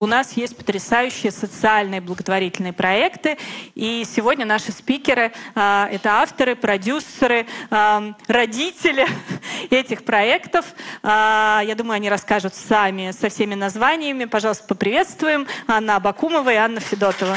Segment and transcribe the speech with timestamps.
[0.00, 3.36] У нас есть потрясающие социальные благотворительные проекты,
[3.74, 9.08] и сегодня наши спикеры а, это авторы, продюсеры, а, родители
[9.70, 10.66] этих проектов.
[11.02, 14.26] А, я думаю, они расскажут сами со всеми названиями.
[14.26, 17.36] Пожалуйста, поприветствуем Анна Абакумова и Анна Федотова.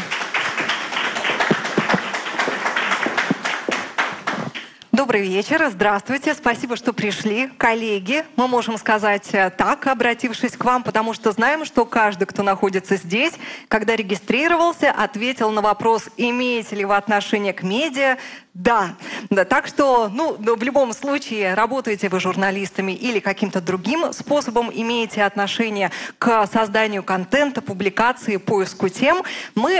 [5.01, 7.49] Добрый вечер, здравствуйте, спасибо, что пришли.
[7.57, 12.43] Коллеги, мы можем сказать э, так, обратившись к вам, потому что знаем, что каждый, кто
[12.43, 13.33] находится здесь,
[13.67, 18.19] когда регистрировался, ответил на вопрос, имеете ли вы отношение к медиа,
[18.53, 18.95] да.
[19.29, 19.45] да.
[19.45, 25.89] Так что, ну, в любом случае, работаете вы журналистами или каким-то другим способом имеете отношение
[26.17, 29.23] к созданию контента, публикации, поиску тем,
[29.55, 29.77] мы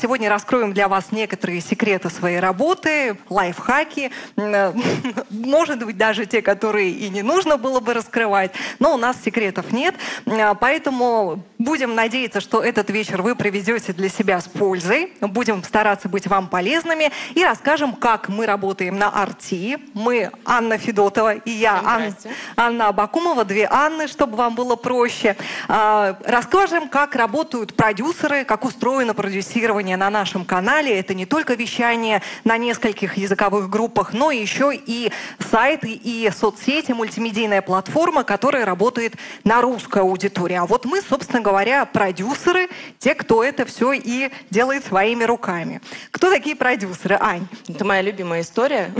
[0.00, 4.10] сегодня раскроем для вас некоторые секреты своей работы, лайфхаки,
[5.30, 9.72] может быть, даже те, которые и не нужно было бы раскрывать, но у нас секретов
[9.72, 9.94] нет,
[10.60, 16.26] поэтому будем надеяться, что этот вечер вы проведете для себя с пользой, будем стараться быть
[16.26, 19.78] вам полезными и расскажем, как как мы работаем на Арти.
[19.94, 22.12] Мы Анна Федотова и я, Ан...
[22.56, 25.36] Анна Абакумова, две Анны, чтобы вам было проще.
[25.68, 30.98] А, расскажем, как работают продюсеры, как устроено продюсирование на нашем канале.
[30.98, 35.12] Это не только вещание на нескольких языковых группах, но еще и
[35.48, 40.62] сайты и соцсети, мультимедийная платформа, которая работает на русскую аудиторию.
[40.62, 45.80] А вот мы, собственно говоря, продюсеры, те, кто это все и делает своими руками.
[46.10, 47.46] Кто такие продюсеры, Ань?
[47.68, 48.90] Это моя моя любимая история.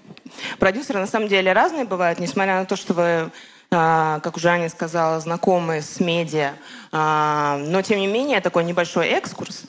[0.58, 3.30] Продюсеры на самом деле разные бывают, несмотря на то, что вы
[3.70, 6.54] а, как уже Аня сказала, знакомы с медиа.
[6.90, 9.64] А, но, тем не менее, такой небольшой экскурс.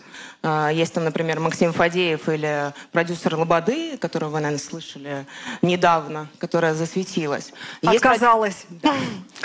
[0.50, 5.26] А, есть там, например, Максим Фадеев или продюсер Лободы, которого вы, наверное, слышали
[5.62, 7.52] недавно, которая засветилась.
[7.86, 8.66] Отказалась.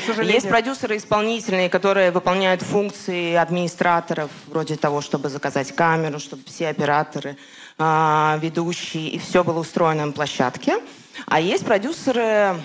[0.08, 6.68] Есть, есть продюсеры исполнительные, которые выполняют функции администраторов, вроде того, чтобы заказать камеру, чтобы все
[6.68, 7.36] операторы
[7.78, 10.78] а, ведущий, и все было устроено на площадке.
[11.26, 12.56] А есть продюсеры,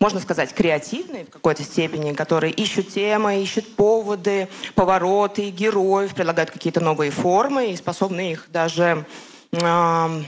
[0.00, 6.80] можно сказать, креативные в какой-то степени, которые ищут темы, ищут поводы, повороты, героев, предлагают какие-то
[6.80, 9.04] новые формы и способны их даже
[9.52, 10.22] э,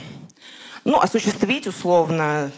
[0.83, 2.51] ну, осуществить условно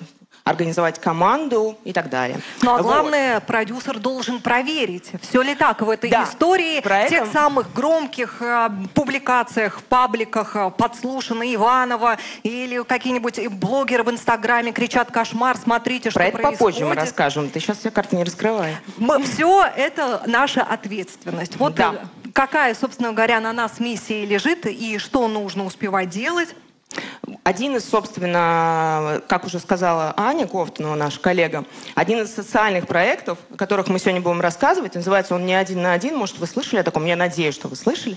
[0.43, 2.39] организовать команду и так далее.
[2.61, 3.43] Ну а главное, вот.
[3.43, 6.23] продюсер должен проверить, все ли так в этой да.
[6.23, 14.03] истории, Про в тех самых громких э, публикациях, пабликах, э, подслушано Иванова или какие-нибудь блогеры
[14.03, 16.59] в Инстаграме кричат «кошмар, смотрите, что Про это происходит».
[16.59, 18.77] попозже мы расскажем, ты сейчас все карты не раскрывай.
[18.97, 21.57] Мы, все это наша ответственность.
[21.57, 21.95] Вот да.
[22.33, 26.55] какая, собственно говоря, на нас миссия лежит и что нужно успевать делать.
[27.43, 33.55] Один из, собственно, как уже сказала Аня Кофтунова, наша коллега, один из социальных проектов, о
[33.55, 36.15] которых мы сегодня будем рассказывать, называется он «Не один на один».
[36.15, 37.05] Может, вы слышали о таком?
[37.05, 38.15] Я надеюсь, что вы слышали.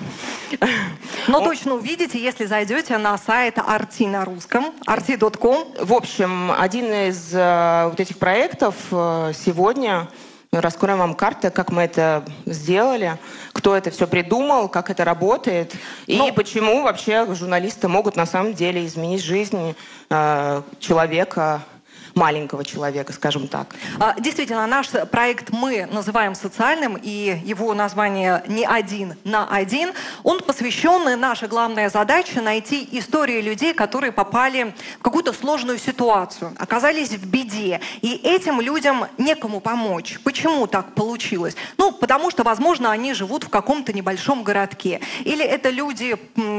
[1.28, 1.44] Но он...
[1.44, 5.74] точно увидите, если зайдете на сайт Арти на русском, arti.com.
[5.80, 10.08] В общем, один из э, вот этих проектов э, сегодня
[10.60, 13.18] раскроем вам карты, как мы это сделали,
[13.52, 15.74] кто это все придумал, как это работает,
[16.06, 19.74] и ну, почему вообще журналисты могут на самом деле изменить жизнь
[20.10, 21.62] э, человека
[22.14, 23.74] маленького человека, скажем так.
[23.98, 29.92] А, действительно, наш проект мы называем социальным, и его название «Не один на один».
[30.22, 37.10] Он посвящен, наша главная задача– найти истории людей, которые попали в какую-то сложную ситуацию, оказались
[37.10, 40.18] в беде, и этим людям некому помочь.
[40.24, 41.54] Почему так получилось?
[41.76, 46.16] Ну, потому что, возможно, они живут в каком-то небольшом городке, или это люди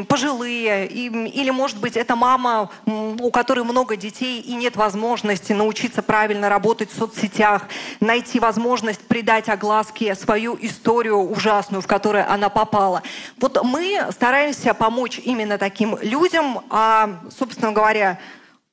[0.08, 6.02] пожилые, или, может быть, это мама, у которой много детей и нет возможности возможности научиться
[6.02, 7.64] правильно работать в соцсетях,
[8.00, 13.02] найти возможность придать огласке свою историю ужасную, в которую она попала.
[13.40, 18.20] Вот мы стараемся помочь именно таким людям, а, собственно говоря,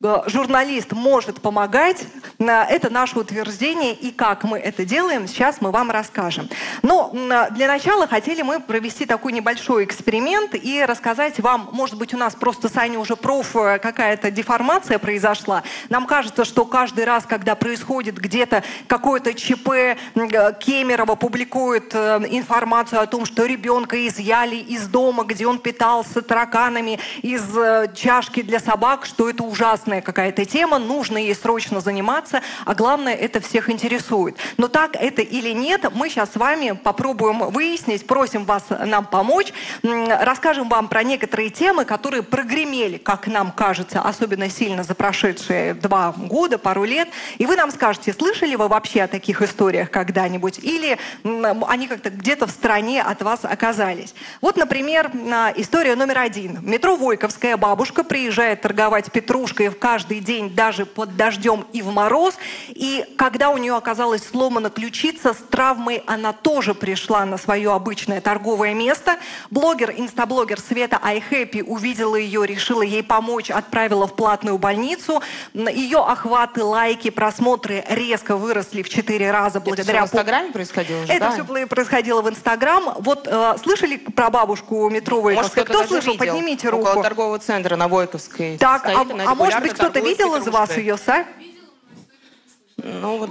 [0.02, 2.06] журналист может помогать.
[2.38, 3.92] Это наше утверждение.
[3.92, 6.48] И как мы это делаем, сейчас мы вам расскажем.
[6.80, 7.10] Но
[7.50, 12.34] для начала хотели мы провести такой небольшой эксперимент и рассказать вам, может быть, у нас
[12.34, 15.62] просто с Аней уже проф э, какая-то деформация произошла.
[15.91, 19.96] Нам кажется, что каждый раз, когда происходит где-то какое-то ЧП, э,
[20.60, 27.42] Кемерово публикует информацию о том, что ребенка изъяли из дома, где он питался тараканами из
[27.94, 33.15] чашки для собак, что это ужасно опасная какая-то тема, нужно ей срочно заниматься, а главное,
[33.15, 34.37] это всех интересует.
[34.57, 39.53] Но так это или нет, мы сейчас с вами попробуем выяснить, просим вас нам помочь,
[39.83, 46.13] расскажем вам про некоторые темы, которые прогремели, как нам кажется, особенно сильно за прошедшие два
[46.16, 47.09] года, пару лет,
[47.39, 52.47] и вы нам скажете, слышали вы вообще о таких историях когда-нибудь, или они как-то где-то
[52.47, 54.15] в стороне от вас оказались.
[54.41, 55.10] Вот, например,
[55.57, 56.59] история номер один.
[56.63, 62.34] Метро Войковская бабушка приезжает торговать петрушкой каждый день, даже под дождем и в мороз.
[62.68, 68.21] И когда у нее оказалась сломана ключица, с травмой она тоже пришла на свое обычное
[68.21, 69.16] торговое место.
[69.50, 75.22] Блогер, инстаблогер Света iHappy увидела ее, решила ей помочь, отправила в платную больницу.
[75.54, 80.00] Ее охваты, лайки, просмотры резко выросли в четыре раза благодаря...
[80.00, 81.30] Это все в Инстаграме происходило уже, Это да?
[81.32, 82.94] все происходило в Инстаграм.
[82.98, 85.65] Вот э, слышали про бабушку метро Войковская?
[85.65, 86.12] Кто слышал?
[86.12, 86.27] Видел.
[86.27, 86.88] Поднимите руку.
[86.88, 88.59] Около торгового центра на Войковской.
[88.59, 91.26] Так, стоит, а, а может быть кто-то видел из вас ее, Са?
[92.76, 93.30] Ну вот.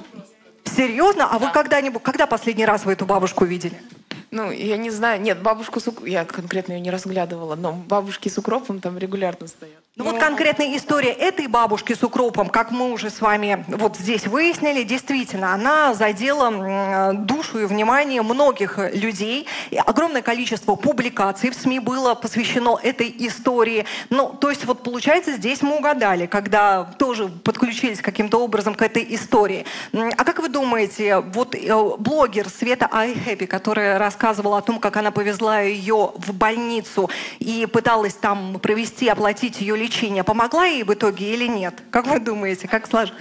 [0.66, 1.26] Серьезно?
[1.26, 1.48] А да.
[1.48, 3.82] вы когда-нибудь, когда последний раз вы эту бабушку видели?
[4.32, 5.20] Ну, я не знаю.
[5.22, 9.84] Нет, бабушку с я конкретно ее не разглядывала, но бабушки с укропом там регулярно стоят.
[9.96, 14.28] Ну вот конкретная история этой бабушки с укропом, как мы уже с вами вот здесь
[14.28, 19.46] выяснили, действительно, она задела душу и внимание многих людей.
[19.72, 23.86] И огромное количество публикаций в СМИ было посвящено этой истории.
[24.10, 29.06] Ну, то есть вот получается, здесь мы угадали, когда тоже подключились каким-то образом к этой
[29.16, 29.66] истории.
[29.92, 35.12] А как вы думаете, вот э, блогер Света Айхэппи, которая рассказывала о том, как она
[35.12, 37.10] повезла ее в больницу
[37.40, 41.74] и пыталась там провести, оплатить ее лечение, лечения помогла ей в итоге или нет?
[41.90, 43.16] Как вы думаете, как сложно?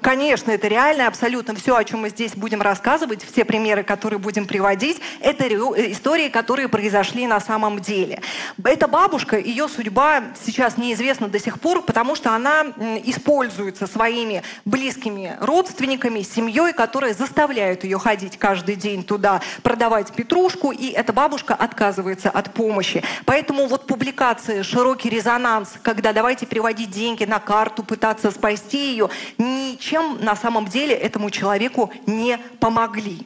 [0.00, 4.46] Конечно, это реально, абсолютно все, о чем мы здесь будем рассказывать, все примеры, которые будем
[4.46, 8.20] приводить, это э, истории, которые произошли на самом деле.
[8.62, 12.66] Эта бабушка, ее судьба сейчас неизвестна до сих пор, потому что она
[13.04, 20.88] используется своими близкими родственниками, семьей, которые заставляют ее ходить каждый день туда, продавать петрушку, и
[20.88, 23.02] эта бабушка отказывается от помощи.
[23.24, 29.08] Поэтому вот публикация, широкий резонанс, когда давайте переводить деньги на карту, пытаться спасти ее,
[29.38, 33.18] не ничем на самом деле этому человеку не помогли.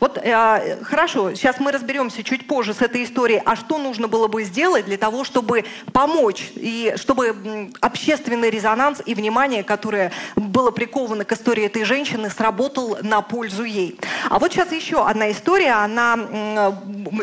[0.00, 4.26] Вот э, хорошо, сейчас мы разберемся чуть позже с этой историей, а что нужно было
[4.26, 11.24] бы сделать для того, чтобы помочь, и чтобы общественный резонанс и внимание, которое было приковано
[11.24, 13.98] к истории этой женщины, сработал на пользу ей.
[14.30, 16.18] А вот сейчас еще одна история, она,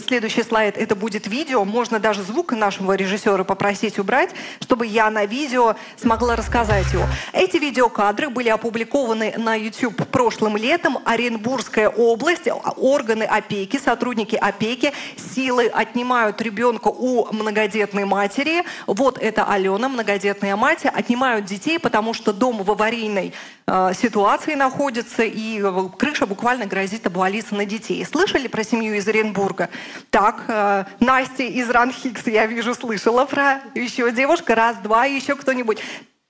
[0.08, 4.30] следующий слайд, это будет видео, можно даже звук нашего режиссера попросить убрать,
[4.60, 7.06] чтобы я на видео смогла рассказать его.
[7.34, 10.98] Эти видеокадры были опубликованы опубликованы на YouTube прошлым летом.
[11.06, 14.92] Оренбургская область, органы опеки, сотрудники опеки
[15.34, 18.64] силы отнимают ребенка у многодетной матери.
[18.86, 23.34] Вот это Алена, многодетная мать, отнимают детей, потому что дом в аварийной
[23.66, 25.64] э, ситуации находится, и
[25.98, 28.06] крыша буквально грозит обвалиться на детей.
[28.06, 29.70] Слышали про семью из Оренбурга?
[30.10, 35.80] Так, э, Настя из Ранхикс, я вижу, слышала про еще девушка, раз, два, еще кто-нибудь.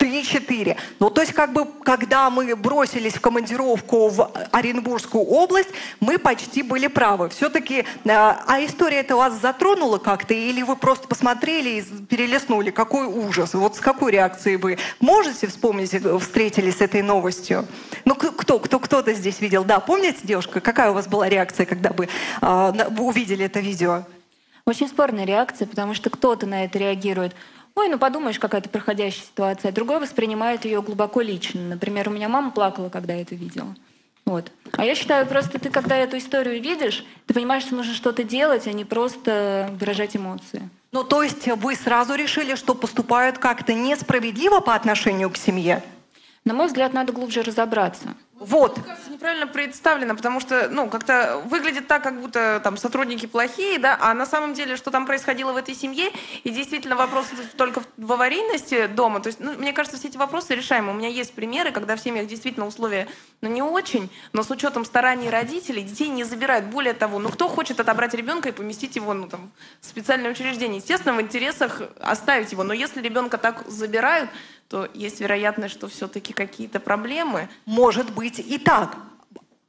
[0.05, 0.77] Три-четыре.
[0.99, 5.69] Ну, то есть, как бы, когда мы бросились в командировку в Оренбургскую область,
[5.99, 7.29] мы почти были правы.
[7.29, 12.69] Все-таки, э, а история это вас затронула как-то, или вы просто посмотрели и перелистнули?
[12.69, 13.55] Какой ужас!
[13.55, 17.65] Вот с какой реакцией вы можете вспомнить, э, встретились с этой новостью?
[18.05, 19.63] Ну, кто, кто, кто-то здесь видел?
[19.63, 22.09] Да, помните, девушка, какая у вас была реакция, когда вы,
[22.43, 24.03] э, вы увидели это видео?
[24.67, 27.35] Очень спорная реакция, потому что кто-то на это реагирует
[27.75, 29.71] Ой, ну подумаешь, какая-то проходящая ситуация.
[29.71, 31.61] Другой воспринимает ее глубоко лично.
[31.61, 33.75] Например, у меня мама плакала, когда я это видела.
[34.25, 34.51] Вот.
[34.71, 38.65] А я считаю, просто ты, когда эту историю видишь, ты понимаешь, что нужно что-то делать,
[38.65, 40.67] а не просто выражать эмоции.
[40.91, 45.83] Ну, то есть вы сразу решили, что поступают как-то несправедливо по отношению к семье?
[46.45, 48.15] На мой взгляд, надо глубже разобраться.
[48.37, 48.77] Вот.
[48.85, 53.97] Кажется, неправильно представлено, потому что, ну, как-то выглядит так, как будто там сотрудники плохие, да,
[54.01, 56.11] а на самом деле, что там происходило в этой семье,
[56.43, 60.53] и действительно вопрос только в аварийности дома, то есть, ну, мне кажется, все эти вопросы
[60.53, 60.91] решаемы.
[60.91, 63.07] У меня есть примеры, когда в семьях действительно условия,
[63.39, 66.65] ну, не очень, но с учетом стараний родителей детей не забирают.
[66.65, 69.49] Более того, ну, кто хочет отобрать ребенка и поместить его, ну, там,
[69.79, 70.79] в специальное учреждение?
[70.79, 74.29] Естественно, в интересах оставить его, но если ребенка так забирают,
[74.67, 77.49] то есть вероятность, что все-таки какие-то проблемы.
[77.65, 78.97] Может быть и так.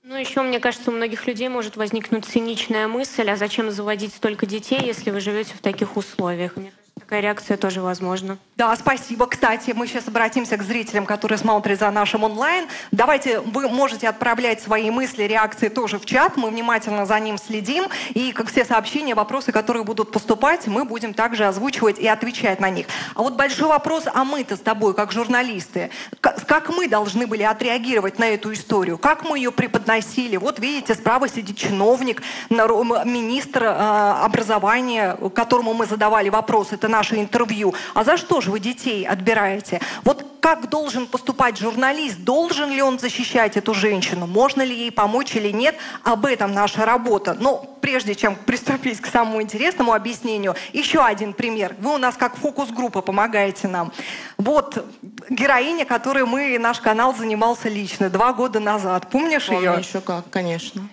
[0.02, 4.46] Ну, еще, мне кажется, у многих людей может возникнуть циничная мысль, а зачем заводить столько
[4.46, 6.56] детей, если вы живете в таких условиях?
[6.56, 8.38] Мне такая реакция тоже возможна.
[8.56, 9.26] Да, спасибо.
[9.26, 12.66] Кстати, мы сейчас обратимся к зрителям, которые смотрят за нашим онлайн.
[12.90, 16.36] Давайте, вы можете отправлять свои мысли, реакции тоже в чат.
[16.36, 17.84] Мы внимательно за ним следим.
[18.14, 22.70] И, как все сообщения, вопросы, которые будут поступать, мы будем также озвучивать и отвечать на
[22.70, 22.86] них.
[23.14, 28.18] А вот большой вопрос, а мы-то с тобой, как журналисты, как мы должны были отреагировать
[28.18, 28.96] на эту историю?
[28.96, 30.38] Как мы ее преподносили?
[30.38, 33.68] Вот видите, справа сидит чиновник, министр э,
[34.24, 37.74] образования, которому мы задавали вопрос, это наше интервью.
[37.94, 39.80] А за что же вы детей отбираете?
[40.04, 42.20] Вот как должен поступать журналист?
[42.20, 44.26] Должен ли он защищать эту женщину?
[44.26, 45.74] Можно ли ей помочь или нет?
[46.04, 47.34] Об этом наша работа.
[47.34, 51.74] Но прежде чем приступить к самому интересному объяснению, еще один пример.
[51.80, 53.92] Вы у нас как фокус-группа помогаете нам.
[54.38, 54.84] Вот
[55.28, 59.10] героиня, которой мы, наш канал занимался лично два года назад.
[59.10, 59.78] Помнишь Помню ее?
[59.80, 60.88] еще как, конечно.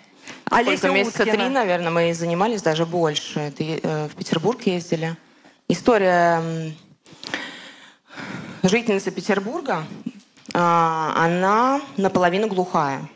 [0.50, 1.38] Олеся Сколько, месяца Уткина.
[1.38, 3.40] три, наверное, мы занимались, даже больше.
[3.40, 5.16] Это, э, в Петербург ездили.
[5.68, 6.74] История
[8.64, 9.86] жительницы Петербурга,
[10.54, 13.10] а, она наполовину глухая.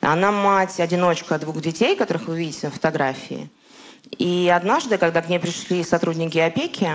[0.00, 3.50] Она мать-одиночка двух детей, которых вы видите на фотографии.
[4.18, 6.90] И однажды, когда к ней пришли сотрудники опеки,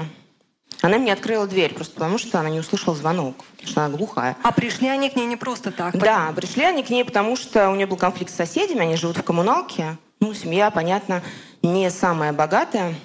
[0.81, 4.37] она мне открыла дверь, просто потому что она не услышала звонок, потому что она глухая.
[4.43, 5.97] А пришли они к ней не просто так.
[5.97, 9.17] Да, пришли они к ней, потому что у нее был конфликт с соседями, они живут
[9.17, 9.97] в коммуналке.
[10.19, 11.21] Ну, семья, понятно,
[11.61, 12.95] не самая богатая.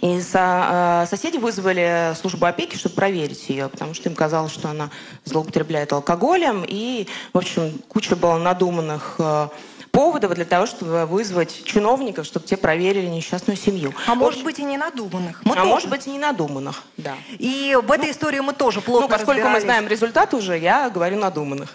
[0.00, 4.68] И со, э, соседи вызвали службу опеки, чтобы проверить ее, потому что им казалось, что
[4.68, 4.90] она
[5.24, 6.64] злоупотребляет алкоголем.
[6.66, 9.48] И, в общем, куча была надуманных э,
[9.90, 13.92] поводов для того, чтобы вызвать чиновников, чтобы те проверили несчастную семью.
[14.06, 15.42] А В может быть и не надуманных.
[15.44, 15.68] Мы а тоже.
[15.68, 17.14] может быть и не надуманных, да.
[17.38, 21.18] И в этой истории мы тоже плохо Ну, поскольку мы знаем результат уже, я говорю
[21.18, 21.74] надуманных.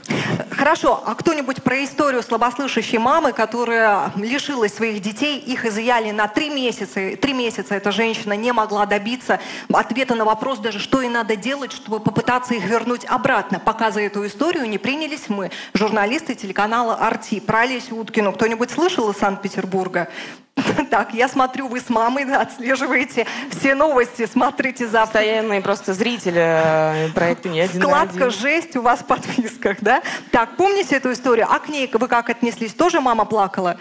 [0.51, 6.49] Хорошо, а кто-нибудь про историю слабослышащей мамы, которая лишилась своих детей, их изъяли на три
[6.49, 7.15] месяца.
[7.17, 9.39] Три месяца эта женщина не могла добиться
[9.71, 13.59] ответа на вопрос даже, что ей надо делать, чтобы попытаться их вернуть обратно.
[13.59, 17.39] Пока за эту историю не принялись мы, журналисты телеканала «Арти».
[17.39, 20.09] Про Олесю Уткину кто-нибудь слышал из Санкт-Петербурга?
[20.91, 27.09] Так, я смотрю, вы с мамой отслеживаете все новости, смотрите за Постоянные просто зрители э,
[27.13, 28.31] проекта «Не один Вкладка один».
[28.31, 30.03] «Жесть» у вас в подписках, да?
[30.31, 31.47] Так, помните эту историю?
[31.49, 32.73] А к ней вы как отнеслись?
[32.73, 33.77] Тоже мама плакала?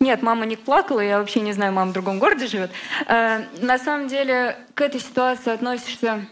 [0.00, 2.72] Нет, мама не плакала, я вообще не знаю, мама в другом городе живет.
[3.06, 6.26] Э, на самом деле к этой ситуации относишься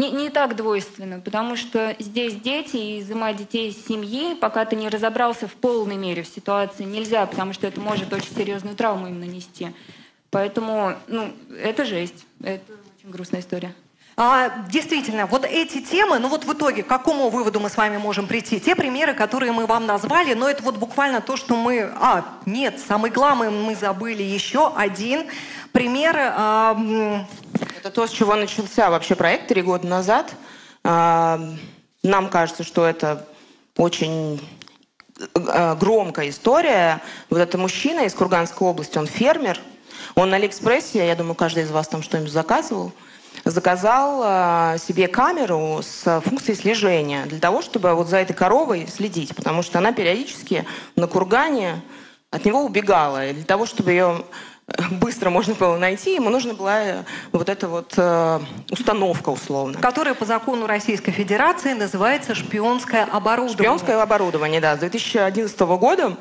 [0.00, 4.74] не, не так двойственно, потому что здесь дети, и изымать детей из семьи, пока ты
[4.74, 9.08] не разобрался в полной мере в ситуации, нельзя, потому что это может очень серьезную травму
[9.08, 9.72] им нанести.
[10.30, 11.30] Поэтому, ну,
[11.62, 12.24] это жесть.
[12.42, 12.62] Это
[12.98, 13.74] очень грустная история.
[14.16, 17.96] А, действительно, вот эти темы, ну вот в итоге, к какому выводу мы с вами
[17.98, 18.58] можем прийти?
[18.58, 21.90] Те примеры, которые мы вам назвали, но это вот буквально то, что мы...
[22.00, 25.26] А, нет, самый главный мы забыли еще один
[25.72, 26.16] пример.
[26.18, 27.26] а,
[27.80, 30.34] Это то, с чего начался вообще проект три года назад.
[30.84, 31.40] А,
[32.02, 33.26] Нам кажется, что это
[33.78, 34.38] очень
[35.34, 37.00] э, громкая история.
[37.30, 39.58] Вот это мужчина из Курганской области, он фермер.
[40.14, 42.92] Он на Алиэкспрессе, я думаю, каждый из вас там что-нибудь заказывал,
[43.46, 49.34] заказал э, себе камеру с функцией слежения для того, чтобы вот за этой коровой следить,
[49.34, 51.80] потому что она периодически на кургане
[52.30, 53.28] от него убегала.
[53.28, 54.22] И для того, чтобы ее
[54.90, 59.78] быстро можно было найти, ему нужна была э, вот эта вот э, установка условно.
[59.78, 63.58] которая по закону Российской Федерации называется шпионское оборудование.
[63.58, 66.16] Шпионское оборудование, да, с 2011 года.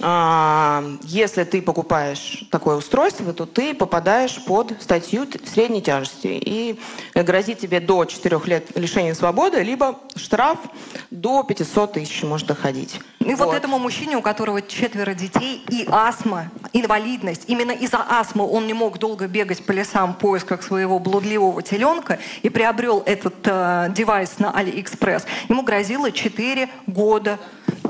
[0.00, 6.28] А, Если ты покупаешь такое устройство, то ты попадаешь под статью средней тяжести.
[6.28, 6.80] И
[7.14, 10.58] грозит тебе до 4 лет лишения свободы, либо штраф
[11.10, 13.00] до 500 тысяч может доходить.
[13.24, 13.54] И вот.
[13.54, 18.98] этому мужчине, у которого четверо детей и астма, инвалидность, именно из-за астмы он не мог
[18.98, 24.50] долго бегать по лесам в поисках своего блудливого теленка и приобрел этот э, девайс на
[24.50, 25.26] Алиэкспресс.
[25.48, 27.38] Ему грозило 4 года.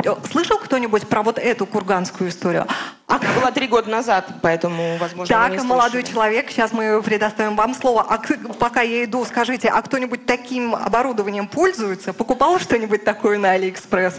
[0.04, 2.66] Э, Слышал кто-нибудь про вот эту курганскую историю?
[3.06, 7.56] А Она была три года назад, поэтому, возможно, так, не молодой человек, сейчас мы предоставим
[7.56, 8.02] вам слово.
[8.08, 8.18] А
[8.58, 12.14] пока я иду, скажите, а кто-нибудь таким оборудованием пользуется?
[12.14, 14.18] Покупал что-нибудь такое на Алиэкспресс?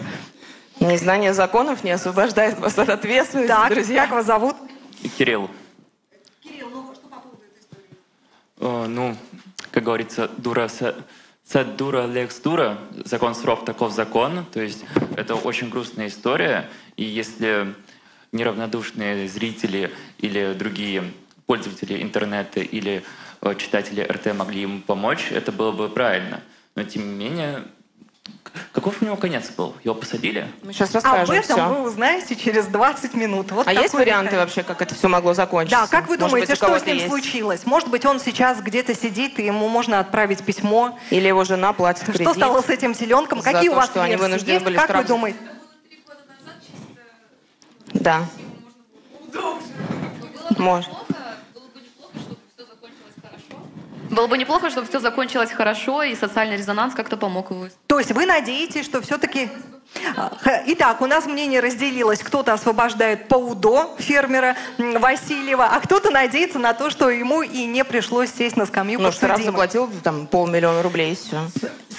[0.79, 4.03] Незнание законов не освобождает вас от ответственности, Так, друзья.
[4.03, 4.55] как вас зовут?
[5.17, 5.49] Кирилл.
[6.43, 8.87] Кирилл, ну что по поводу этой истории?
[8.89, 9.15] Ну,
[9.71, 10.67] как говорится, dura
[11.45, 14.45] sed dura lex dura, закон суров таков закон.
[14.51, 14.83] То есть
[15.15, 16.69] это очень грустная история.
[16.95, 17.73] И если
[18.31, 21.03] неравнодушные зрители или другие
[21.45, 23.03] пользователи интернета или
[23.41, 26.41] э, читатели РТ могли ему помочь, это было бы правильно.
[26.75, 27.63] Но тем не менее,
[28.71, 29.75] каков у него конец был?
[29.83, 30.47] Его посадили?
[30.63, 31.67] Мы сейчас расскажем Об этом все.
[31.69, 33.51] вы узнаете через 20 минут.
[33.51, 34.37] Вот А есть варианты механизм.
[34.37, 35.81] вообще, как это все могло закончиться?
[35.81, 37.07] Да, как вы Может думаете, быть, у что с ним есть?
[37.07, 37.65] случилось?
[37.65, 40.97] Может быть, он сейчас где-то сидит, и ему можно отправить письмо.
[41.09, 42.21] Или его жена платит кредит?
[42.21, 43.41] Что стало с этим теленком?
[43.41, 44.65] за Какие у то, вас что они вынуждены есть?
[44.65, 45.37] были Как вы штраф- думаете?
[47.93, 48.25] Да.
[50.57, 50.89] Может.
[54.13, 57.67] Было бы неплохо, чтобы все закончилось хорошо, и социальный резонанс как-то помог его.
[57.87, 59.49] То есть вы надеетесь, что все-таки...
[60.65, 62.19] Итак, у нас мнение разделилось.
[62.23, 67.83] Кто-то освобождает по УДО фермера Васильева, а кто-то надеется на то, что ему и не
[67.83, 71.47] пришлось сесть на скамью Ну, штраф заплатил там полмиллиона рублей, и все.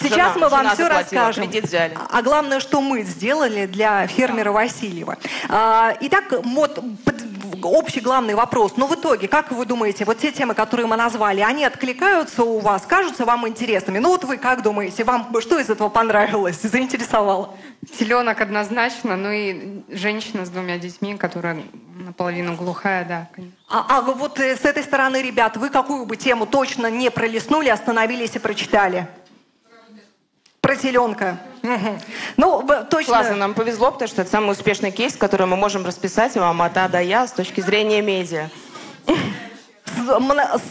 [0.01, 1.51] Сейчас мы вам жена все расскажем.
[2.11, 5.17] А главное, что мы сделали для фермера Васильева.
[5.49, 7.34] А, Итак, вот под-
[7.69, 8.75] общий главный вопрос.
[8.77, 12.59] Ну, в итоге, как вы думаете, вот те темы, которые мы назвали, они откликаются у
[12.59, 13.99] вас, кажутся вам интересными?
[13.99, 17.55] Ну, вот вы как думаете, вам что из этого понравилось, заинтересовало?
[17.99, 21.63] Теленок однозначно, ну и женщина с двумя детьми, которая
[21.95, 23.57] наполовину глухая, да, конечно.
[23.69, 27.69] А, а вот э, с этой стороны, ребят, вы какую бы тему точно не пролистнули,
[27.69, 29.09] остановились и прочитали?
[30.65, 31.37] Про теленка.
[32.39, 33.13] Ну, точно.
[33.13, 36.75] Классно, нам повезло, потому что это самый успешный кейс, который мы можем расписать вам от
[36.79, 38.49] А до Я с точки зрения медиа.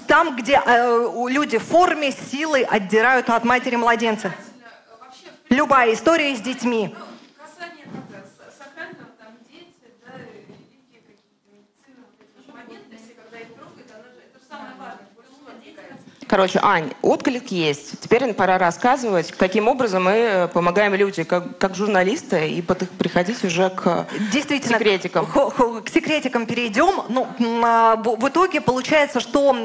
[0.07, 4.33] Там, где э, люди в форме силой отдирают от матери младенца.
[5.49, 6.95] Любая история с детьми.
[7.37, 9.69] Касание тогда с- сакрального, там дети,
[10.03, 14.39] да, великие какие-то медицины, вот эти вот моменты, если когда их трогают, она же, это
[14.41, 15.81] же самое важное, больше владельца.
[16.33, 17.99] Короче, Ань, отклик есть.
[17.99, 23.43] Теперь пора рассказывать, каким образом мы э, помогаем людям, как, как журналисты, и под- приходить
[23.43, 25.27] уже к Действительно, секретикам.
[25.27, 25.51] хо-
[25.85, 27.03] к секретикам перейдем.
[27.09, 27.27] Ну,
[27.63, 29.55] а, в итоге получается, что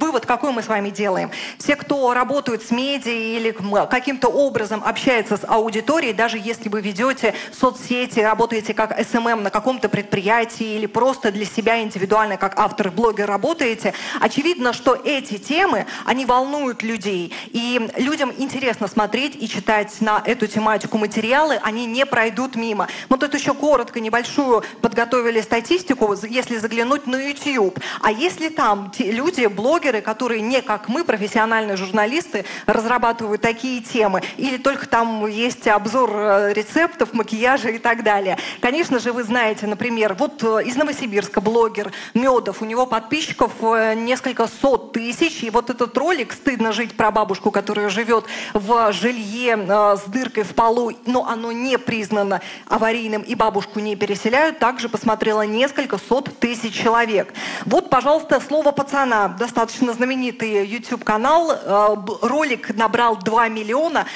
[0.00, 1.30] вывод какой мы с вами делаем.
[1.58, 3.54] Все, кто работают с медиа или
[3.88, 9.88] каким-то образом общается с аудиторией, даже если вы ведете соцсети, работаете как SMM на каком-то
[9.88, 16.82] предприятии или просто для себя индивидуально как автор-блогер работаете, очевидно, что эти темы, они волнуют
[16.82, 17.32] людей.
[17.48, 22.88] И людям интересно смотреть и читать на эту тематику материалы, они не пройдут мимо.
[23.08, 27.78] Мы тут еще коротко небольшую подготовили статистику, если заглянуть на YouTube.
[28.00, 34.22] А если там те люди, блогеры, которые не как мы, профессиональные журналисты, разрабатывают такие темы,
[34.36, 38.38] или только там есть обзор э, рецептов, макияжа и так далее.
[38.60, 43.94] Конечно же, вы знаете, например, вот э, из Новосибирска блогер Медов, у него подписчиков э,
[43.94, 49.56] несколько сот тысяч, и вот этот ролик «Стыдно жить» про бабушку, которая живет в жилье
[49.56, 54.88] э, с дыркой в полу, но оно не признано аварийным, и бабушку не переселяют, также
[54.88, 57.32] посмотрело несколько сот тысяч человек.
[57.66, 59.28] Вот, пожалуйста, слово пацана.
[59.28, 61.52] Достаточно знаменитый YouTube-канал.
[61.52, 64.06] Э, Ролик набрал 2 миллиона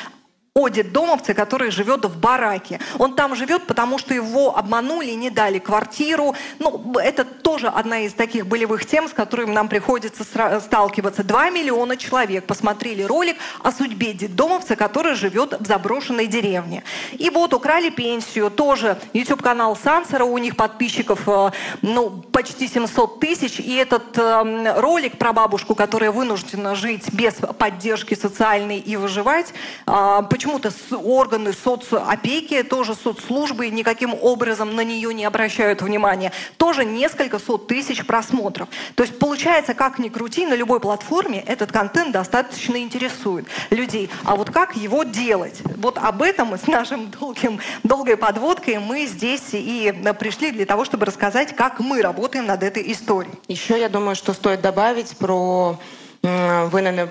[0.57, 2.79] о детдомовце, который живет в бараке.
[3.01, 6.37] Он там живет, потому что его обманули, не дали квартиру.
[6.61, 10.23] Ну, это тоже одна из таких болевых тем, с которыми нам приходится
[10.61, 11.25] сталкиваться.
[11.25, 16.85] Два миллиона человек посмотрели ролик о судьбе детдомовца, который живет в заброшенной деревне.
[17.11, 18.49] И вот украли пенсию.
[18.49, 21.51] Тоже YouTube-канал Сансера, у них подписчиков э,
[21.83, 23.59] ну, почти 700 тысяч.
[23.59, 29.53] И этот э, ролик про бабушку, которая вынуждена жить без поддержки социальной и выживать,
[29.87, 36.33] а, почему-то органы соцопеки, тоже соцслужбы никаким образом на нее не обращают внимания.
[36.59, 38.69] Тоже несколько сот тысяч просмотров.
[38.95, 44.11] То есть получается, как ни крути, на любой платформе этот контент достаточно интересует людей.
[44.25, 45.63] А вот как его делать?
[45.77, 50.85] Вот об этом с нашим долгим, долгой подводкой мы здесь и э, пришли для того,
[50.85, 53.35] чтобы рассказать, как мы работаем над этой историей.
[53.49, 55.79] Еще я думаю, что стоит добавить про...
[56.23, 57.09] наверное,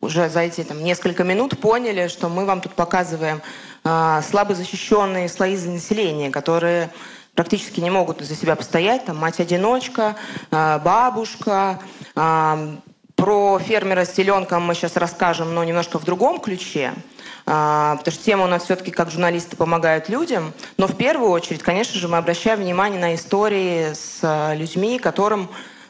[0.00, 3.42] уже за эти там, несколько минут поняли, что мы вам тут показываем
[3.84, 6.90] а, слабо защищенные слои населения, которые
[7.34, 9.04] практически не могут за себя постоять.
[9.06, 10.16] Там мать-одиночка,
[10.50, 11.80] а, бабушка.
[12.14, 12.76] а,
[13.16, 16.92] Про фермера с теленком мы сейчас расскажем, но немножко в другом ключе.
[17.44, 20.52] Потому что тема у нас все-таки как журналисты помогают людям.
[20.76, 25.48] Но в первую очередь, конечно же, мы обращаем внимание на истории с людьми, которым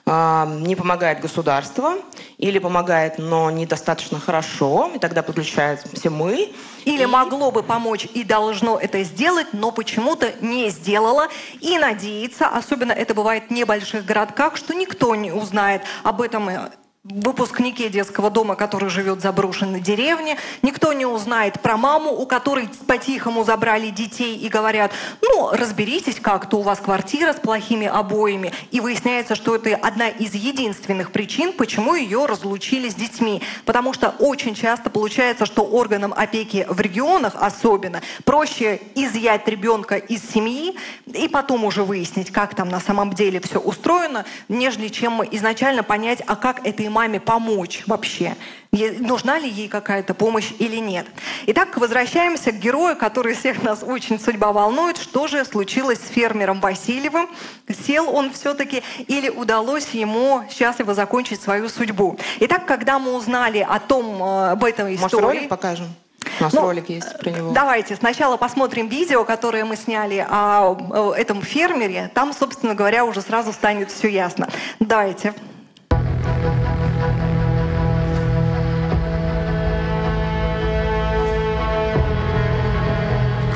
[0.09, 1.97] не помогает государство
[2.39, 6.53] или помогает, но недостаточно хорошо, и тогда подключаемся мы.
[6.85, 11.29] Или могло бы помочь и должно это сделать, но почему-то не сделало.
[11.61, 16.71] И надеется, особенно это бывает в небольших городках, что никто не узнает об этом э,
[17.11, 20.37] выпускнике детского дома, который живет в заброшенной деревне.
[20.63, 24.93] Никто не узнает про маму, у которой по-тихому забрали детей и говорят,
[25.23, 28.53] ну, разберитесь как-то, у вас квартира с плохими обоями.
[28.71, 33.43] И выясняется, что это одна из единственных причин, почему ее разлучили с детьми.
[33.65, 40.29] Потому что очень часто получается, что органам опеки в регионах особенно проще изъять ребенка из
[40.29, 45.83] семьи и потом уже выяснить, как там на самом деле все устроено, нежели чем изначально
[45.83, 48.37] понять, а как этой маме помочь вообще.
[48.73, 51.07] Нужна ли ей какая-то помощь или нет.
[51.47, 54.99] Итак, возвращаемся к герою, который всех нас очень судьба волнует.
[54.99, 57.29] Что же случилось с фермером Васильевым?
[57.87, 62.19] Сел он все-таки или удалось ему счастливо закончить свою судьбу?
[62.41, 65.01] Итак, когда мы узнали о том, э, об этом истории...
[65.01, 65.87] Может, ролик покажем?
[66.41, 67.53] У нас ну, ролик есть про него.
[67.53, 72.11] Давайте сначала посмотрим видео, которое мы сняли о этом фермере.
[72.13, 74.49] Там, собственно говоря, уже сразу станет все ясно.
[74.81, 75.35] Давайте.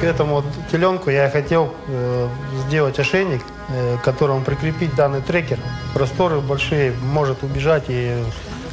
[0.03, 2.29] К этому теленку я хотел э,
[2.67, 5.59] сделать ошейник, э, к которому прикрепить данный трекер.
[5.95, 8.17] Просторы большие, может убежать и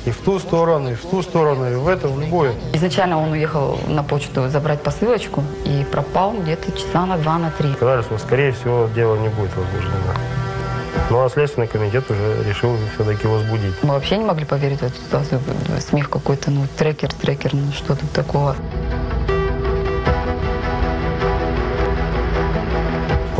[0.05, 2.53] и в ту сторону, и в ту сторону, и в эту, в любую.
[2.73, 7.73] Изначально он уехал на почту забрать посылочку и пропал где-то часа на два, на три.
[7.73, 10.13] Сказали, что, скорее всего, дело не будет возбуждено.
[11.11, 13.75] Ну, а Следственный комитет уже решил все-таки возбудить.
[13.83, 15.41] Мы вообще не могли поверить в эту ситуацию.
[15.79, 18.55] Смех какой-то, ну, трекер, трекер, ну, что тут такого.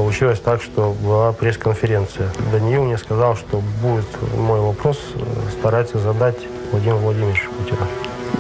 [0.10, 2.32] Получилось так, что была пресс-конференция.
[2.52, 5.19] Даниил мне сказал, что будет мой вопрос э,
[5.52, 6.36] стараться задать
[6.72, 7.86] Владимир Владимирович Путина.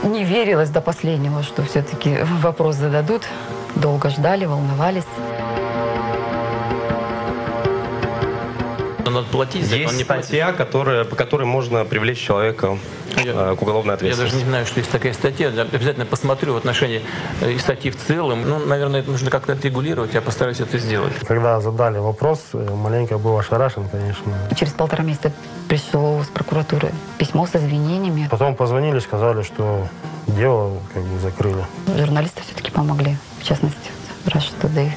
[0.03, 3.21] Не верилось до последнего, что все-таки вопрос зададут.
[3.75, 5.03] Долго ждали, волновались.
[9.05, 12.77] Надо платить, за Есть статья, которая, по которой можно привлечь человека
[13.17, 14.33] я, к уголовной ответственности.
[14.33, 15.49] Я даже не знаю, что есть такая статья.
[15.49, 17.01] Я обязательно посмотрю в отношении
[17.41, 18.47] э, и статьи в целом.
[18.47, 20.13] Ну, наверное, это нужно как-то отрегулировать.
[20.13, 21.13] Я постараюсь это сделать.
[21.27, 24.33] Когда задали вопрос, э, маленько был ошарашен, конечно.
[24.55, 25.31] Через полтора месяца
[25.67, 28.27] пришло с прокуратуры письмо с извинениями.
[28.29, 29.87] Потом позвонили, сказали, что
[30.27, 31.65] дело как бы закрыли.
[31.97, 33.91] Журналисты все-таки помогли, в частности,
[34.25, 34.91] Russia Today.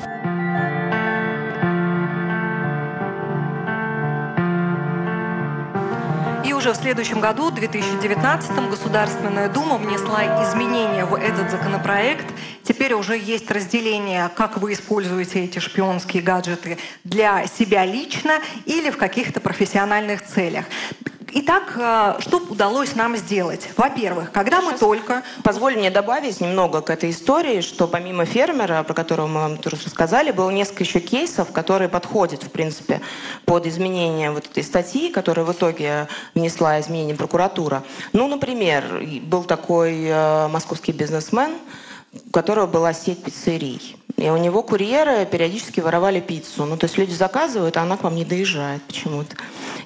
[6.62, 12.24] Уже в следующем году, 2019, Государственная Дума внесла изменения в этот законопроект.
[12.62, 18.96] Теперь уже есть разделение, как вы используете эти шпионские гаджеты для себя лично или в
[18.96, 20.66] каких-то профессиональных целях.
[21.34, 23.70] Итак, э, что удалось нам сделать?
[23.78, 25.22] Во-первых, когда мы только...
[25.42, 29.76] Позволь мне добавить немного к этой истории, что помимо фермера, про которого мы вам тоже
[29.82, 33.00] рассказали, было несколько еще кейсов, которые подходят, в принципе,
[33.46, 37.82] под изменение вот этой статьи, которая в итоге внесла изменение прокуратура.
[38.12, 38.84] Ну, например,
[39.22, 41.52] был такой э, московский бизнесмен,
[42.26, 43.96] у которого была сеть пиццерий.
[44.22, 46.64] И у него курьеры периодически воровали пиццу.
[46.64, 49.34] Ну, то есть люди заказывают, а она к вам не доезжает почему-то.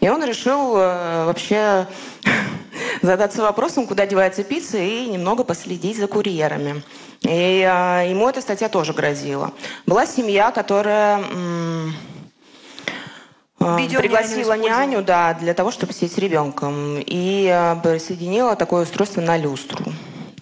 [0.01, 1.87] И он решил э, вообще
[3.03, 6.83] задаться вопросом, куда девается пицца, и немного последить за курьерами.
[7.23, 9.55] И э, ему эта статья тоже грозила.
[9.87, 11.19] Была семья, которая...
[11.19, 11.95] М-
[13.59, 16.99] Видео пригласила няню, да, для того, чтобы сидеть с ребенком.
[16.99, 19.83] И э, присоединила такое устройство на люстру.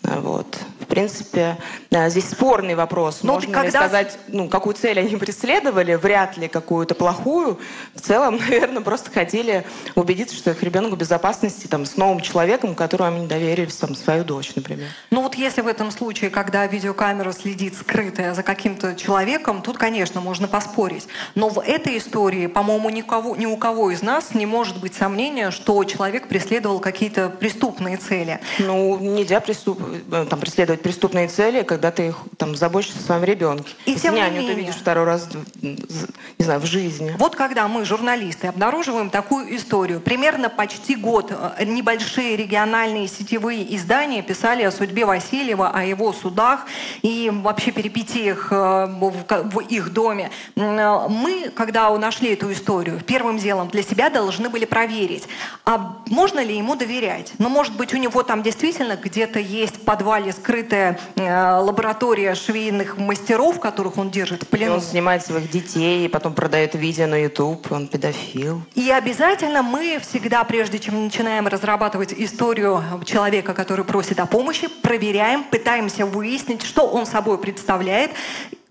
[0.02, 1.56] Вот в принципе,
[1.90, 3.20] да, здесь спорный вопрос.
[3.22, 3.64] Но Можно когда...
[3.64, 5.94] ли сказать, ну, какую цель они преследовали?
[5.94, 7.58] Вряд ли какую-то плохую.
[7.94, 12.74] В целом, наверное, просто хотели убедиться, что их ребенок в безопасности там, с новым человеком,
[12.74, 14.88] которому они доверили там, свою дочь, например.
[15.10, 20.20] Ну вот если в этом случае, когда видеокамера следит скрытая за каким-то человеком, тут, конечно,
[20.20, 21.06] можно поспорить.
[21.34, 25.50] Но в этой истории, по-моему, никого, ни у кого из нас не может быть сомнения,
[25.50, 28.40] что человек преследовал какие-то преступные цели.
[28.58, 29.80] Ну, нельзя преступ...
[30.12, 33.74] Э, там, преследовать преследовать преступные цели, когда ты их там заботишься о своем ребенке.
[33.86, 34.54] И тем няню не менее.
[34.54, 35.28] ты видишь второй раз,
[35.62, 37.14] не знаю, в жизни.
[37.18, 44.22] Вот когда мы, журналисты, обнаруживаем такую историю, примерно почти год э, небольшие региональные сетевые издания
[44.22, 46.66] писали о судьбе Васильева, о его судах
[47.02, 50.30] и вообще перипетиях э, в их доме.
[50.56, 55.24] Э, мы, когда нашли эту историю, первым делом для себя должны были проверить,
[55.64, 57.32] а можно ли ему доверять?
[57.38, 62.34] Ну, может быть, у него там действительно где-то есть в подвале скрытый открытая э, лаборатория
[62.34, 64.72] швейных мастеров, которых он держит в плену.
[64.72, 68.62] И он снимает своих детей, и потом продает видео на YouTube, он педофил.
[68.74, 75.44] И обязательно мы всегда, прежде чем начинаем разрабатывать историю человека, который просит о помощи, проверяем,
[75.44, 78.10] пытаемся выяснить, что он собой представляет,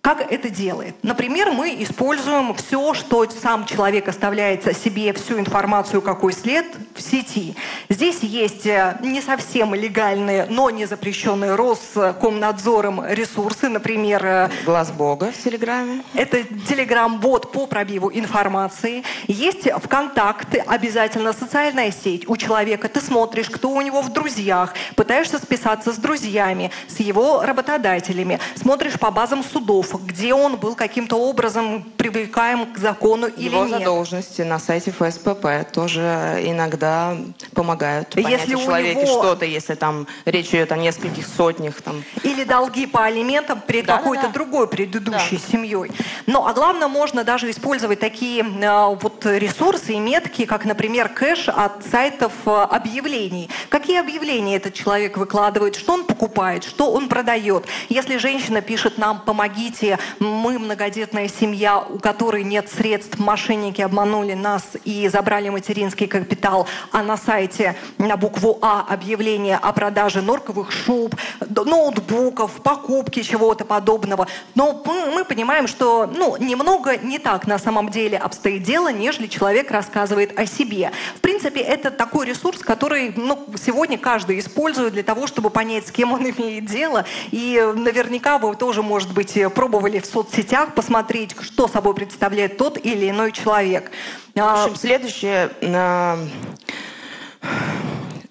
[0.03, 0.95] как это делает?
[1.01, 7.55] Например, мы используем все, что сам человек оставляет себе, всю информацию, какой след в сети.
[7.87, 14.25] Здесь есть э, не совсем легальные, но не запрещенные Роскомнадзором ресурсы, например...
[14.25, 16.03] Э, Глаз Бога в Телеграме.
[16.15, 19.03] Это Телеграм-бот по пробиву информации.
[19.27, 22.89] Есть ВКонтакте, обязательно социальная сеть у человека.
[22.89, 28.99] Ты смотришь, кто у него в друзьях, пытаешься списаться с друзьями, с его работодателями, смотришь
[28.99, 33.79] по базам судов, где он был каким-то образом привлекаем к закону или его нет.
[33.79, 37.15] задолженности на сайте ФСПП тоже иногда
[37.53, 39.19] помогают понять если у человека него...
[39.19, 41.81] что-то, если там речь идет о нескольких сотнах.
[41.81, 42.03] Там.
[42.23, 44.33] Или долги по алиментам перед да, какой-то да, да.
[44.33, 45.51] другой предыдущей да.
[45.51, 45.91] семьей.
[46.25, 51.49] Но, а главное, можно даже использовать такие э, вот ресурсы и метки, как, например, кэш
[51.49, 53.49] от сайтов э, объявлений.
[53.69, 57.65] Какие объявления этот человек выкладывает, что он покупает, что он продает.
[57.89, 59.82] Если женщина пишет нам, помогите,
[60.19, 67.03] мы многодетная семья, у которой нет средств, мошенники обманули нас и забрали материнский капитал, а
[67.03, 71.15] на сайте на букву А объявление о продаже норковых шуб,
[71.49, 74.27] ноутбуков, покупки чего-то подобного.
[74.55, 79.71] Но мы понимаем, что ну, немного не так на самом деле обстоит дело, нежели человек
[79.71, 80.91] рассказывает о себе.
[81.15, 85.91] В принципе, это такой ресурс, который ну, сегодня каждый использует для того, чтобы понять, с
[85.91, 87.05] кем он имеет дело.
[87.31, 93.09] И наверняка вы тоже, может быть, пробовали в соцсетях посмотреть, что собой представляет тот или
[93.09, 93.91] иной человек.
[94.35, 95.51] В общем, следующее...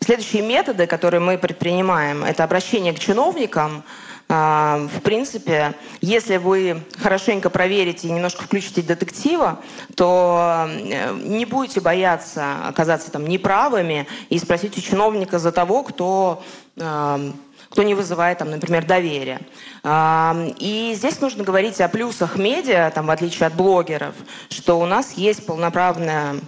[0.00, 3.84] Следующие методы, которые мы предпринимаем, это обращение к чиновникам.
[4.34, 9.60] А, в принципе, если вы хорошенько проверите и немножко включите детектива,
[9.94, 16.42] то э, не будете бояться оказаться там неправыми и спросить у чиновника за того, кто
[16.74, 19.40] кто не вызывает, там, например, доверия.
[19.84, 24.14] И здесь нужно говорить о плюсах медиа, там, в отличие от блогеров,
[24.48, 26.38] что у нас есть полноправная э,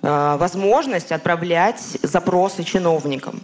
[0.00, 3.42] возможность отправлять запросы чиновникам.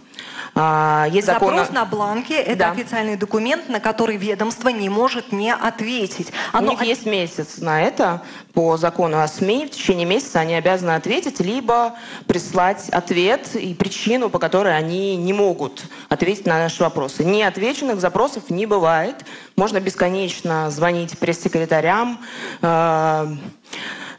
[0.57, 1.75] А, есть Запрос закон...
[1.75, 2.71] на бланке– это да.
[2.71, 6.31] официальный документ, на который ведомство не может не ответить.
[6.53, 6.69] Оно...
[6.69, 8.21] У них есть месяц на это
[8.53, 9.65] по закону о СМИ.
[9.65, 15.33] В течение месяца они обязаны ответить, либо прислать ответ и причину, по которой они не
[15.33, 17.25] могут ответить на наши вопросы.
[17.25, 19.25] Неотвеченных запросов не бывает.
[19.57, 22.19] Можно бесконечно звонить пресс-секретарям,
[22.61, 23.35] э Э,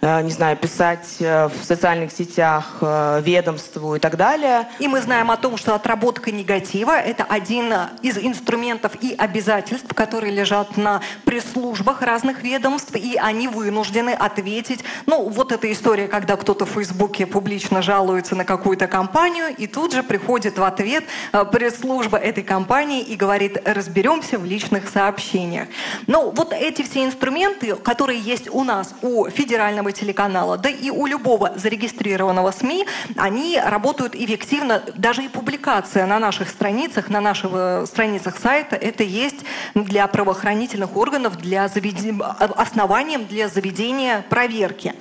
[0.02, 4.68] не знаю, писать э, в социальных сетях э, ведомству и так далее.
[4.78, 10.32] И мы знаем о том, что отработка негатива– это один из инструментов и обязательств, которые
[10.32, 14.85] лежат на пресс-службах разных ведомств, и они вынуждены ответить.
[15.06, 19.92] Ну, вот эта история, когда кто-то в Фейсбуке публично жалуется на какую-то компанию, и тут
[19.92, 21.04] же приходит в ответ
[21.52, 25.68] пресс-служба этой компании и говорит, разберемся в личных сообщениях.
[26.06, 30.90] Но вот эти все инструменты, которые есть у нас, у федерального федерального телеканала, да и
[30.90, 34.83] у любого зарегистрированного СМИ, они работают эффективно.
[34.96, 39.44] Даже и публикация на наших страницах, на наших э, страницах сайта, это есть
[39.75, 42.25] для правоохранительных органов, для заведения,
[42.57, 44.94] основанием для заведения проверки.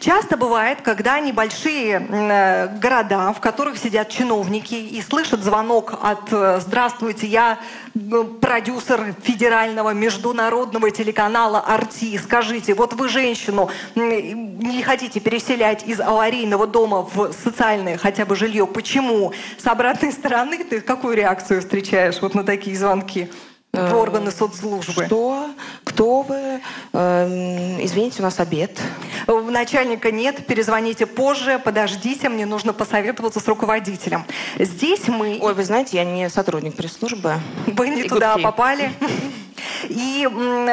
[0.00, 6.60] Часто бывает, когда небольшие э, города, в которых сидят чиновники и слышат звонок от э,
[6.60, 7.58] «Здравствуйте, я
[8.40, 17.02] продюсер федерального международного телеканала «Арти», скажите, вот вы женщину не хотите переселять из аварийного дома
[17.02, 19.32] в социальное хотя бы жилье, почему?
[19.58, 23.30] С обратной стороны ты какую реакцию встречаешь вот на такие звонки?
[23.72, 25.06] В э, органы соцслужбы.
[25.06, 25.48] Что?
[25.84, 26.60] Кто вы?
[26.92, 28.78] Эм, извините, у нас обед.
[29.26, 34.26] Начальника нет, перезвоните позже, подождите, мне нужно посоветоваться с руководителем.
[34.58, 35.38] Здесь мы...
[35.40, 37.36] Ой, вы знаете, я не сотрудник пресс-службы.
[37.66, 38.92] Вы не туда попали.
[39.88, 40.28] И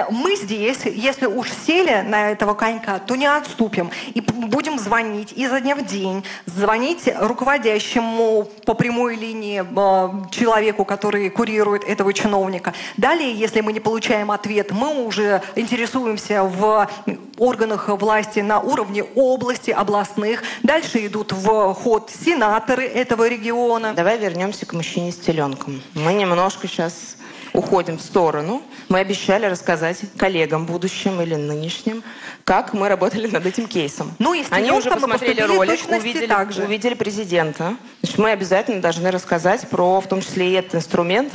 [0.09, 3.91] мы здесь, если уж сели на этого конька, то не отступим.
[4.13, 11.29] И будем звонить изо дня в день, звонить руководящему по прямой линии э, человеку, который
[11.29, 12.73] курирует этого чиновника.
[12.97, 16.89] Далее, если мы не получаем ответ, мы уже интересуемся в
[17.37, 20.43] органах власти на уровне области, областных.
[20.63, 23.93] Дальше идут в ход сенаторы этого региона.
[23.93, 25.81] Давай вернемся к мужчине с теленком.
[25.93, 27.17] Мы немножко сейчас
[27.53, 28.61] уходим в сторону.
[28.89, 32.03] Мы обещали рассказать коллегам будущим или нынешним,
[32.43, 34.13] как мы работали над этим кейсом.
[34.19, 37.75] Ну, и Они уже посмотрели ролик, увидели, увидели президента.
[38.01, 41.33] Значит, мы обязательно должны рассказать про, в том числе и этот инструмент,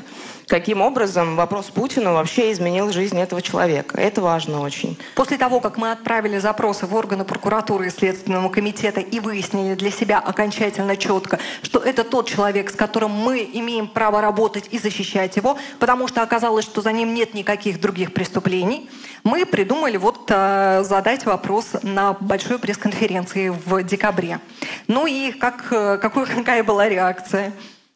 [0.48, 3.98] каким образом вопрос Путину вообще изменил жизнь этого человека.
[3.98, 4.98] Это важно очень.
[5.14, 9.90] После того, как мы отправили запросы в органы прокуратуры и Следственного комитета и выяснили для
[9.90, 15.36] себя окончательно четко, что это тот человек, с которым мы имеем право работать и защищать
[15.36, 18.88] его, потому что оказалось, что за ним нет никаких других преступлений,
[19.22, 24.40] мы придумали вот э, задать вопрос на большой пресс-конференции в декабре.
[24.86, 27.52] Ну и как, э, какой, какая была реакция?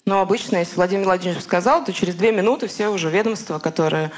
[0.09, 4.11] Ну, обычно, если Владимир Владимирович сказал, то через две минуты все уже ведомства, которые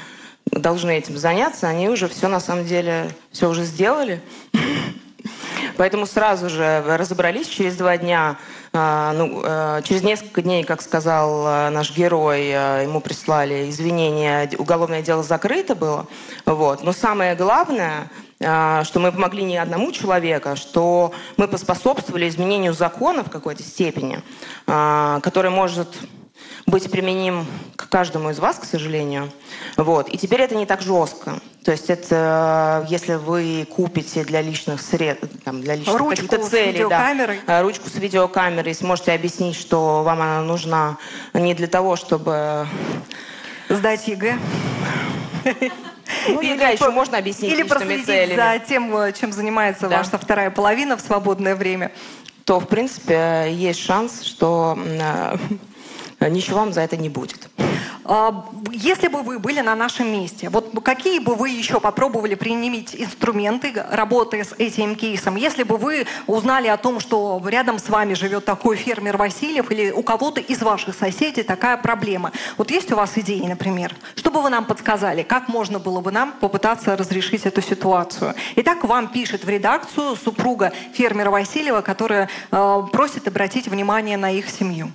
[0.45, 4.21] должны этим заняться, они уже все на самом деле, все уже сделали.
[5.75, 8.37] Поэтому сразу же разобрались через два дня,
[8.71, 15.01] а, ну, э, через несколько дней, как сказал э, наш герой, ему прислали извинения, уголовное
[15.01, 16.07] дело закрыто было.
[16.45, 16.83] Вот.
[16.83, 18.09] Но самое главное,
[18.41, 24.21] что мы помогли не одному человеку, а что мы поспособствовали изменению закона в какой-то степени,
[24.65, 25.87] который может
[26.65, 29.31] быть применим к каждому из вас, к сожалению.
[29.77, 30.09] Вот.
[30.09, 31.39] И теперь это не так жестко.
[31.63, 36.87] То есть это если вы купите для личных средств, там, для личных ручку каких-то целей,
[36.89, 37.13] да,
[37.47, 40.97] э, ручку с видеокамерой, сможете объяснить, что вам она нужна
[41.33, 42.67] не для того, чтобы
[43.69, 44.39] сдать ЕГЭ.
[46.27, 48.35] Ну, ЕГЭ еще можно объяснить Или проследить целями.
[48.35, 49.97] за тем, э, чем занимается да.
[49.97, 51.91] ваша вторая половина в свободное время.
[52.45, 55.37] То, в принципе, есть шанс, что э,
[56.29, 57.49] ничего вам за это не будет.
[58.03, 62.95] А, если бы вы были на нашем месте, вот какие бы вы еще попробовали применить
[62.95, 68.13] инструменты работы с этим кейсом, если бы вы узнали о том, что рядом с вами
[68.13, 72.31] живет такой фермер Васильев или у кого-то из ваших соседей такая проблема.
[72.57, 73.95] Вот есть у вас идеи, например?
[74.15, 75.23] Что бы вы нам подсказали?
[75.23, 78.33] Как можно было бы нам попытаться разрешить эту ситуацию?
[78.55, 84.49] Итак, вам пишет в редакцию супруга фермера Васильева, которая э, просит обратить внимание на их
[84.49, 84.91] семью.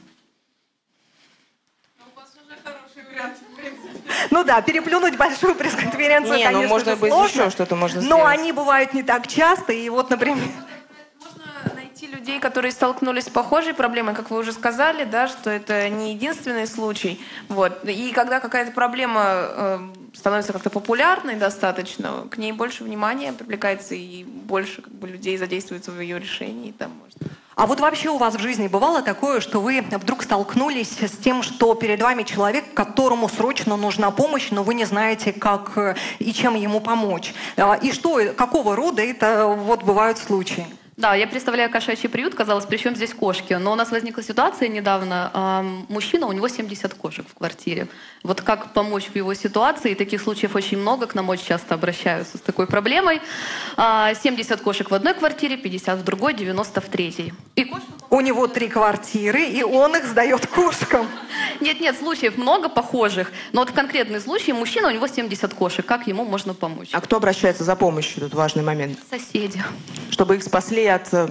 [4.30, 8.24] Ну да, переплюнуть большую пресс-конференцию, не, конечно, ну можно быть сложно, еще что-то можно Но
[8.24, 10.44] они бывают не так часто, и вот, например...
[11.20, 15.88] Можно найти людей, которые столкнулись с похожей проблемой, как вы уже сказали, да, что это
[15.88, 17.20] не единственный случай.
[17.48, 17.84] Вот.
[17.84, 19.78] И когда какая-то проблема э,
[20.16, 25.90] становится как-то популярной достаточно, к ней больше внимания привлекается и больше как бы, людей задействуется
[25.90, 26.72] в ее решении.
[26.72, 27.16] Там, может.
[27.54, 31.42] А вот вообще у вас в жизни бывало такое, что вы вдруг столкнулись с тем,
[31.42, 36.34] что перед вами человек, которому срочно нужна помощь, но вы не знаете, как э, и
[36.34, 37.32] чем ему помочь?
[37.56, 40.66] А, и что, какого рода это вот бывают случаи?
[40.96, 43.52] Да, я представляю кошачий приют, казалось, причем здесь кошки.
[43.52, 45.30] Но у нас возникла ситуация недавно.
[45.34, 47.88] Э, мужчина, у него 70 кошек в квартире.
[48.22, 49.92] Вот как помочь в его ситуации?
[49.92, 53.16] Таких случаев очень много, к нам очень часто обращаются с такой проблемой.
[53.16, 53.20] Э,
[53.76, 57.34] а, 70 кошек в одной квартире, 50 в другой, 90 в третьей.
[57.56, 57.86] И кошка...
[58.08, 61.06] У него три квартиры, и он их сдает кошкам.
[61.60, 63.32] Нет, нет, случаев много похожих.
[63.52, 65.84] Но вот в конкретный случай мужчина, у него 70 кошек.
[65.84, 66.88] Как ему можно помочь?
[66.92, 68.22] А кто обращается за помощью?
[68.22, 68.98] Тут важный момент.
[69.10, 69.62] Соседи.
[70.10, 71.28] Чтобы их спасли от э,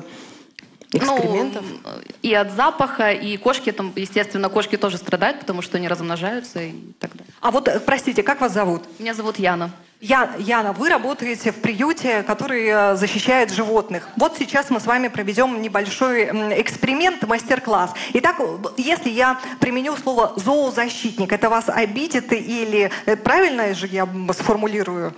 [0.91, 1.63] экскрементов?
[1.83, 1.91] Ну,
[2.21, 6.73] и от запаха, и кошки там, естественно, кошки тоже страдают, потому что они размножаются и
[6.99, 7.33] так далее.
[7.41, 8.83] А вот, э, простите, как вас зовут?
[8.99, 9.71] Меня зовут Яна.
[10.01, 14.07] Я, Яна, вы работаете в приюте, который э, защищает животных.
[14.17, 16.25] Вот сейчас мы с вами проведем небольшой
[16.61, 17.93] эксперимент, мастер-класс.
[18.13, 18.41] Итак,
[18.77, 22.91] если я применю слово зоозащитник, это вас обидит или
[23.23, 25.15] правильно же я сформулирую?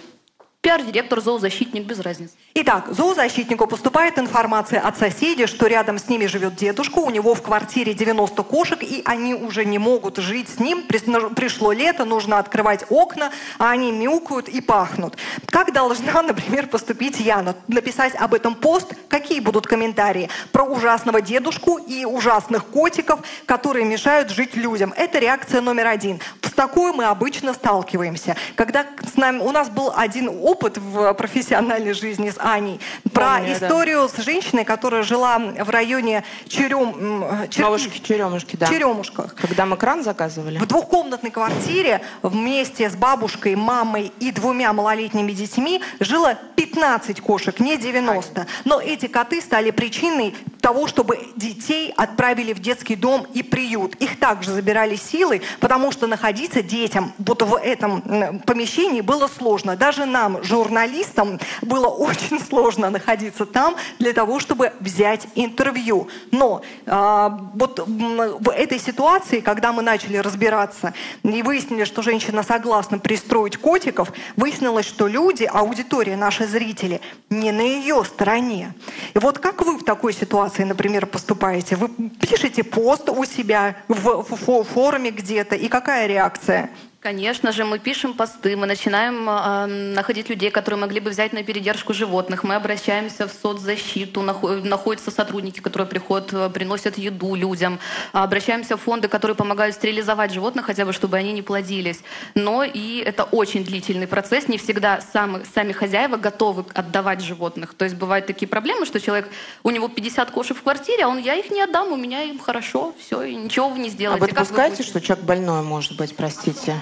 [0.62, 2.34] Пиар-директор, зоозащитник, без разницы.
[2.56, 7.44] Итак, зоозащитнику поступает информация от соседей, что рядом с ними живет дедушка, у него в
[7.44, 10.82] квартире 90 кошек, и они уже не могут жить с ним.
[10.88, 15.16] Пришло лето, нужно открывать окна, а они мяукают и пахнут.
[15.46, 17.56] Как должна, например, поступить Яна?
[17.68, 18.94] Написать об этом пост?
[19.10, 20.28] Какие будут комментарии?
[20.52, 24.92] Про ужасного дедушку и ужасных котиков, которые мешают жить людям.
[24.98, 26.20] Это реакция номер один.
[26.42, 28.36] С такой мы обычно сталкиваемся.
[28.56, 32.80] Когда с нами, у нас был один опыт, в профессиональной жизни с Аней.
[33.12, 34.22] Про Помню, историю да.
[34.22, 37.48] с женщиной, которая жила в районе Черем...
[37.50, 37.66] Чер...
[37.66, 38.68] Малышки Черемушки, да.
[38.68, 39.36] Черемушках.
[39.36, 40.58] Когда мы кран заказывали.
[40.58, 47.78] В двухкомнатной квартире вместе с бабушкой, мамой и двумя малолетними детьми жило 15 кошек, не
[47.78, 48.48] 90.
[48.64, 53.96] Но эти коты стали причиной того, чтобы детей отправили в детский дом и приют.
[53.96, 59.76] Их также забирали силой, потому что находиться детям вот в этом помещении было сложно.
[59.76, 66.08] Даже нам, журналистам было очень сложно находиться там для того, чтобы взять интервью.
[66.32, 73.00] Но э, вот в этой ситуации, когда мы начали разбираться и выяснили, что женщина согласна
[73.00, 78.74] пристроить котиков, выяснилось, что люди, аудитория, наши зрители, не на ее стороне.
[79.14, 81.76] И вот как вы в такой ситуации, например, поступаете?
[81.76, 86.70] Вы пишете пост у себя в, в, в форуме где-то, и какая реакция?
[87.00, 91.44] Конечно же, мы пишем посты, мы начинаем э, находить людей, которые могли бы взять на
[91.44, 92.44] передержку животных.
[92.44, 97.80] Мы обращаемся в соцзащиту, находятся сотрудники, которые приходят, э, приносят еду людям.
[98.14, 102.00] Обращаемся в фонды, которые помогают стерилизовать животных, хотя бы чтобы они не плодились.
[102.34, 104.48] Но и это очень длительный процесс.
[104.48, 107.76] Не всегда сами, сами хозяева готовы отдавать животных.
[107.76, 109.30] То есть бывают такие проблемы, что человек,
[109.62, 112.40] у него 50 кошек в квартире, а он, я их не отдам, у меня им
[112.40, 114.24] хорошо, все, и ничего вы не сделаете.
[114.24, 116.82] А вы допускаете, что человек больной может быть, простите?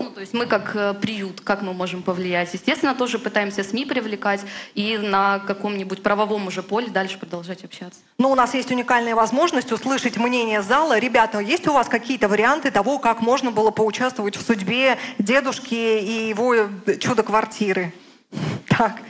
[0.00, 2.54] Ну, то есть мы как э, приют, как мы можем повлиять?
[2.54, 4.40] Естественно, тоже пытаемся СМИ привлекать
[4.74, 8.00] и на каком-нибудь правовом уже поле дальше продолжать общаться.
[8.16, 10.98] Ну, у нас есть уникальная возможность услышать мнение зала.
[10.98, 16.28] Ребята, есть у вас какие-то варианты того, как можно было поучаствовать в судьбе дедушки и
[16.30, 16.54] его
[16.98, 17.92] чудо-квартиры?
[18.68, 19.02] Так,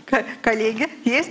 [0.43, 1.31] коллеги, есть?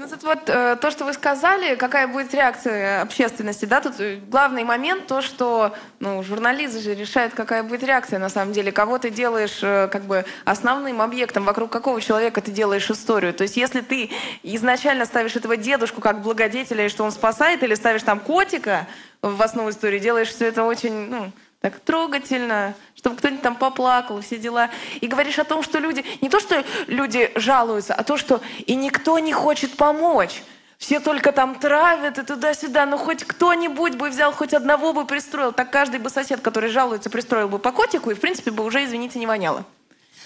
[0.00, 4.16] Ну, тут вот э, то, что вы сказали, какая будет реакция общественности, да, тут э,
[4.16, 8.96] главный момент то, что, ну, журналисты же решают, какая будет реакция на самом деле, кого
[8.96, 13.34] ты делаешь э, как бы основным объектом, вокруг какого человека ты делаешь историю.
[13.34, 14.08] То есть если ты
[14.42, 18.86] изначально ставишь этого дедушку как благодетеля, и что он спасает, или ставишь там котика
[19.20, 21.30] в основу истории, делаешь все это очень, ну,
[21.60, 24.70] так трогательно, чтобы кто-нибудь там поплакал, все дела.
[25.00, 28.74] И говоришь о том, что люди, не то, что люди жалуются, а то, что и
[28.74, 30.42] никто не хочет помочь.
[30.78, 32.86] Все только там травят и туда-сюда.
[32.86, 35.52] Но хоть кто-нибудь бы взял, хоть одного бы пристроил.
[35.52, 38.82] Так каждый бы сосед, который жалуется, пристроил бы по котику, и, в принципе, бы уже,
[38.84, 39.66] извините, не воняло.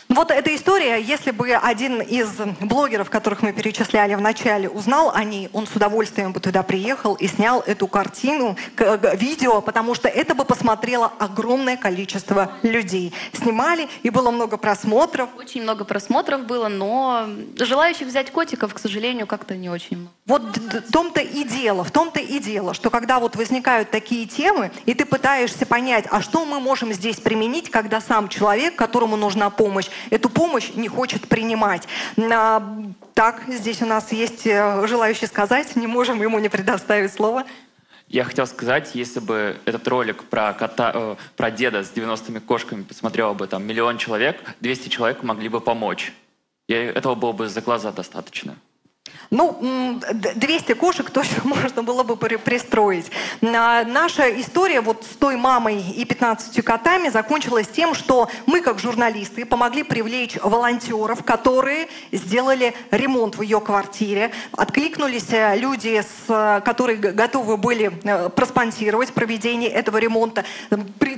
[0.08, 2.28] Вот эта история, если бы один из
[2.60, 7.14] блогеров, которых мы перечисляли в начале, узнал о ней, он с удовольствием бы туда приехал
[7.14, 8.56] и снял эту картину,
[9.14, 13.12] видео, потому что это бы посмотрело огромное количество людей.
[13.32, 15.30] Снимали, и было много просмотров.
[15.38, 17.26] Очень много просмотров было, но
[17.58, 20.10] желающих взять котиков, к сожалению, как-то не очень много.
[20.26, 24.70] Вот в том-то и дело, в том-то и дело, что когда вот возникают такие темы,
[24.86, 29.50] и ты пытаешься понять, а что мы можем здесь применить, когда сам человек, которому нужна
[29.50, 31.86] помощь, эту помощь не хочет принимать.
[32.16, 32.62] А,
[33.12, 37.44] так, здесь у нас есть э, желающий сказать, не можем ему не предоставить слово.
[38.08, 42.82] Я хотел сказать, если бы этот ролик про, кота, э, про деда с 90-ми кошками
[42.82, 46.14] посмотрел бы там миллион человек, 200 человек могли бы помочь.
[46.66, 48.56] И этого было бы за глаза достаточно.
[49.30, 53.10] Ну, 200 кошек точно можно было бы пристроить.
[53.40, 59.44] Наша история вот с той мамой и 15 котами закончилась тем, что мы, как журналисты,
[59.44, 64.30] помогли привлечь волонтеров, которые сделали ремонт в ее квартире.
[64.52, 70.44] Откликнулись э, люди, которые готовы были э, проспонсировать проведение этого ремонта.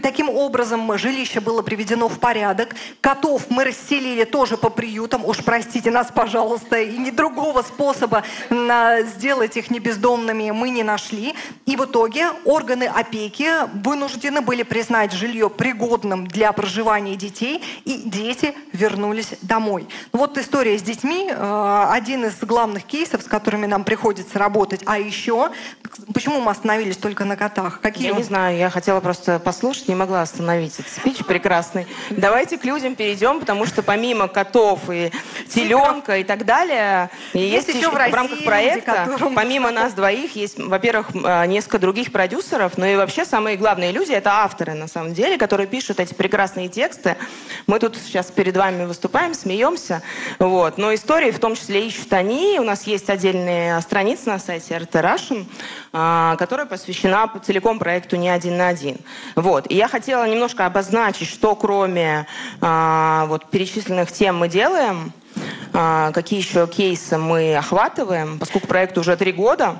[0.03, 2.75] Таким образом, жилище было приведено в порядок.
[3.01, 5.25] Котов мы расселили тоже по приютам.
[5.25, 11.35] Уж простите нас, пожалуйста, и не другого способа способа сделать их небездомными мы не нашли.
[11.67, 13.49] И в итоге органы опеки
[13.85, 19.87] вынуждены были признать жилье пригодным для проживания детей, и дети вернулись домой.
[20.13, 24.81] Ну вот история с детьми, э, один из главных кейсов, с которыми нам приходится работать.
[24.87, 25.51] А еще,
[26.15, 27.81] почему мы остановились только на котах?
[27.81, 28.09] Какие?
[28.09, 31.87] Я не знаю, я хотела просто послушать, не могла остановить этот спич прекрасный.
[32.11, 35.13] Давайте к людям перейдем, потому что помимо котов и
[35.49, 40.37] теленка и так далее, есть, есть еще в, в рамках проекта, люди, помимо нас двоих,
[40.37, 44.89] есть, во-первых, а, несколько других продюсеров, но и вообще самые главные люди— это авторы, на
[44.89, 47.17] самом деле, которые пишут эти прекрасные тексты.
[47.67, 50.03] Мы тут сейчас перед вами выступаем, смеемся,
[50.39, 50.79] вот.
[50.79, 52.59] но истории в том числе ищут они.
[52.61, 55.47] У нас есть отдельная страница на сайте RT Russian,
[55.93, 58.99] а, которая посвящена целиком проекту «Не один на один».
[59.35, 59.71] Вот.
[59.71, 62.27] И я хотела немножко обозначить, что кроме
[62.61, 65.13] а, вот, перечисленных тем мы делаем—
[65.73, 69.79] какие еще кейсы мы охватываем, поскольку проект уже три года.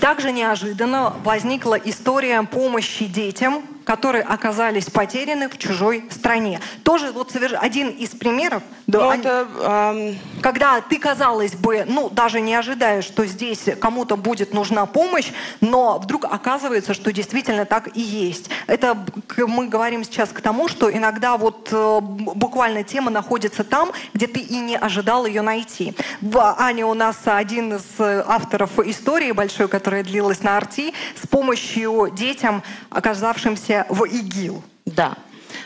[0.00, 6.60] Также неожиданно возникла история помощи детям которые оказались потеряны в чужой стране.
[6.82, 12.40] Тоже вот один из примеров, да, ну, это, э, когда ты, казалось бы, ну, даже
[12.40, 15.30] не ожидаешь, что здесь кому-то будет нужна помощь,
[15.60, 18.50] но вдруг оказывается, что действительно так и есть.
[18.66, 18.96] Это
[19.38, 24.40] мы говорим сейчас к тому, что иногда вот э, буквально тема находится там, где ты
[24.40, 25.94] и не ожидал ее найти.
[26.34, 32.62] Аня у нас один из авторов истории большой, которая длилась на Арти, с помощью детям,
[32.90, 34.62] оказавшимся вернулся в ИГИЛ.
[34.86, 35.16] Да.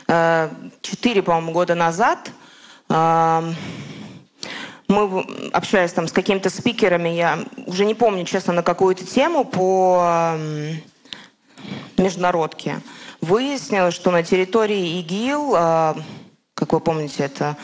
[0.09, 0.51] Э,
[0.83, 2.31] четыре, по-моему, года назад
[2.89, 3.53] э,
[4.89, 10.37] мы, общаясь там с какими-то спикерами, я уже не помню, честно, на какую-то тему по
[11.97, 12.81] международке,
[13.21, 15.95] выяснилось, что на территории ИГИЛ, э,
[16.55, 17.57] как вы помните, это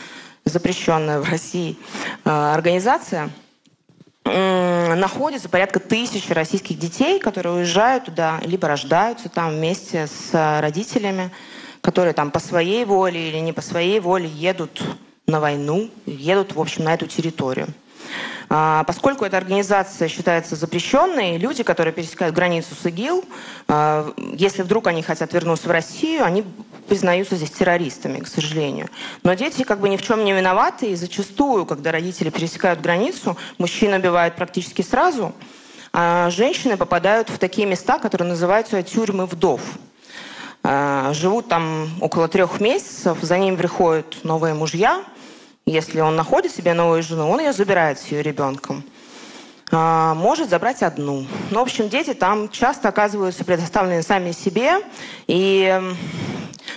[0.45, 1.77] запрещенная в России
[2.25, 3.29] организация–
[4.25, 11.31] находится порядка тысячи российских детей, которые уезжают туда, либо рождаются там вместе с родителями.
[11.83, 14.81] которые там по своей воле или не по своей воле едут
[15.27, 17.67] на войну, едут, в общем, на эту территорию.
[18.55, 23.25] А, поскольку эта организация считается запрещенной, люди, которые пересекают границу с ИГИЛ,
[23.67, 26.45] а, если вдруг они хотят вернуться в Россию, они
[26.87, 28.89] признаются здесь террористами, к сожалению.
[29.23, 33.37] Но дети как бы ни в чем не виноваты, и зачастую, когда родители пересекают границу,
[33.57, 35.33] мужчин убивают практически сразу,
[35.91, 39.61] а женщины попадают в такие места, которые называются тюрьмы вдов.
[40.61, 45.03] А, живут там около трех месяцев, за ним приходят новые мужья,
[45.65, 48.83] если он находит себе новую жену, он ее забирает с ее ребенком.
[49.71, 51.25] А, может забрать одну.
[51.49, 54.79] Ну, в общем, дети там часто оказываются предоставлены сами себе.
[55.27, 55.81] И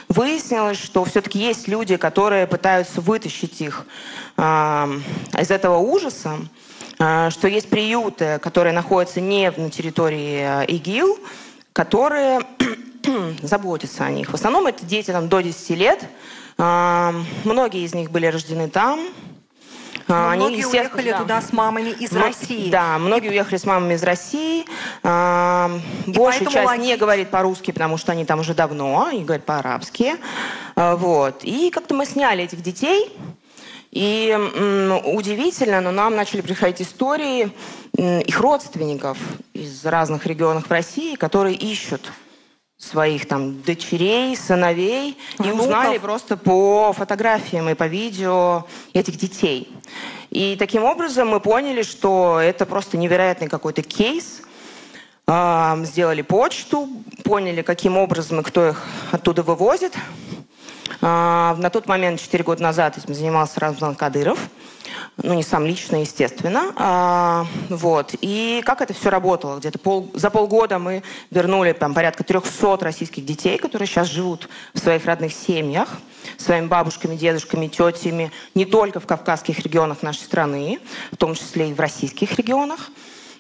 [0.09, 3.87] выяснилось, что все-таки есть люди, которые пытаются вытащить их
[4.37, 4.89] а,
[5.39, 6.39] из этого ужаса,
[6.99, 11.19] а, что есть приюты, которые находятся не на территории ИГИЛ,
[11.73, 12.41] которые
[13.43, 14.31] заботятся о них.
[14.31, 16.09] В основном это дети там, до 10 лет, а,
[16.59, 19.01] многие из них были рождены там.
[20.09, 21.19] А, они, многие уехали да.
[21.19, 22.27] туда с мамами из Мно...
[22.27, 22.71] России.
[22.71, 24.65] Да, многие уехали с мамами из России.
[25.03, 25.71] А,
[26.07, 26.89] большая часть они...
[26.89, 30.15] не говорит по-русски, потому что они там уже давно, и говорят по-арабски.
[30.77, 31.43] А, вот.
[31.43, 33.11] И как-то мы сняли этих детей.
[33.91, 37.51] И м, удивительно, но нам начали приходить истории
[37.97, 39.19] м, их родственников
[39.55, 42.13] из разных регионов России, которые ищут
[42.79, 45.59] своих там дочерей, сыновей Внуков.
[45.59, 49.73] и узнали просто по фотографиям и по видео этих детей.
[50.31, 54.43] И таким образом мы поняли, что это просто невероятный какой-то кейс.
[55.27, 56.89] Сделали почту,
[57.25, 59.93] поняли, каким образом и кто их оттуда вывозит.
[61.01, 64.39] На тот момент, 4 года назад, этим занимался Рамзан Кадыров
[65.23, 66.73] ну, не сам лично, естественно.
[66.77, 68.15] А, вот.
[68.21, 69.59] И как это все работало?
[69.59, 74.79] Где-то пол, за полгода мы вернули там, порядка 300 российских детей, которые сейчас живут в
[74.79, 75.89] своих родных семьях,
[76.37, 80.81] своими бабушками, дедушками, тетями, не только в кавказских регионах нашей страны,
[81.13, 82.91] в том числе и в российских регионах.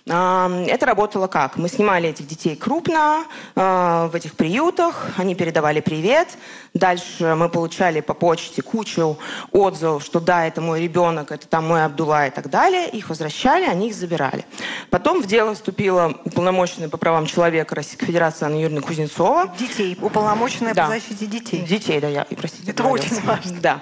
[0.06, 1.56] Это работало как?
[1.56, 3.24] Мы снимали этих детей крупно
[3.56, 6.28] а, в этих приютах, они передавали привет.
[6.76, 9.16] Дальше мы получали по почте кучу
[9.50, 12.90] отзывов, что да, это мой ребенок, это там мой Абдулла и так далее.
[12.90, 14.44] Их возвращали, они их забирали.
[14.90, 19.54] Потом в дело вступила уполномоченная по правам человека Российской Федерации Анна Юрьевна Кузнецова.
[19.58, 20.84] Детей, уполномоченная да.
[20.84, 21.62] по защите детей.
[21.62, 22.70] Детей, да, я, простите.
[22.70, 23.58] Это очень важно.
[23.60, 23.80] Да.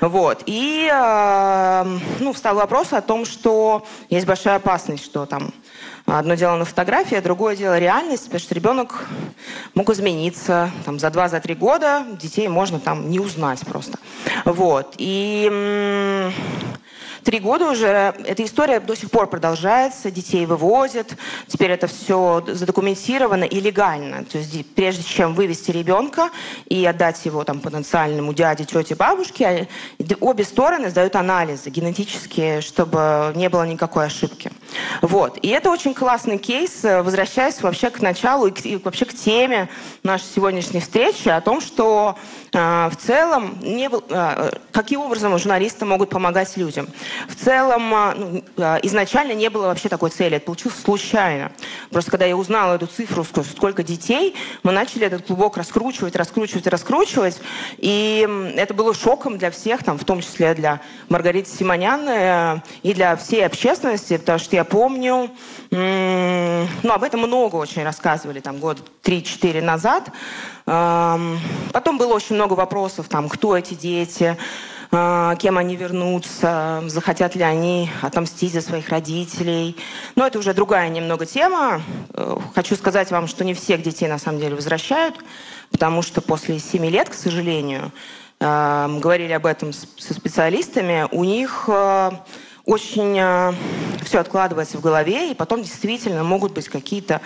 [0.00, 0.44] Вот.
[0.46, 5.52] И э, ну, встал вопрос о том, что есть большая опасность, что там
[6.18, 9.06] Одно дело на фотографии, а другое дело реальность, потому что ребенок
[9.74, 10.70] мог измениться.
[10.84, 13.96] Там, за два, за три года детей можно там не узнать просто.
[14.44, 14.94] Вот.
[14.98, 16.30] И
[17.24, 21.14] Три года уже эта история до сих пор продолжается, детей вывозят,
[21.46, 24.24] теперь это все задокументировано и легально.
[24.24, 26.30] То есть прежде чем вывести ребенка
[26.66, 29.68] и отдать его там, потенциальному дяде, тете, бабушке,
[29.98, 34.50] а, обе стороны сдают анализы генетические, чтобы не было никакой ошибки.
[35.02, 35.38] Вот.
[35.42, 39.68] И это очень классный кейс, возвращаясь вообще к началу и, к, и вообще к теме
[40.02, 42.16] нашей сегодняшней встречи о том, что
[42.52, 46.88] э, в целом не был, э, каким образом журналисты могут помогать людям.
[47.28, 50.36] В целом, а, ну, а, изначально не было вообще такой цели.
[50.36, 51.52] Это получилось случайно.
[51.90, 57.40] Просто когда я узнала эту цифру, сколько детей, мы начали этот клубок раскручивать, раскручивать, раскручивать.
[57.78, 62.94] И это было шоком для всех, там, в том числе для Маргариты Симонян э, и
[62.94, 65.30] для всей общественности, потому что я помню,
[65.70, 70.10] ну, об этом много очень рассказывали, там, год 3-4 назад.
[70.64, 74.36] Потом было очень много вопросов, там, кто эти дети,
[74.90, 79.76] кем они вернутся, захотят ли они отомстить за своих родителей.
[80.16, 81.80] Но это уже другая немного тема.
[82.12, 85.14] Э, хочу сказать вам, что не всех детей на самом деле возвращают,
[85.70, 87.92] потому что после 7 лет, к сожалению,
[88.40, 92.10] э, говорили об этом со специалистами, у них э,
[92.64, 93.14] очень
[94.04, 97.20] все откладывается в голове, и потом действительно могут быть какие-то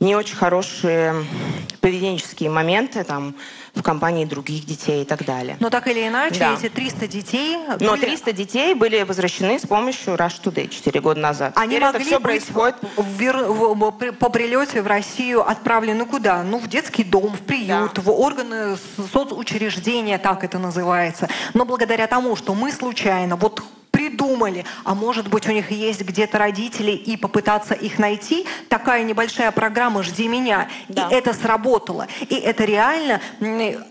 [0.00, 1.24] не очень хорошие
[1.80, 3.34] поведенческие моменты, там,
[3.74, 5.56] в компании других детей и так далее.
[5.60, 6.54] Но так или иначе, да.
[6.54, 7.56] эти 300 детей...
[7.80, 11.52] Но 300 детей были возвращены с помощью Rush Today 4 года назад.
[11.56, 12.76] Они Теперь могли это все происходит...
[12.96, 16.42] в, в, по прилете в Россию отправлены куда?
[16.42, 18.02] Ну, в детский дом, в приют, да.
[18.02, 18.76] в органы
[19.12, 21.28] соцучреждения, так это называется.
[21.54, 23.62] Но благодаря тому, что мы случайно, вот
[24.08, 28.46] придумали, а может быть у них есть где-то родители и попытаться их найти.
[28.68, 30.68] Такая небольшая программа «Жди меня».
[30.88, 31.08] Да.
[31.08, 32.06] И это сработало.
[32.28, 33.20] И это реально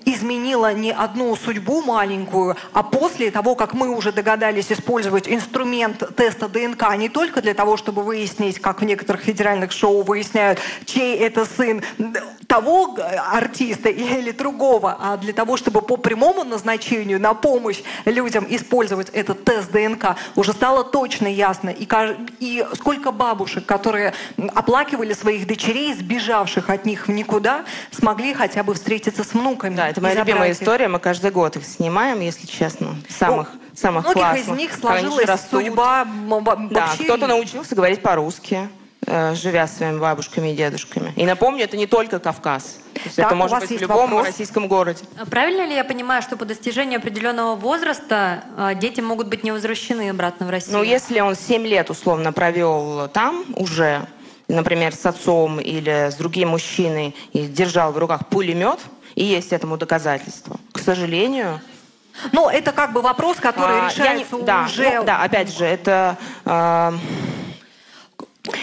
[0.06, 6.48] изменило не одну судьбу маленькую, а после того, как мы уже догадались использовать инструмент теста
[6.48, 11.46] ДНК не только для того, чтобы выяснить, как в некоторых федеральных шоу выясняют, чей это
[11.46, 11.84] сын,
[12.48, 12.98] того
[13.32, 19.44] артиста или другого, а для того, чтобы по прямому назначению на помощь людям использовать этот
[19.44, 21.70] тест ДНК, уже стало точно ясно.
[21.70, 21.88] И,
[22.40, 24.14] и сколько бабушек, которые
[24.54, 29.76] оплакивали своих дочерей, сбежавших от них в никуда, смогли хотя бы встретиться с внуками.
[29.76, 30.62] Да, это моя любимая их.
[30.62, 30.88] история.
[30.88, 32.96] Мы каждый год их снимаем, если честно.
[33.10, 34.48] Самых, ну, самых многих классных.
[34.48, 36.68] из них сложилась судьба вообще...
[36.70, 38.70] Да, кто-то научился говорить по-русски.
[39.10, 41.14] Э, живя с своими бабушками и дедушками.
[41.16, 42.80] И напомню, это не только Кавказ.
[43.16, 44.26] так, это может быть в любом вопрос?
[44.26, 45.06] российском городе.
[45.18, 49.52] А правильно ли я понимаю, что по достижении определенного возраста э, дети могут быть не
[49.52, 50.80] возвращены обратно в Россию?
[50.80, 54.06] Ну, если он 7 лет условно провел там уже,
[54.50, 58.80] например, с отцом или с другим мужчиной, и держал в руках пулемет,
[59.16, 60.58] и есть этому доказательство.
[60.74, 61.62] К сожалению,
[62.34, 64.96] ну, это как бы вопрос, который а, решается не, да, уже...
[64.98, 66.18] Ну, да, опять же, это...
[66.44, 66.92] Э,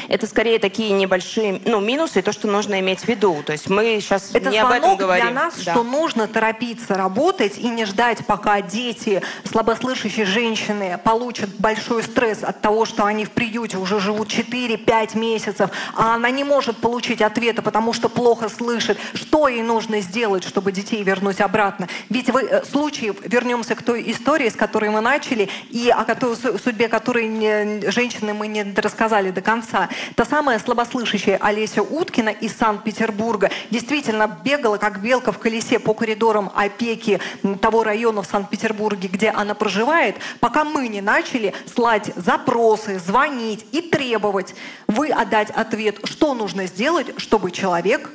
[0.09, 3.43] это скорее такие небольшие ну, минусы, то, что нужно иметь в виду.
[3.45, 5.27] То есть мы сейчас это не об этом говорим.
[5.27, 5.73] для нас, да.
[5.73, 12.61] что нужно торопиться работать и не ждать, пока дети, слабослышащие женщины получат большой стресс от
[12.61, 17.63] того, что они в приюте уже живут 4-5 месяцев, а она не может получить ответа,
[17.63, 21.89] потому что плохо слышит, что ей нужно сделать, чтобы детей вернуть обратно.
[22.11, 26.37] Ведь в э, случае, вернемся к той истории, с которой мы начали, и о которой,
[26.37, 29.89] судьбе которой не, женщины мы не рассказали до конца, конца.
[30.15, 36.51] Та самая слабослышащая Олеся Уткина из Санкт-Петербурга действительно бегала, как белка в колесе по коридорам
[36.55, 37.21] опеки
[37.61, 43.81] того района в Санкт-Петербурге, где она проживает, пока мы не начали слать запросы, звонить и
[43.81, 44.55] требовать
[44.87, 48.11] вы отдать ответ, что нужно сделать, чтобы человек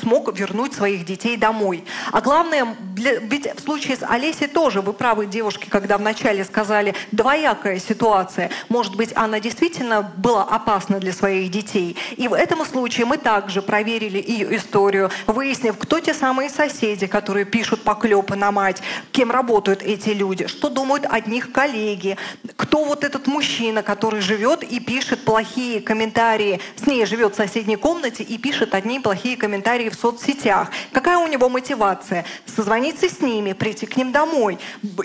[0.00, 1.84] смог вернуть своих детей домой.
[2.12, 7.80] А главное, ведь в случае с Олесей тоже, вы правы, девушки, когда вначале сказали, двоякая
[7.80, 8.50] ситуация.
[8.68, 11.96] Может быть, она действительно была опасна для своих детей.
[12.16, 17.44] И в этом случае мы также проверили ее историю, выяснив, кто те самые соседи, которые
[17.44, 18.80] пишут поклепы на мать,
[19.10, 22.16] кем работают эти люди, что думают от них коллеги,
[22.56, 27.76] кто вот этот мужчина, который живет и пишет плохие комментарии, с ней живет в соседней
[27.76, 30.68] комнате и пишет одни плохие комментарии комментарии в соцсетях.
[30.92, 32.26] Какая у него мотивация?
[32.44, 34.58] Созвониться с ними, прийти к ним домой.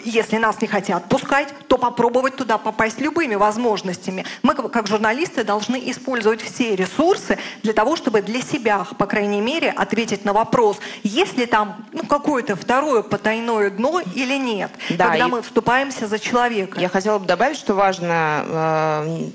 [0.04, 4.26] Если нас не хотят пускать, то попробовать туда попасть любыми возможностями.
[4.42, 9.70] Мы, как журналисты, должны использовать все ресурсы для того, чтобы для себя, по крайней мере,
[9.70, 15.28] ответить на вопрос, есть ли там ну, какое-то второе потайное дно или нет, да, когда
[15.28, 15.30] и...
[15.30, 16.82] мы вступаемся за человека.
[16.82, 19.30] Я хотела бы добавить, что важно э,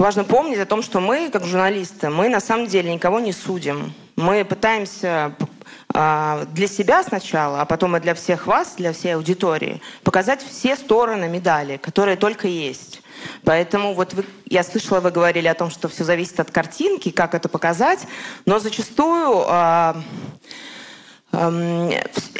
[0.00, 3.92] важно помнить о том, что мы, как журналисты, мы на самом деле никого не судим.
[4.16, 5.36] Мы пытаемся
[5.92, 10.74] а, для себя сначала, а потом и для всех вас, для всей аудитории, показать все
[10.74, 13.02] стороны медали, которые только есть.
[13.44, 17.34] Поэтому вот вы, я слышала, вы говорили о том, что все зависит от картинки, как
[17.34, 18.06] это показать,
[18.46, 19.94] но зачастую э,
[21.32, 21.90] э,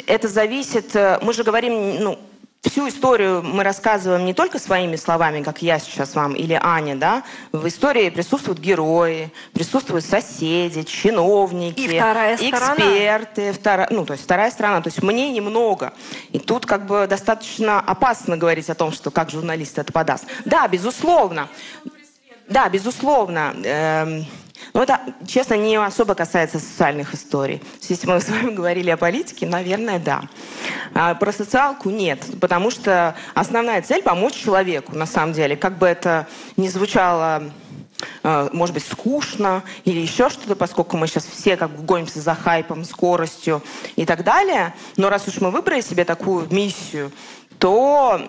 [0.07, 2.19] это зависит, э, мы же говорим, ну,
[2.61, 7.23] всю историю мы рассказываем не только своими словами, как я сейчас вам, или Аня, да,
[7.51, 14.51] в истории присутствуют герои, присутствуют соседи, чиновники, и вторая эксперты, вторая, ну, то есть вторая
[14.51, 15.93] сторона, то есть мнений много.
[16.31, 20.25] И тут как бы достаточно опасно говорить о том, что как журналист это подаст.
[20.45, 21.49] Да, безусловно.
[22.47, 23.53] Да, безусловно.
[23.63, 24.25] Эм,
[24.73, 27.61] ну, это, честно, не особо касается социальных историй.
[27.87, 30.23] Если мы с вами говорили о политике, наверное, да.
[30.93, 35.55] А про социалку нет, потому что основная цель— помочь человеку, на самом деле.
[35.55, 37.43] Как бы это ни звучало
[38.23, 42.35] э, может быть, скучно или еще что-то, поскольку мы сейчас все как бы гонимся за
[42.35, 43.61] хайпом, скоростью
[43.95, 44.73] и так далее.
[44.97, 47.11] Но раз уж мы выбрали себе такую миссию,
[47.61, 48.19] то...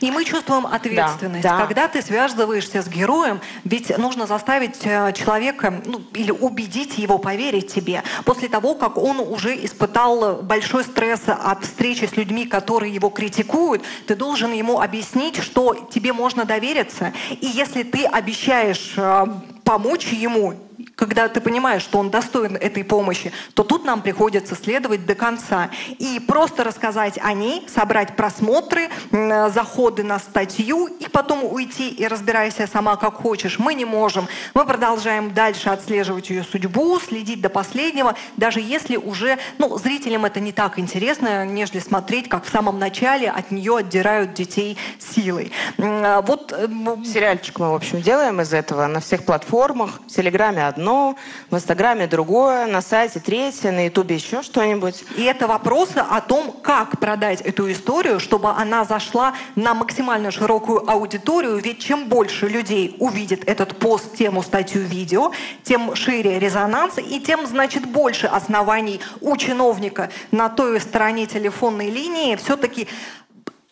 [0.00, 1.42] И мы чувствуем ответственность.
[1.42, 1.64] Да, да.
[1.64, 7.72] Когда ты связываешься с героем, ведь нужно заставить э, человека ну, или убедить его поверить
[7.72, 8.02] тебе.
[8.24, 13.82] После того, как он уже испытал большой стресс от встречи с людьми, которые его критикуют,
[14.06, 17.12] ты должен ему объяснить, что тебе можно довериться.
[17.30, 19.26] И если ты обещаешь э,
[19.64, 20.54] помочь ему,
[21.00, 25.70] когда ты понимаешь, что он достоин этой помощи, то тут нам приходится следовать до конца.
[25.98, 32.66] И просто рассказать о ней, собрать просмотры, заходы на статью, и потом уйти и разбирайся
[32.66, 33.58] сама как хочешь.
[33.58, 34.28] Мы не можем.
[34.52, 40.38] Мы продолжаем дальше отслеживать ее судьбу, следить до последнего, даже если уже, ну, зрителям это
[40.38, 45.50] не так интересно, нежели смотреть, как в самом начале от нее отдирают детей силой.
[45.78, 46.52] Вот...
[46.52, 46.68] Э,
[47.04, 50.00] Сериальчик мы, в общем, делаем из этого на всех платформах.
[50.06, 51.16] В Телеграме одно, одно,
[51.50, 55.04] в Инстаграме другое, на сайте третье, на Ютубе еще что-нибудь.
[55.16, 60.90] И это вопросы о том, как продать эту историю, чтобы она зашла на максимально широкую
[60.90, 65.32] аудиторию, ведь чем больше людей увидит этот пост, тему, статью, видео,
[65.62, 72.36] тем шире резонанс, и тем, значит, больше оснований у чиновника на той стороне телефонной линии
[72.36, 72.88] все-таки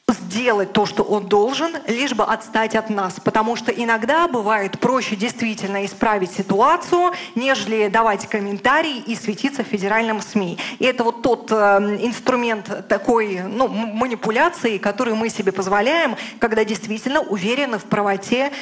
[0.08, 3.14] сделать то, что он должен, лишь бы отстать от нас.
[3.22, 10.22] Потому что иногда бывает проще действительно исправить ситуацию, нежели давать комментарии и светиться в федеральном
[10.22, 10.58] СМИ.
[10.78, 11.54] И это вот тот э,
[12.00, 18.52] инструмент такой ну, манипуляции, который мы себе позволяем, когда действительно уверены в правоте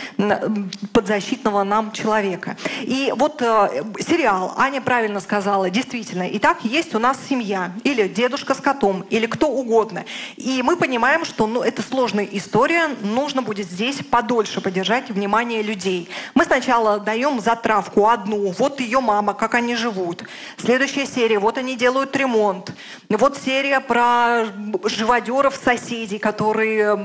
[0.93, 2.57] подзащитного нам человека.
[2.83, 8.09] И вот э, сериал, Аня правильно сказала, действительно, и так есть у нас семья, или
[8.09, 10.05] дедушка с котом, или кто угодно.
[10.37, 15.61] И мы понимаем, что что ну, это сложная история, нужно будет здесь подольше поддержать внимание
[15.61, 16.09] людей.
[16.35, 20.23] Мы сначала даем затравку одну, вот ее мама, как они живут.
[20.57, 22.73] Следующая серия, вот они делают ремонт.
[23.11, 24.47] Вот серия про
[24.85, 26.97] живодеров соседей, которые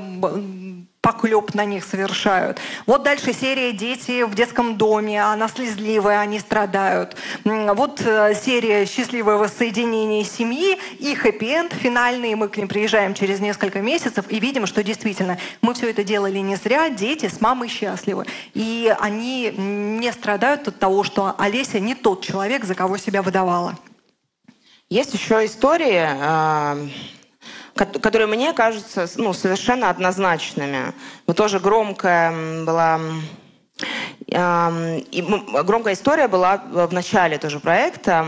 [1.02, 2.60] поклеп на них совершают.
[2.86, 7.16] Вот дальше серия «Дети в детском доме», она слезливая, они страдают.
[7.44, 12.36] Вот э, серия «Счастливое воссоединение семьи» и хэппи-энд финальный.
[12.36, 16.38] Мы к ним приезжаем через несколько месяцев и видим, что действительно мы все это делали
[16.38, 18.28] не зря, дети с мамой счастливы.
[18.54, 23.76] И они не страдают от того, что Олеся не тот человек, за кого себя выдавала.
[24.90, 26.78] Есть еще история
[27.76, 30.94] которые мне кажутся ну, совершенно однозначными.
[31.28, 33.00] Но тоже громкая была
[34.28, 38.26] громкая история была в начале тоже проекта.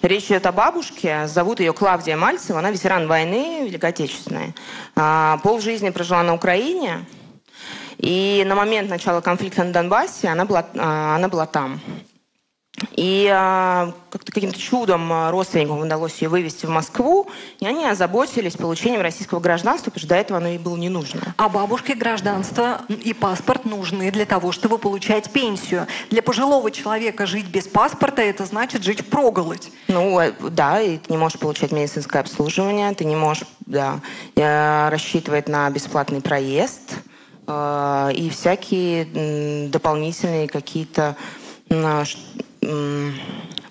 [0.00, 4.54] Речь идет о бабушке, зовут ее Клавдия Мальцева, она ветеран войны Великой Отечественной.
[4.94, 7.04] А, пол жизни прожила на Украине,
[7.98, 11.80] и на момент начала конфликта на Донбассе она была, а, она была там.
[12.96, 13.26] И
[14.10, 17.28] как-то каким-то чудом а, родственникам удалось ее вывести в Москву,
[17.60, 21.34] и они озаботились получением российского гражданства, потому что до этого оно ей было не нужно.
[21.36, 25.86] А бабушке гражданство и паспорт нужны для того, чтобы получать пенсию.
[26.10, 29.70] Для пожилого человека жить без паспорта– это значит жить проголодь.
[29.88, 34.00] Ну, э, да, и ты не можешь получать медицинское обслуживание, ты не можешь да,
[34.34, 36.94] э, рассчитывать на бесплатный проезд
[37.46, 41.16] э, и всякие дополнительные какие-то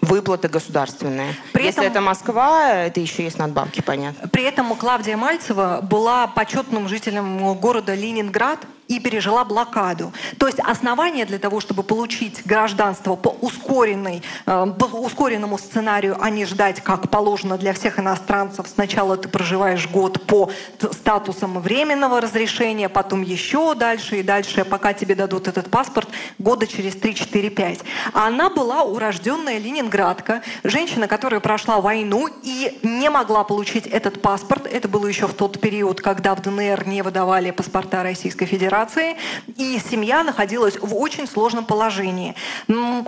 [0.01, 1.35] выплаты государственные.
[1.53, 4.27] При Если этом, это Москва, это еще есть надбавки, понятно.
[4.27, 8.59] При этом Клавдия Мальцева была почетным жителем города Ленинград,
[8.91, 10.11] и пережила блокаду.
[10.37, 16.29] То есть основания для того, чтобы получить гражданство по, ускоренной, э, по ускоренному сценарию, а
[16.29, 18.67] не ждать, как положено для всех иностранцев.
[18.67, 25.15] Сначала ты проживаешь год по статусам временного разрешения, потом еще дальше и дальше, пока тебе
[25.15, 27.83] дадут этот паспорт, года через 3-4-5.
[28.13, 34.67] А она была урожденная ленинградка, женщина, которая прошла войну и не могла получить этот паспорт.
[34.69, 39.17] Это было еще в тот период, когда в ДНР не выдавали паспорта Российской Федерации операции,
[39.57, 42.35] и семья находилась в очень сложном положении.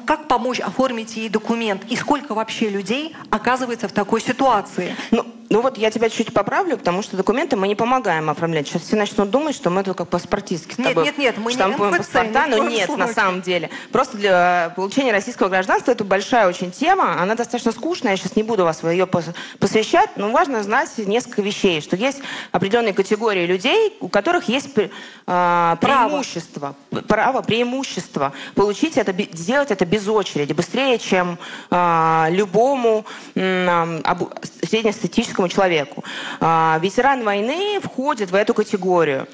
[0.05, 1.83] Как помочь оформить ей документ?
[1.89, 4.95] И сколько вообще людей оказывается в такой ситуации?
[5.11, 8.67] Ну, ну вот я тебя чуть поправлю, потому что документы мы не помогаем оформлять.
[8.67, 11.51] Сейчас все начнут думать, что мы тут как паспортистки с тобой нет, нет, нет, мы
[11.51, 13.05] штампуем не паспорта, но нет, случае.
[13.05, 13.69] на самом деле.
[13.91, 18.41] Просто для получения российского гражданства это большая очень тема, она достаточно скучная, я сейчас не
[18.41, 19.07] буду вас ее
[19.59, 22.21] посвящать, но важно знать несколько вещей, что есть
[22.51, 24.89] определенные категории людей, у которых есть э,
[25.81, 27.05] преимущество, право.
[27.07, 31.37] право, преимущество получить это, сделать это без очереди, быстрее, чем
[31.71, 33.05] э, любому
[33.35, 34.01] э,
[34.63, 36.03] среднестатистическому человеку.
[36.39, 39.27] А, ветеран войны входит в эту категорию.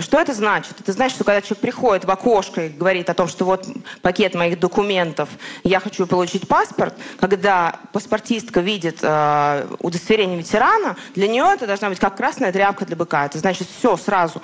[0.00, 0.80] Что это значит?
[0.80, 3.66] Это значит, что когда человек приходит в окошко и говорит о том, что вот
[4.02, 5.28] пакет моих документов,
[5.62, 11.98] я хочу получить паспорт, когда паспортистка видит э, удостоверение ветерана, для нее это должна быть
[11.98, 13.26] как красная тряпка для быка.
[13.26, 14.42] Это значит, все сразу,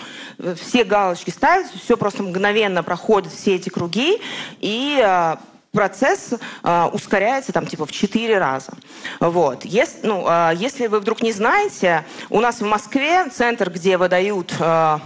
[0.57, 4.21] все галочки ставятся, все просто мгновенно проходит все эти круги,
[4.61, 5.37] и э,
[5.73, 8.73] процесс э, ускоряется там типа в 4 раза.
[9.21, 9.65] Вот.
[9.65, 14.55] Если, ну, э, если вы вдруг не знаете, у нас в Москве центр, где выдают
[14.59, 14.99] э,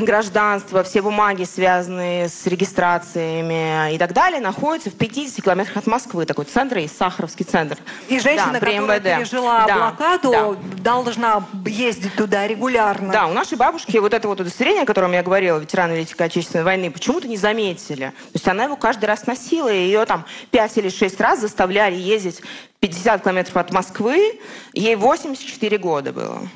[0.00, 6.24] гражданство, все бумаги, связанные с регистрациями и так далее, находятся в 50 километрах от Москвы.
[6.24, 7.78] Такой центр есть, Сахаровский центр.
[8.08, 9.04] И женщина, да, которая МВД.
[9.04, 10.82] пережила да, блокаду, да.
[10.82, 13.12] должна ездить туда регулярно.
[13.12, 16.64] Да, у нашей бабушки вот это вот удостоверение, о котором я говорила, ветераны Великой Отечественной
[16.64, 18.06] войны, почему-то не заметили.
[18.06, 21.96] То есть она его каждый раз носила, и ее там 5 или 6 раз заставляли
[21.96, 22.42] ездить
[22.80, 24.40] 50 километров от Москвы.
[24.72, 26.48] Ей 84 года было.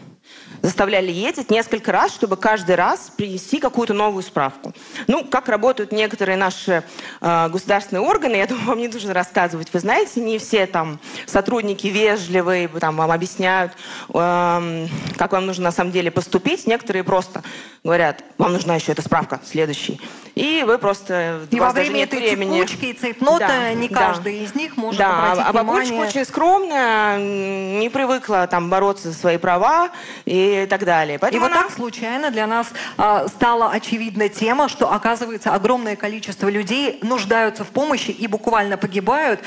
[0.62, 4.72] Заставляли ездить несколько раз, чтобы каждый раз принести какую-то новую справку.
[5.08, 6.84] Ну, как работают некоторые наши
[7.20, 9.72] э, государственные органы, я думаю, вам не нужно рассказывать.
[9.72, 13.72] Вы знаете, не все там сотрудники вежливые, там вам объясняют,
[14.14, 14.86] э,
[15.16, 16.66] как вам нужно на самом деле поступить.
[16.66, 17.42] Некоторые просто
[17.84, 20.00] говорят, вам нужна еще эта справка, следующий.
[20.34, 21.40] И вы просто...
[21.50, 22.62] И во время этой времени...
[22.62, 24.44] цепочки и цейтнота да, не каждый да.
[24.44, 25.62] из них может да, обратить а внимание...
[25.62, 29.90] бабульчика очень скромная, не привыкла там бороться за свои права
[30.24, 31.18] и так далее.
[31.18, 31.56] Поэтому и она...
[31.56, 37.64] вот так случайно для нас а, стала очевидна тема, что, оказывается, огромное количество людей нуждаются
[37.64, 39.40] в помощи и буквально погибают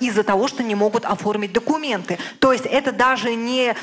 [0.00, 2.18] из-за того, что не могут оформить документы.
[2.38, 3.74] То есть это даже не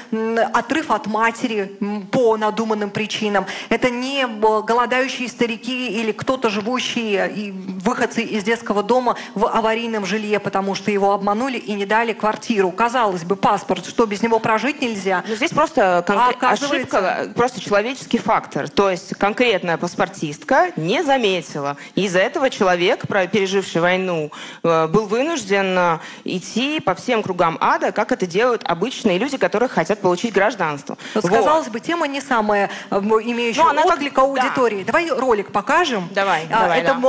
[0.53, 1.77] отрыв от матери
[2.11, 7.53] по надуманным причинам, это не голодающие старики или кто-то живущий и
[7.85, 12.71] выходцы из детского дома в аварийном жилье, потому что его обманули и не дали квартиру.
[12.71, 15.23] Казалось бы, паспорт, что без него прожить нельзя.
[15.27, 16.37] Но здесь просто конкрет...
[16.41, 18.69] а ошибка, просто человеческий фактор.
[18.69, 21.77] То есть конкретная паспортистка не заметила.
[21.93, 24.31] Из-за этого человек, переживший войну,
[24.63, 29.69] э, был вынужден э, идти по всем кругам ада, как это делают обычные люди, которые
[29.69, 30.97] хотят получить гражданство.
[31.13, 31.31] Вот, вот.
[31.31, 34.23] Казалось бы, тема не самая э, имеющая ну, она отклика как...
[34.25, 34.83] аудитории.
[34.83, 34.93] Да.
[34.93, 36.09] Давай ролик покажем.
[36.11, 36.99] Давай, а, давай, Это да.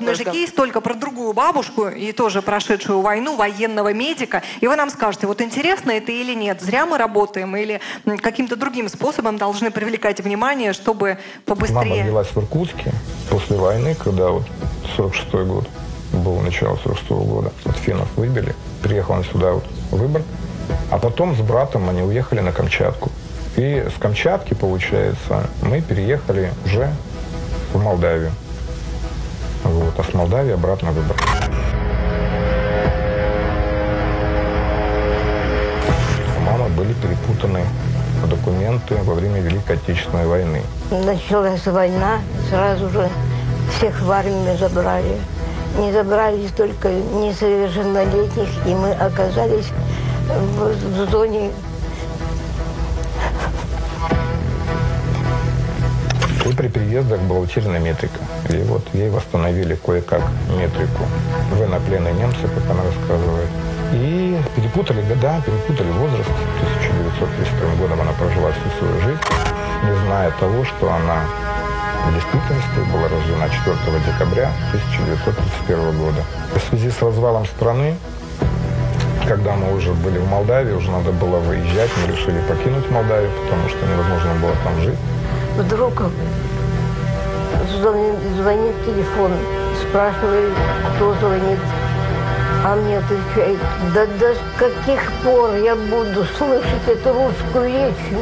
[0.01, 4.41] подобный же кейс, только про другую бабушку, и тоже прошедшую войну, военного медика.
[4.59, 7.79] И вы нам скажете, вот интересно это или нет, зря мы работаем, или
[8.21, 11.75] каким-то другим способом должны привлекать внимание, чтобы побыстрее...
[11.75, 12.93] Мама родилась в Иркутске
[13.29, 14.43] после войны, когда вот
[14.95, 15.67] 46 год,
[16.11, 17.51] было начало 46 -го года.
[17.63, 20.25] Вот финнов выбили, приехал он сюда вот в Выборг,
[20.89, 23.09] а потом с братом они уехали на Камчатку.
[23.57, 26.89] И с Камчатки, получается, мы переехали уже
[27.73, 28.31] в Молдавию.
[29.63, 31.21] Вот, а с Молдавии обратно в Выборг.
[36.37, 37.63] У мамы были перепутаны
[38.27, 40.61] документы во время Великой Отечественной войны.
[40.89, 43.09] Началась война, сразу же
[43.77, 45.17] всех в армию забрали.
[45.77, 49.71] Не забрали только несовершеннолетних, и мы оказались
[50.27, 51.51] в, в зоне
[56.51, 58.19] И при приездах была утеряна метрика.
[58.49, 61.05] И вот ей восстановили кое-как метрику.
[61.51, 63.49] Военнопленные немцы, как она рассказывает.
[63.93, 66.29] И перепутали года, перепутали возраст.
[67.09, 69.21] 1932 годом она прожила всю свою жизнь,
[69.83, 71.23] не зная того, что она
[72.07, 73.75] в действительности была рождена 4
[74.07, 76.23] декабря 1931 года.
[76.55, 77.95] В связи с развалом страны,
[79.27, 83.69] когда мы уже были в Молдавии, уже надо было выезжать, мы решили покинуть Молдавию, потому
[83.69, 84.97] что невозможно было там жить.
[85.57, 86.03] Вдруг
[87.71, 89.31] звонит, звонит телефон,
[89.81, 90.53] спрашивает,
[90.95, 91.59] кто звонит.
[92.63, 93.57] А мне отвечает,
[93.93, 98.19] да до каких пор я буду слышать эту русскую речь?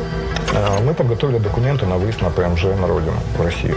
[0.55, 3.75] А, мы подготовили документы на выезд на ПМЖ на родину, в Россию.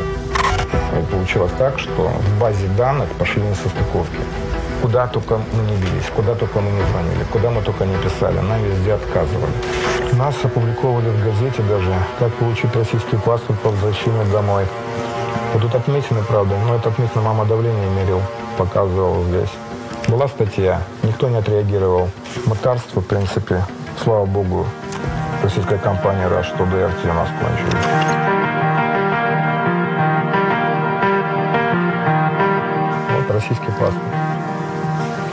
[0.93, 4.21] И получилось так, что в базе данных пошли несостыковки.
[4.83, 8.39] Куда только мы не бились, куда только мы не звонили, куда мы только не писали,
[8.39, 9.53] нам везде отказывали.
[10.13, 14.65] Нас опубликовали в газете даже, как получить российский паспорт по возвращению домой.
[15.53, 18.23] Вот тут отметины, правда, но это отметина мама давление мерил,
[18.57, 19.51] показывал здесь.
[20.09, 22.09] Была статья, никто не отреагировал.
[22.47, 23.63] Мытарство, в принципе,
[24.03, 24.67] слава богу,
[25.43, 27.85] российская компания раз, что ДРТ у нас кончились.
[33.15, 34.03] Вот российский паспорт.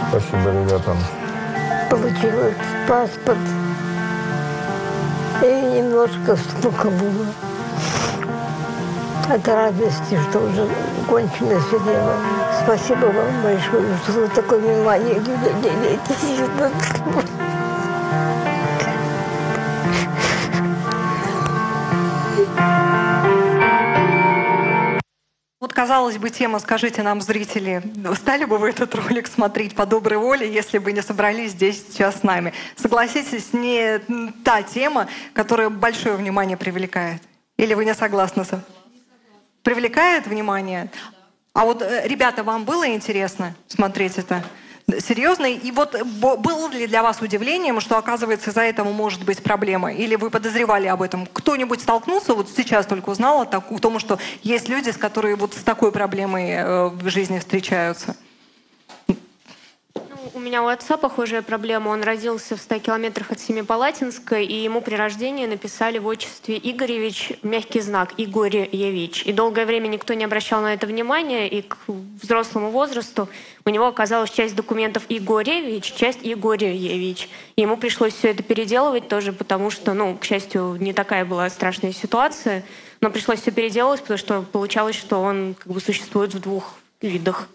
[0.09, 0.97] Спасибо ребятам.
[1.89, 2.51] Получила
[2.87, 3.37] паспорт.
[5.41, 7.48] И немножко стука было.
[9.29, 10.67] От радости, что уже
[11.07, 12.15] кончено все дело.
[12.63, 15.99] Спасибо вам большое, что вы такое внимание уделяете.
[25.59, 27.83] Вот, казалось бы, тема «Скажите нам, зрители,
[28.15, 32.21] стали бы вы этот ролик смотреть по доброй воле, если бы не собрались здесь сейчас
[32.21, 33.99] с нами?» Согласитесь, не
[34.43, 37.21] та тема, которая большое внимание привлекает.
[37.57, 38.53] Или вы не согласны с
[39.69, 40.89] Привлекает внимание?
[41.53, 44.43] А вот, э, ребята, вам было интересно смотреть это?
[44.99, 45.45] Серьезно?
[45.45, 49.93] И вот было ли для вас удивлением, что, оказывается, из-за этого может быть проблема?
[49.93, 51.27] Или вы подозревали об этом?
[51.27, 55.61] Кто-нибудь столкнулся, вот сейчас только узнал о том, что есть люди, с которые вот с
[55.61, 58.15] такой проблемой э, в жизни встречаются?
[60.33, 61.89] У меня у отца похожая проблема.
[61.89, 67.33] Он родился в 100 километрах от Семипалатинска, и ему при рождении написали в отчестве Игоревич
[67.41, 69.23] мягкий знак Игоревич.
[69.23, 73.27] И долгое время никто не обращал на это внимания, и к взрослому возрасту
[73.65, 77.27] у него оказалась часть документов Игоревич, часть Игоревич.
[77.55, 81.49] И ему пришлось все это переделывать тоже, потому что, ну, к счастью, не такая была
[81.49, 82.63] страшная ситуация,
[83.01, 87.47] но пришлось все переделывать, потому что получалось, что он как бы существует в двух видах.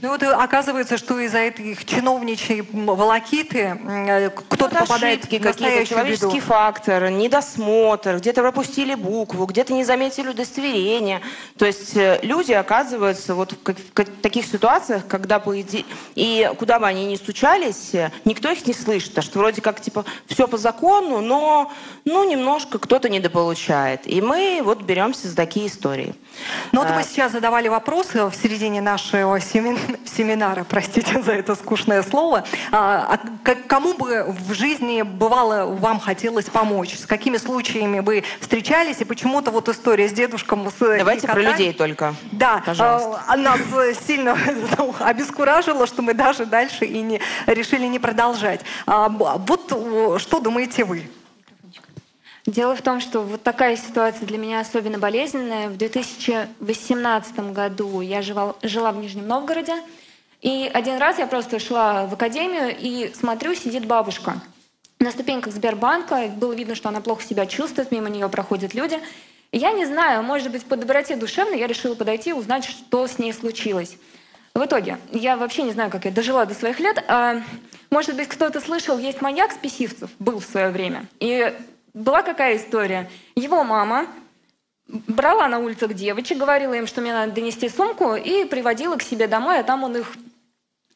[0.00, 6.36] Ну вот оказывается, что из-за этих чиновничьей волокиты э, кто-то вот попадает в какие-то, человеческий
[6.36, 6.40] беду.
[6.40, 11.20] фактор, недосмотр, где-то пропустили букву, где-то не заметили удостоверение.
[11.56, 15.84] То есть э, люди оказываются вот в таких ситуациях, когда по иде...
[16.14, 19.80] и куда бы они ни стучались, э, никто их не слышит, а что вроде как
[19.80, 21.72] типа все по закону, но
[22.04, 24.02] ну немножко кто-то недополучает.
[24.04, 26.14] И мы вот беремся за такие истории.
[26.70, 26.94] Ну вот а...
[26.94, 32.44] мы сейчас задавали вопросы в середине нашего семинара семинара, простите за это скучное слово.
[32.72, 36.94] А, а кому бы в жизни бывало вам хотелось помочь?
[36.96, 39.00] С какими случаями вы встречались?
[39.00, 40.68] И почему-то вот история с дедушком...
[40.70, 42.14] С Давайте про людей только.
[42.32, 43.22] Да, Пожалуйста.
[43.26, 43.60] а, нас
[44.06, 44.36] сильно
[44.78, 48.60] ну, обескуражило, что мы даже дальше и не решили не продолжать.
[48.86, 51.04] А, вот что думаете вы?
[52.48, 55.68] Дело в том, что вот такая ситуация для меня особенно болезненная.
[55.68, 59.74] В 2018 году я жила, жила в Нижнем Новгороде,
[60.40, 64.40] и один раз я просто шла в академию и смотрю, сидит бабушка
[64.98, 66.28] на ступеньках Сбербанка.
[66.28, 68.98] Было видно, что она плохо себя чувствует, мимо нее проходят люди.
[69.52, 73.18] Я не знаю, может быть, по доброте душевной я решила подойти и узнать, что с
[73.18, 73.98] ней случилось.
[74.54, 77.04] В итоге, я вообще не знаю, как я дожила до своих лет.
[77.08, 77.42] А,
[77.90, 81.04] может быть, кто-то слышал, есть маньяк Списивцев, был в свое время.
[81.20, 81.54] И
[81.98, 83.10] была какая история?
[83.34, 84.06] Его мама
[84.86, 89.26] брала на улицах девочек, говорила им, что мне надо донести сумку, и приводила к себе
[89.26, 90.16] домой, а там он их,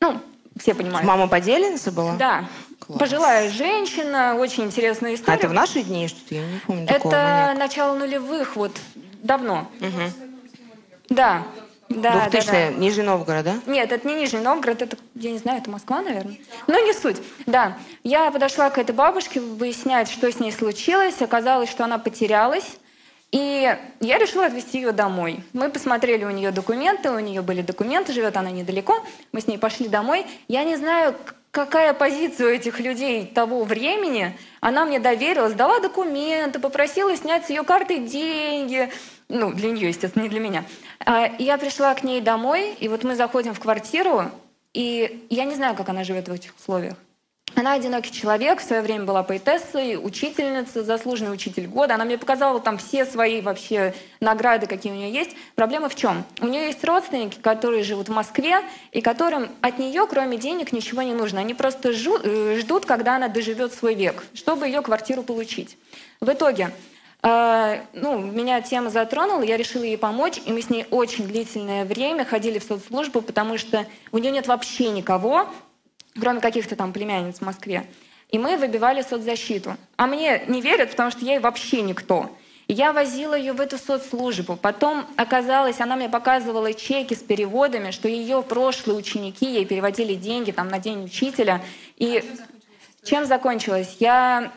[0.01, 0.21] ну,
[0.59, 1.07] все понимают.
[1.07, 2.15] Мама поделенца была?
[2.17, 2.45] Да.
[2.79, 2.99] Класс.
[2.99, 5.35] Пожилая женщина, очень интересная история.
[5.35, 6.35] А это в наши дни что-то?
[6.35, 8.73] Я не помню Это такого начало нулевых, вот,
[9.23, 9.69] давно.
[9.81, 10.31] Угу.
[11.11, 11.45] Да.
[11.97, 12.69] Да, 2000 да, да.
[12.71, 13.55] Нижний Новгород, да?
[13.67, 16.37] Нет, это не Нижний Новгород, это, я не знаю, это Москва, наверное.
[16.67, 17.19] Но не суть.
[17.47, 21.21] Да, я подошла к этой бабушке выяснять, что с ней случилось.
[21.21, 22.77] Оказалось, что она потерялась.
[23.33, 25.43] И я решила отвезти ее домой.
[25.55, 29.03] Мы посмотрели у нее документы, у нее были документы, живет она недалеко.
[29.33, 30.27] Мы с ней пошли домой.
[30.49, 31.15] Я не знаю,
[31.51, 34.37] какая позиция у этих людей того времени.
[34.61, 38.91] Она мне доверилась, дала документы, попросила снять с ее карты деньги.
[39.33, 40.65] Ну, для нее, естественно, не для меня.
[41.01, 44.31] А, я пришла к ней домой, и вот мы заходим в квартиру,
[44.75, 46.97] и я не знаю, как она живет в этих условиях.
[47.55, 51.95] Она одинокий человек, в свое время была поэтессой, учительница, заслуженный учитель года.
[51.95, 55.31] Она мне показала там все свои вообще награды, какие у нее есть.
[55.55, 56.25] Проблема в чем?
[56.41, 58.61] У нее есть родственники, которые живут в Москве,
[58.91, 61.41] и которым от нее, кроме денег, ничего не нужно.
[61.41, 65.79] Они просто э, ждут, когда она доживет свой век, чтобы ее квартиру получить.
[66.21, 66.71] В итоге
[67.23, 72.25] ну, меня тема затронула, я решила ей помочь, и мы с ней очень длительное время
[72.25, 75.49] ходили в соцслужбу, потому что у нее нет вообще никого,
[76.21, 77.87] кроме каких-то там племянниц в Москве.
[78.29, 79.77] И мы выбивали соцзащиту.
[79.97, 82.31] А мне не верят, потому что я ей вообще никто.
[82.67, 84.57] И я возила ее в эту соцслужбу.
[84.57, 90.51] Потом оказалось, она мне показывала чеки с переводами, что ее прошлые ученики ей переводили деньги
[90.51, 91.61] там, на день учителя.
[91.97, 92.25] И
[93.05, 93.97] чем закончилось?
[94.01, 94.53] Я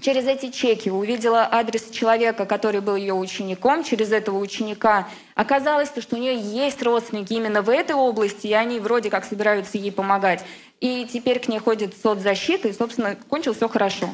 [0.00, 6.16] через эти чеки увидела адрес человека, который был ее учеником, через этого ученика оказалось, что
[6.16, 10.44] у нее есть родственники именно в этой области, и они вроде как собираются ей помогать.
[10.80, 14.08] И теперь к ней ходит соцзащита, и, собственно, кончилось все хорошо.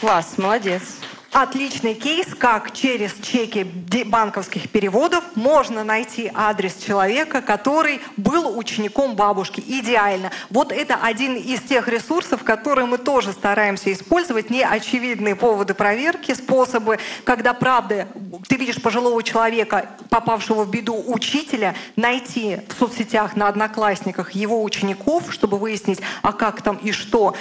[0.00, 0.82] Класс, молодец
[1.32, 3.64] отличный кейс, как через чеки
[4.06, 9.62] банковских переводов можно найти адрес человека, который был учеником бабушки.
[9.66, 10.30] Идеально.
[10.48, 14.48] Вот это один из тех ресурсов, которые мы тоже стараемся использовать.
[14.48, 18.08] Неочевидные поводы проверки, способы, когда, правда,
[18.48, 25.32] ты видишь пожилого человека, попавшего в беду учителя, найти в соцсетях на одноклассниках его учеников,
[25.32, 27.34] чтобы выяснить, а как там и что.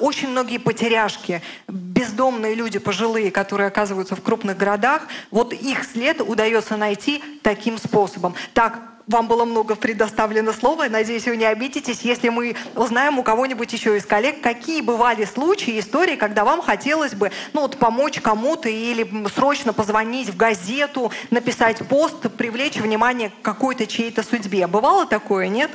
[0.00, 6.20] Очень многие потеряшки, бездомные люди, пожилые пожилые, которые оказываются в крупных городах, вот их след
[6.20, 8.34] удается найти таким способом.
[8.52, 10.86] Так, вам было много предоставлено слова.
[10.90, 15.80] Надеюсь, вы не обидитесь, если мы узнаем у кого-нибудь еще из коллег, какие бывали случаи,
[15.80, 21.78] истории, когда вам хотелось бы ну, вот, помочь кому-то или срочно позвонить в газету, написать
[21.88, 24.66] пост, привлечь внимание к какой-то чьей-то судьбе.
[24.66, 25.70] Бывало такое, нет?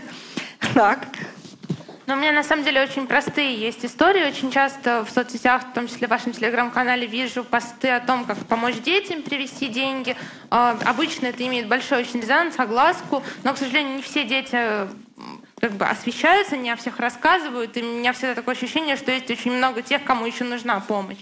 [0.76, 1.08] Так.
[2.06, 4.28] Но у меня на самом деле очень простые есть истории.
[4.28, 8.38] Очень часто в соцсетях, в том числе в вашем телеграм-канале, вижу посты о том, как
[8.46, 10.16] помочь детям привести деньги.
[10.52, 14.88] А, обычно это имеет большой очень резонанс, огласку, но, к сожалению, не все дети
[15.60, 19.32] как бы освещаются, не о всех рассказывают, и у меня всегда такое ощущение, что есть
[19.32, 21.18] очень много тех, кому еще нужна помощь.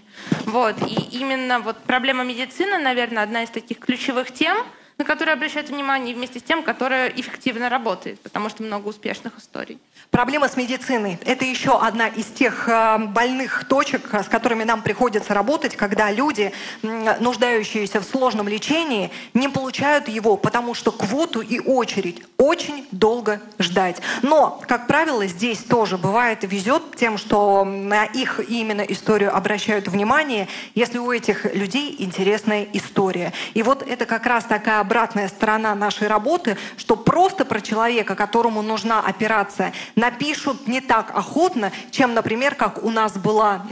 [0.45, 0.75] Вот.
[0.87, 4.57] И именно вот проблема медицины, наверное, одна из таких ключевых тем,
[4.97, 9.79] на которые обращают внимание, вместе с тем, которая эффективно работает, потому что много успешных историй.
[10.11, 15.33] Проблема с медициной– это еще одна из тех э, больных точек, с которыми нам приходится
[15.33, 16.51] работать, когда люди,
[16.83, 24.01] нуждающиеся в сложном лечении, не получают его, потому что квоту и очередь очень долго ждать.
[24.21, 30.47] Но, как правило, здесь тоже бывает везет тем, что на их именно историю обращают внимание,
[30.75, 33.33] если у этих людей интересная история.
[33.55, 38.61] И вот это как раз такая обратная сторона нашей работы, что просто про человека, которому
[38.61, 43.65] нужна операция, напишут не так охотно, чем, например, как у нас была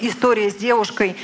[0.00, 1.16] история с девушкой,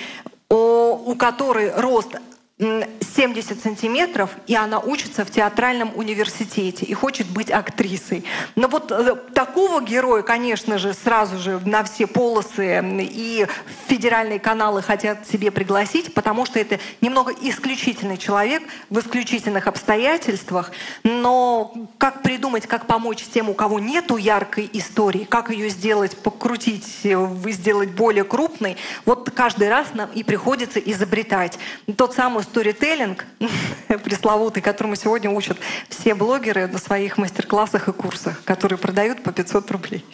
[0.48, 2.16] у которой рост
[2.58, 8.24] 70 сантиметров, и она учится в театральном университете и хочет быть актрисой.
[8.56, 13.46] Но вот э, такого героя, конечно же, сразу же на все полосы и
[13.86, 20.72] федеральные каналы хотят себе пригласить, потому что это немного исключительный человек в исключительных обстоятельствах.
[21.04, 27.02] Но как придумать, как помочь тем, у кого нету яркой истории, как ее сделать, покрутить,
[27.04, 31.56] э, сделать более крупной, вот каждый раз нам и приходится изобретать.
[31.96, 33.24] Тот самый сторителлинг
[34.04, 39.70] пресловутый, которому сегодня учат все блогеры на своих мастер-классах и курсах, которые продают по 500
[39.70, 40.04] рублей.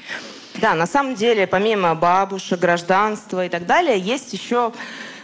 [0.56, 4.72] Да, на самом деле, помимо бабушек, гражданства и так далее, есть еще,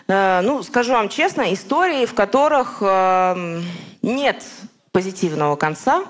[0.09, 3.63] э, ну, скажу вам честно, истории, в которых э,
[4.03, 4.45] нет
[4.93, 6.05] позитивного конца.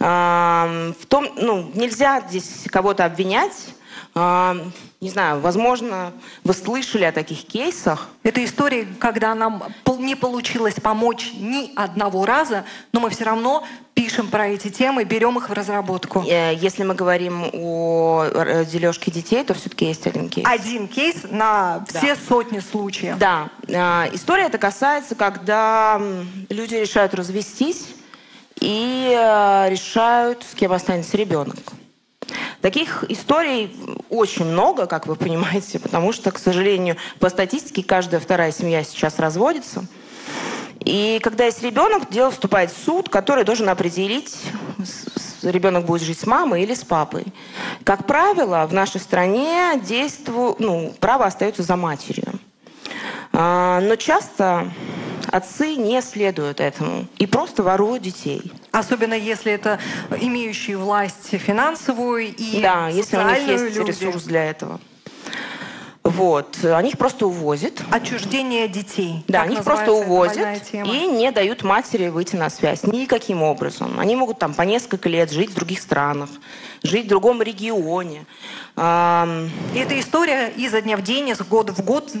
[0.00, 3.74] Э, в том, ну, нельзя здесь кого-то обвинять.
[5.02, 6.12] Не знаю, возможно,
[6.44, 8.06] вы слышали о таких кейсах.
[8.22, 9.64] Это история, когда нам
[9.98, 15.36] не получилось помочь ни одного раза, но мы все равно пишем про эти темы, берем
[15.38, 16.24] их в разработку.
[16.24, 20.46] Э, если мы говорим о дележке детей, то все-таки есть один кейс.
[20.48, 21.98] Один кейс на Да.
[21.98, 23.18] все сотни случаев.
[23.18, 23.48] Да.
[23.66, 26.00] Э, История это касается, когда
[26.48, 27.88] люди решают развестись
[28.60, 31.56] и э, решают, с кем останется ребенок.
[32.62, 33.76] Таких историй
[34.08, 39.18] очень много, как вы понимаете, потому что, к сожалению, по статистике каждая вторая семья сейчас
[39.18, 39.84] разводится.
[40.78, 44.36] И когда есть ребенок, дело вступает в суд, который должен определить,
[45.42, 47.26] ребенок будет жить с мамой или с папой.
[47.82, 52.38] Как правило, в нашей стране действу, ну, право остается за матерью.
[53.32, 54.70] А, Но часто
[55.30, 58.52] отцы не следуют этому и просто воруют детей.
[58.72, 59.78] Особенно если это
[60.20, 63.88] имеющие власть финансовую и Да, если у них есть люди.
[63.90, 64.80] ресурс для этого.
[66.04, 66.62] Вот.
[66.64, 67.80] Они их просто увозят.
[67.90, 69.24] Отчуждение детей.
[69.28, 73.98] Да, они их просто увозят и не дают матери выйти на связь никаким образом.
[73.98, 76.28] Они могут там по несколько лет жить в других странах,
[76.82, 78.26] жить в другом регионе.
[78.74, 82.12] Эта история изо дня в день, из года в год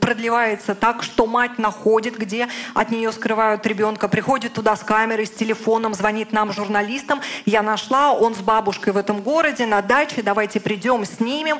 [0.00, 5.30] продлевается так, что мать находит, где от нее скрывают ребенка, приходит туда с камерой, с
[5.30, 7.20] телефоном, звонит нам, журналистам.
[7.46, 11.58] Я нашла, он с бабушкой в этом городе, на даче, давайте придем, снимем.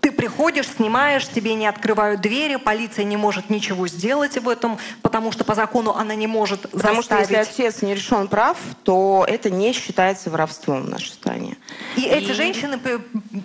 [0.00, 5.30] Ты приходишь, снимаешь, тебе не открывают двери, полиция не может ничего сделать в этом, потому
[5.30, 7.48] что по закону она не может Потому что заставить.
[7.48, 11.56] если отец не решен прав, то это не считается воровством в нашей стране.
[11.96, 12.78] И, эти женщины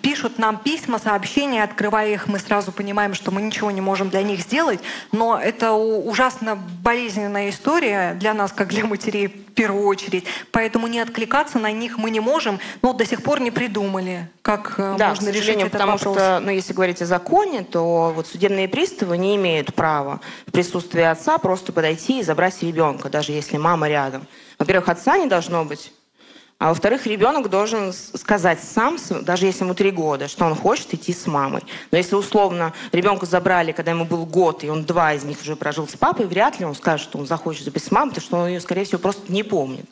[0.02, 4.22] пишут нам письма, сообщения, открывая их, мы сразу понимаем, что мы ничего не можем для
[4.22, 4.80] них сделать,
[5.12, 11.00] но это ужасно болезненная история для нас, как для матерей в первую очередь, поэтому не
[11.00, 15.10] откликаться на них мы не можем, но до сих пор не придумали, как э, Да,
[15.10, 16.16] можно решить этот потому вопрос.
[16.16, 21.04] что, ну, если говорить о законе, то вот судебные приставы не имеют права в присутствии
[21.04, 24.28] отца просто подойти и забрать ребенка, даже если мама рядом.
[24.60, 25.92] Во-первых, отца не должно быть,
[26.58, 31.12] а во-вторых, ребенок должен сказать сам, даже если ему три года, что он хочет идти
[31.14, 31.62] с мамой.
[31.92, 35.58] Но если условно ребенка забрали, когда ему был год, и он два из них уже
[35.58, 38.38] прожил с папой, вряд ли он скажет, что он захочет быть с мамой, потому что
[38.38, 39.86] он ее, скорее всего, просто не помнит.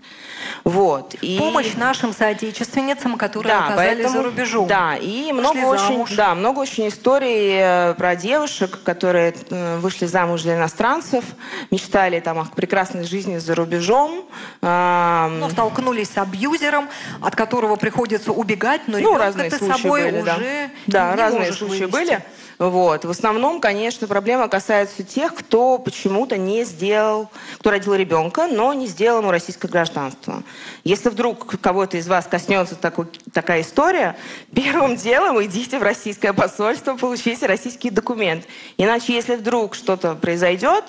[0.63, 1.15] Вот.
[1.15, 1.37] И...
[1.37, 4.67] Помощь нашим соотечественницам, которые Да, оказались поэтому- за рубежом.
[4.67, 6.11] Да, и много очень, замуж.
[6.15, 11.25] да, много очень историй э, про девушек, которые э, вышли замуж для иностранцев,
[11.71, 14.23] мечтали там о прекрасной жизни за рубежом.
[14.61, 16.17] Ну, столкнулись с
[16.53, 16.89] абьюзером,
[17.21, 20.35] от которого приходится убегать, но ну, разные ты случаи собой были, да.
[20.35, 21.91] уже Да, не разные случаи вывести.
[21.91, 22.23] были.
[22.59, 23.03] Вот.
[23.03, 27.29] В основном, конечно, проблема касается тех, кто почему-то не сделал,
[27.59, 30.43] кто родил ребенка, но не сделал ему российское гражданство.
[30.83, 34.15] Если вдруг кого-то из вас коснется такой- такая история,
[34.53, 38.45] первым делом идите в российское посольство, получите российский документ.
[38.77, 40.85] Иначе, если вдруг что-то произойдет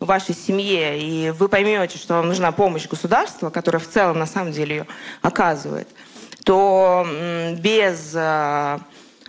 [0.00, 4.52] вашей семье, и вы поймете, что вам нужна помощь государства, которое в целом на самом
[4.52, 4.86] деле ее
[5.22, 5.88] оказывает,
[6.44, 7.06] то
[7.58, 8.14] без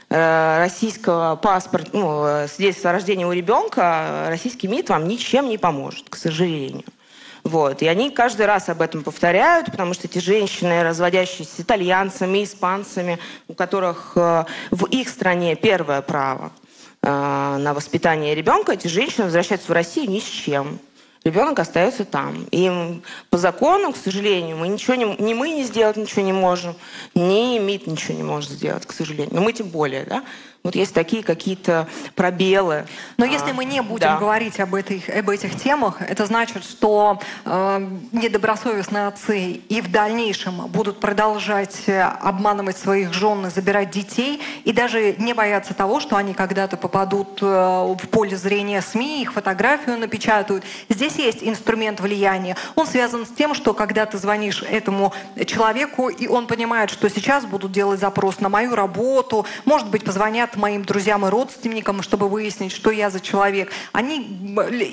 [0.10, 6.16] российского паспорта, ну, свидетельства о рождении у ребенка, российский МИД вам ничем не поможет, к
[6.16, 6.86] сожалению.
[7.48, 7.82] Вот.
[7.82, 13.20] И они каждый раз об этом повторяют, потому что эти женщины, разводящиеся с итальянцами, испанцами,
[13.48, 16.67] у которых э, в их стране первое право э,
[17.10, 20.80] на воспитание ребенка, эти женщины возвращаются в Россию ни с чем.
[21.24, 22.48] Ребенок остается там.
[22.52, 26.76] И по закону, к сожалению, мы ничего не, ни мы не сделать ничего не можем,
[27.16, 29.36] ни МИД ничего не может сделать, к сожалению.
[29.36, 30.24] Но мы тем более, да?
[30.68, 32.88] Вот есть такие какие-то пробелы.
[33.16, 34.18] Но а, если мы не будем да.
[34.18, 40.68] говорить об, этой, об этих темах, это значит, что э, недобросовестные отцы и в дальнейшем
[40.68, 46.18] будут продолжать э, обманывать своих жен и забирать детей, и даже не бояться того, что
[46.18, 50.66] они когда-то попадут э, в поле зрения СМИ, их фотографию напечатают.
[50.90, 52.58] Здесь есть инструмент влияния.
[52.76, 55.14] Он связан с тем, что когда ты звонишь этому
[55.46, 60.57] человеку, и он понимает, что сейчас будут делать запрос на мою работу, может быть, позвонят
[60.58, 63.72] моим друзьям и родственникам, чтобы выяснить, что я за человек.
[63.94, 64.18] Они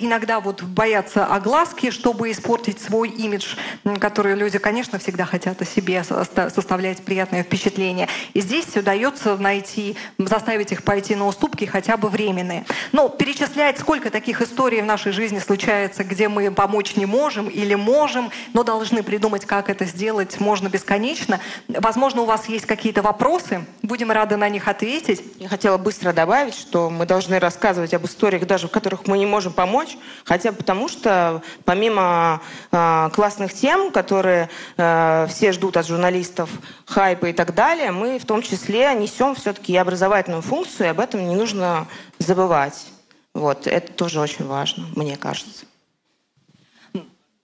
[0.01, 3.57] иногда вот боятся огласки, чтобы испортить свой имидж,
[3.99, 8.09] который люди, конечно, всегда хотят о себе составлять приятное впечатление.
[8.33, 12.65] И здесь удается найти, заставить их пойти на уступки хотя бы временные.
[12.93, 17.75] Но перечислять, сколько таких историй в нашей жизни случается, где мы помочь не можем или
[17.75, 21.41] можем, но должны придумать, как это сделать, можно бесконечно.
[21.69, 25.23] Возможно, у вас есть какие-то вопросы, будем рады на них ответить
[25.55, 29.53] хотела быстро добавить, что мы должны рассказывать об историях, даже в которых мы не можем
[29.53, 36.51] помочь, хотя потому, что помимо э, классных тем, которые э, все ждут от журналистов,
[36.87, 40.99] хайпа и так далее, мы в том числе несем все-таки и образовательную функцию, и об
[40.99, 41.87] этом не нужно
[42.19, 42.87] забывать.
[43.33, 45.67] Вот, это тоже очень важно, мне кажется.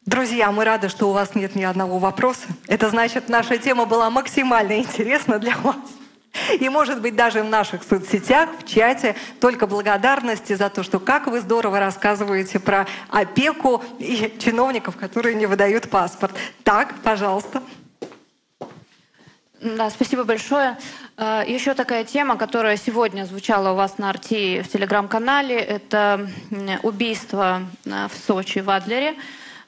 [0.04, 2.48] Друзья, мы рады, что у вас нет ни одного вопроса.
[2.66, 5.76] Это значит, наша тема была максимально интересна для вас.
[6.60, 11.26] И, может быть, даже в наших соцсетях, в чате, только благодарности за то, что как
[11.26, 16.32] вы здорово рассказываете про опеку и чиновников, которые не выдают паспорт.
[16.62, 17.62] Так, пожалуйста.
[19.60, 20.78] Да, спасибо большое.
[21.18, 26.30] Э, Еще такая тема, которая сегодня звучала у вас на Арти в телеграм-канале, это
[26.82, 29.16] убийство э, в Сочи, в Адлере.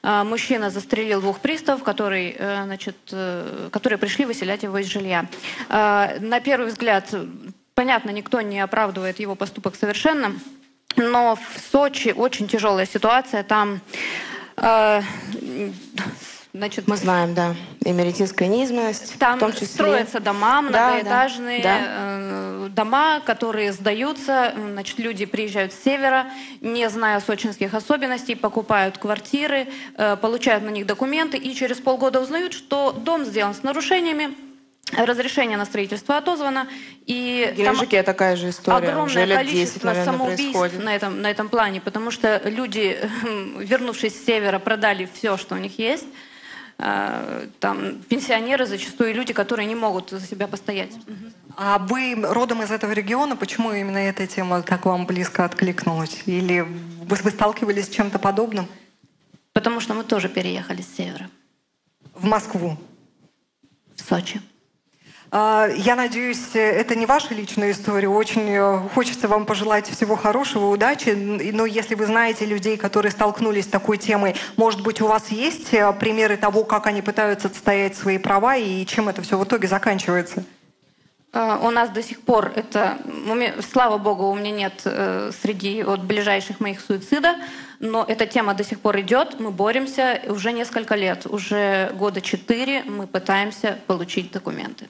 [0.05, 5.27] А, мужчина застрелил двух приставов, которые, э, значит, э, которые пришли выселять его из жилья.
[5.69, 7.15] А, на первый взгляд,
[7.73, 10.33] понятно, никто не оправдывает его поступок совершенно,
[10.97, 13.43] но в Сочи очень тяжелая ситуация.
[13.43, 13.79] Там
[14.57, 15.01] э,
[16.55, 19.17] Значит, мы знаем, да, эмеретинская низменность.
[19.17, 19.65] Там в том числе.
[19.65, 21.85] строятся дома, многоэтажные да, да.
[21.87, 24.53] Э, дома, которые сдаются.
[24.55, 26.27] Значит, люди приезжают с севера,
[26.61, 32.53] не зная сочинских особенностей, покупают квартиры, э, получают на них документы и через полгода узнают,
[32.53, 34.35] что дом сделан с нарушениями,
[34.95, 36.67] разрешение на строительство отозвано.
[37.07, 38.77] И в Геленджике такая же история.
[38.77, 40.85] Огромное Уже лет количество 10, наверное, самоубийств происходит.
[40.85, 42.95] на этом, на этом плане, потому что люди,
[43.57, 46.05] вернувшись с севера, продали все, что у них есть.
[46.77, 50.93] А, там пенсионеры зачастую люди, которые не могут за себя постоять.
[51.55, 56.23] А вы родом из этого региона, почему именно эта тема так вам близко откликнулась?
[56.25, 58.67] Или вы, вы сталкивались с чем-то подобным?
[59.53, 61.29] Потому что мы тоже переехали с севера.
[62.15, 62.77] В Москву?
[63.95, 64.41] В Сочи.
[65.35, 68.07] А, я надеюсь, это не ваша личная история.
[68.07, 71.09] Очень э, хочется вам пожелать всего хорошего, удачи.
[71.09, 75.73] Но если вы знаете людей, которые столкнулись с такой темой, может быть, у вас есть
[75.73, 79.67] э, примеры того, как они пытаются отстоять свои права и чем это все в итоге
[79.67, 80.43] заканчивается?
[81.31, 82.99] А, У нас до сих пор это,
[83.71, 87.37] слава богу, у меня нет э, среди вот, ближайших моих суицида,
[87.79, 92.83] но эта тема до сих пор идет, мы боремся уже несколько лет, уже года четыре
[92.83, 94.89] мы пытаемся получить документы.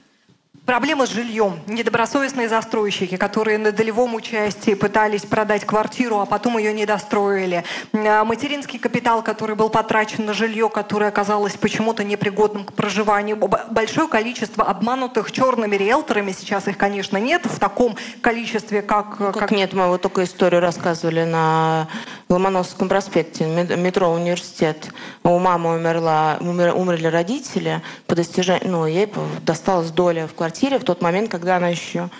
[0.66, 1.60] Проблема с жильем.
[1.66, 7.64] Недобросовестные застройщики, которые на долевом участии пытались продать квартиру, а потом ее не достроили.
[7.92, 13.36] А, Материнский капитал, который был потрачен на жилье, которое оказалось почему-то непригодным к проживанию.
[13.36, 19.18] Большое количество обманутых черными риэлторами, сейчас их, конечно, нет в таком количестве, как...
[19.18, 21.88] Как нет, мы вот только историю рассказывали на
[22.30, 24.88] Ломоносовском проспекте, мет- метро университет.
[25.24, 29.12] У мамы умерла, умер- умерли родители, по достижению, ну, ей
[29.42, 32.10] досталась доля в квартире в тот момент, когда она еще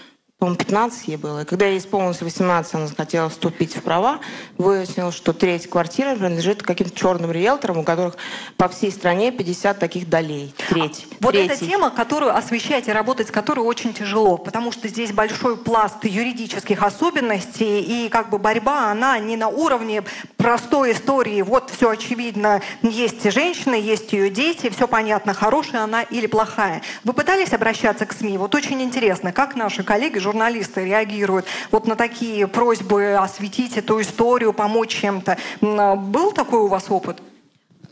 [0.44, 1.42] по-моему, 15 ей было.
[1.42, 4.20] И когда ей исполнилось 18, она хотела вступить в права,
[4.58, 8.16] выяснилось, что треть квартиры принадлежит каким-то черным риэлторам, у которых
[8.56, 10.54] по всей стране 50 таких долей.
[10.68, 11.06] Треть.
[11.20, 11.54] Вот Третий.
[11.54, 16.04] эта тема, которую освещать и работать с которой очень тяжело, потому что здесь большой пласт
[16.04, 20.02] юридических особенностей, и как бы борьба, она не на уровне
[20.36, 21.40] простой истории.
[21.42, 26.82] Вот все очевидно, есть женщина, есть ее дети, все понятно, хорошая она или плохая.
[27.04, 28.36] Вы пытались обращаться к СМИ?
[28.36, 34.52] Вот очень интересно, как наши коллеги, журналисты реагируют вот на такие просьбы осветить эту историю,
[34.52, 35.38] помочь чем-то.
[35.60, 37.18] Был такой у вас опыт?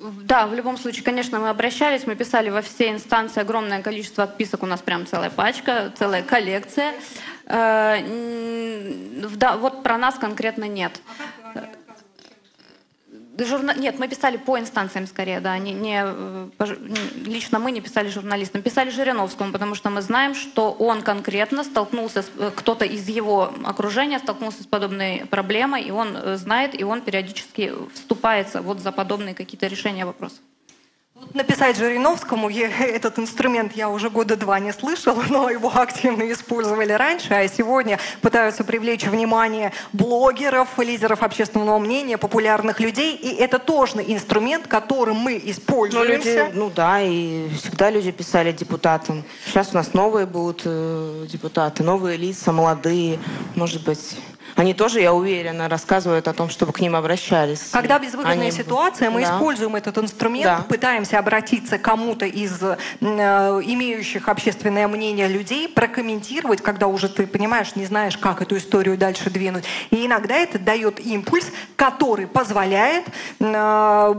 [0.01, 4.65] Да, в любом случае, конечно, мы обращались, мы писали во все инстанции огромное количество отписок,
[4.65, 6.95] у нас прям целая пачка, целая коллекция.
[7.47, 7.99] Э,
[9.37, 11.01] да, вот про нас конкретно нет.
[13.45, 13.75] Журна...
[13.75, 16.49] Нет, мы писали по инстанциям скорее, да, не, не, э,
[17.25, 22.23] лично мы не писали журналистам, писали Жириновскому, потому что мы знаем, что он конкретно столкнулся,
[22.23, 22.31] с...
[22.39, 27.01] Э, кто-то из его окружения столкнулся с подобной проблемой, и он э, знает, и он
[27.01, 30.41] периодически вступается вот за подобные какие-то решения вопросов.
[31.35, 32.51] Написать Жириновскому
[32.81, 37.99] этот инструмент я уже года два не слышала, но его активно использовали раньше, а сегодня
[38.21, 45.41] пытаются привлечь внимание блогеров, лидеров общественного мнения, популярных людей, и это тоже инструмент, которым мы
[45.45, 46.07] используем.
[46.07, 49.25] Ну, люди, ну да, и всегда люди писали депутатам.
[49.47, 53.19] Сейчас у нас новые будут э, депутаты, новые лица, молодые,
[53.55, 54.17] может быть
[54.57, 57.71] они тоже, я уверена, рассказывают о том, чтобы к ним обращались.
[57.73, 58.51] Когда безвыходная Они...
[58.51, 59.35] ситуация, мы да.
[59.35, 60.65] используем этот инструмент, да.
[60.69, 67.75] пытаемся обратиться к кому-то из э, имеющих общественное мнение людей, прокомментировать, когда уже ты понимаешь,
[67.77, 69.65] не знаешь, как эту историю дальше двинуть.
[69.91, 73.05] И иногда это дает импульс, который позволяет
[73.41, 74.15] э,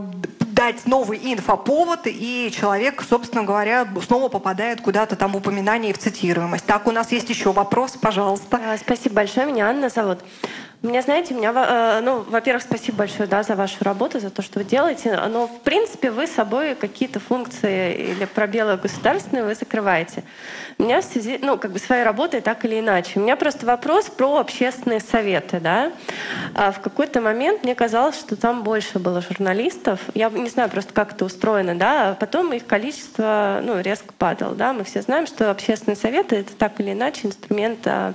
[0.54, 5.98] дать новый инфоповод, и человек, собственно говоря, снова попадает куда-то там в упоминание и в
[5.98, 6.64] цитируемость.
[6.64, 8.60] Так, у нас есть еще вопрос, пожалуйста.
[8.64, 9.46] А, спасибо большое.
[9.46, 10.20] Меня Анна зовут.
[10.84, 14.58] Меня, знаете, меня, э, ну, во-первых, спасибо большое, да, за вашу работу, за то, что
[14.58, 20.24] вы делаете, но, в принципе, вы собой какие-то функции или пробелы государственные вы закрываете.
[20.76, 23.18] У меня в связи, ну, как бы своей работой так или иначе.
[23.18, 25.90] У меня просто вопрос про общественные советы, да.
[26.54, 30.00] А в какой-то момент мне казалось, что там больше было журналистов.
[30.12, 34.54] Я не знаю просто, как это устроено, да, а потом их количество, ну, резко падало,
[34.54, 34.74] да.
[34.74, 38.12] Мы все знаем, что общественные советы— это так или иначе инструмент а,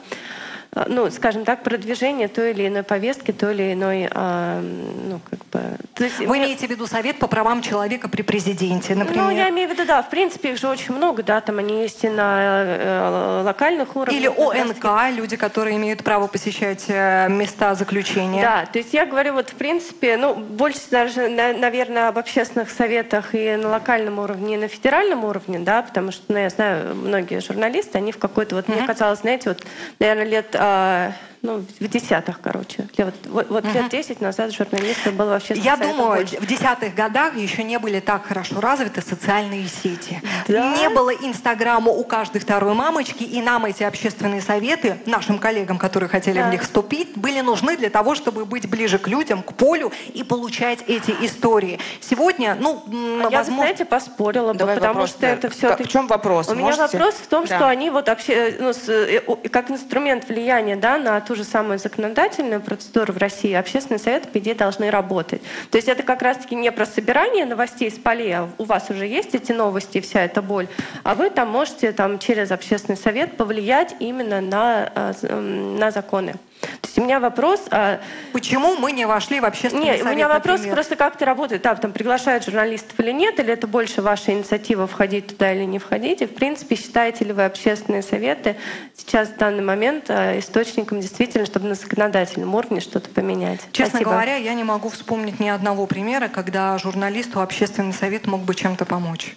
[0.88, 5.78] ну, скажем так, продвижение той или иной повестки, той или иной, а, ну, как бы...
[5.96, 6.46] То есть Вы мне...
[6.46, 9.24] имеете в виду Совет по правам человека при президенте, например?
[9.24, 11.82] Ну, я имею в виду, да, в принципе, их же очень много, да, там они
[11.82, 14.22] есть и на э, локальных уровнях.
[14.22, 18.42] Или ОНК, люди, которые имеют право посещать э, места заключения.
[18.44, 22.70] Да, то есть я говорю, вот, в принципе, ну, больше даже, на, наверное, об общественных
[22.70, 26.94] советах и на локальном уровне, и на федеральном уровне, да, потому что, ну, я знаю,
[26.96, 28.78] многие журналисты, они в какой-то, вот, mm-hmm.
[28.78, 29.66] мне казалось, знаете, вот,
[30.00, 32.88] наверное, лет а, ну, в десятых, короче.
[32.98, 33.74] Вот, вот, вот угу.
[33.74, 36.38] лет 10 назад журналистов было вообще Я думаю, больше.
[36.38, 40.22] в десятых годах еще не были так хорошо развиты социальные сети.
[40.50, 40.76] Да?
[40.76, 46.10] Не было Инстаграма у каждой второй мамочки, и нам эти общественные советы, нашим коллегам, которые
[46.10, 46.50] хотели да.
[46.50, 50.24] в них вступить, были нужны для того, чтобы быть ближе к людям, к полю и
[50.24, 51.80] получать эти истории.
[52.02, 52.84] Сегодня, ну,
[53.24, 53.32] а возможно...
[53.32, 55.30] Я, знаете, поспорила бы, потому вопрос, что да.
[55.30, 55.78] это все...
[55.78, 56.50] В чем вопрос?
[56.50, 56.82] У Можете?
[56.82, 57.56] меня вопрос в том, да.
[57.56, 61.78] что они вот вообще, ну, с, э, как инструмент влияния да, на ту же самую
[61.78, 65.44] законодательную процедуру в России общественные советы, по идее, должны работать.
[65.70, 69.06] То есть это как раз-таки не про собирание новостей с полей, а у вас уже
[69.06, 70.68] есть эти новости вся эта боль,
[71.04, 76.34] а вы там можете там, через общественный совет повлиять именно на, а, на законы.
[76.62, 77.62] То есть у меня вопрос...
[77.72, 78.02] А...
[78.34, 80.76] Почему мы не вошли в общественный нет, совет, у меня вопрос например?
[80.76, 81.62] просто, как это работает.
[81.62, 85.80] Да, там приглашают журналистов или нет, или это больше ваша инициатива входить туда или не
[85.80, 86.22] входить?
[86.22, 88.58] И, в принципе, считаете ли вы общественные советы
[88.96, 93.62] сейчас в данный момент а, источником действительно, чтобы на законодательном уровне что-то поменять?
[93.72, 94.12] Честно Спасибо.
[94.12, 98.86] говоря, я не могу вспомнить ни одного примера, когда журналисту общественный совет мог бы чем-то
[98.86, 99.36] помочь.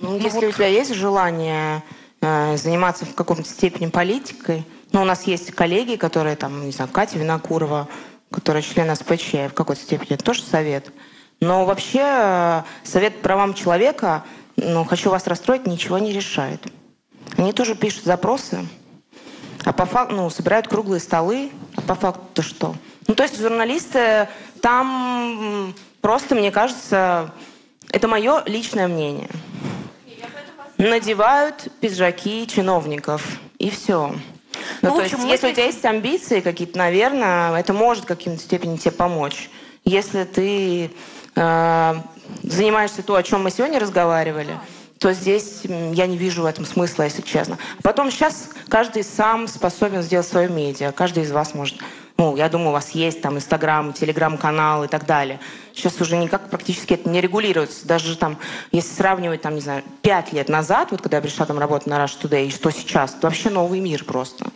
[0.00, 0.44] Ну, ну если вот...
[0.44, 1.82] у тебя есть желание
[2.20, 4.64] э, заниматься в каком-то степени политикой,
[4.94, 7.88] ну, у нас есть коллеги, которые там, не знаю, Катя Винокурова,
[8.30, 10.92] которая член СПЧ, в какой-то степени это тоже совет.
[11.40, 14.24] Но вообще э, Совет правам человека,
[14.56, 16.62] ну, хочу вас расстроить, ничего не решает.
[17.36, 18.64] Они тоже пишут запросы,
[19.64, 22.76] а по факту, ну, собирают круглые столы, а по факту-то что?
[23.08, 24.28] Ну, то есть журналисты
[24.62, 27.34] там просто, мне кажется,
[27.90, 29.28] это мое личное мнение.
[30.78, 34.14] Надевают пиджаки чиновников, и все.
[34.82, 38.06] Ну, ну, то общем, есть, если у тебя есть амбиции какие-то, наверное, это может в
[38.06, 39.50] каким-то степени тебе помочь.
[39.84, 40.90] Если ты
[41.36, 41.94] э,
[42.42, 44.58] занимаешься то, о чем мы сегодня разговаривали,
[44.98, 47.58] то здесь я не вижу в этом смысла, если честно.
[47.82, 50.90] Потом сейчас каждый сам способен сделать свое медиа.
[50.90, 51.76] Каждый из вас может
[52.16, 55.38] ну, я думаю, у вас есть там Инстаграм, Телеграм-канал и так далее.
[55.74, 57.86] Сейчас уже никак практически это не регулируется.
[57.86, 58.36] Даже там,
[58.72, 62.04] если сравнивать, там, не знаю, пять лет назад, вот когда я пришла там работать на
[62.04, 64.46] Rush Today, и что сейчас, это вообще новый мир просто.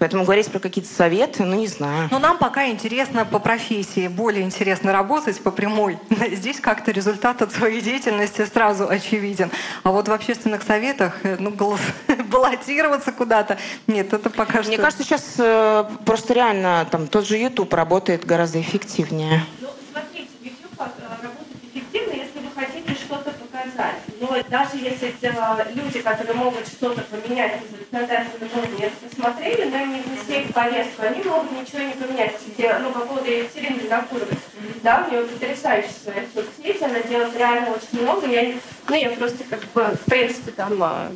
[0.00, 2.08] Поэтому говорить про какие-то советы, ну не знаю.
[2.10, 5.98] Но нам пока интересно по профессии, более интересно работать по прямой.
[6.32, 9.50] Здесь как-то результат от своей деятельности сразу очевиден.
[9.82, 11.80] А вот в общественных советах, э, ну, голос...
[12.30, 14.68] баллотироваться куда-то, нет, это пока что...
[14.68, 19.44] Мне кажется, сейчас э, просто реально там тот же YouTube работает гораздо эффективнее.
[19.60, 20.84] Ну, смотрите, YouTube э,
[21.22, 23.96] работает эффективно, если вы хотите что-то показать.
[24.20, 29.78] Но даже если это люди, которые могут что-то поменять в законодательном уровне, это посмотрели, но
[29.86, 32.34] не внесли в повестку, они могут ничего не поменять.
[32.46, 34.36] Где, ну, по поводу Екатерины Винокуровой.
[34.82, 38.26] Да, у нее потрясающая своя соцсеть, она делает реально очень много.
[38.26, 38.54] Я,
[38.88, 41.10] ну, я просто как бы, в принципе, там Э,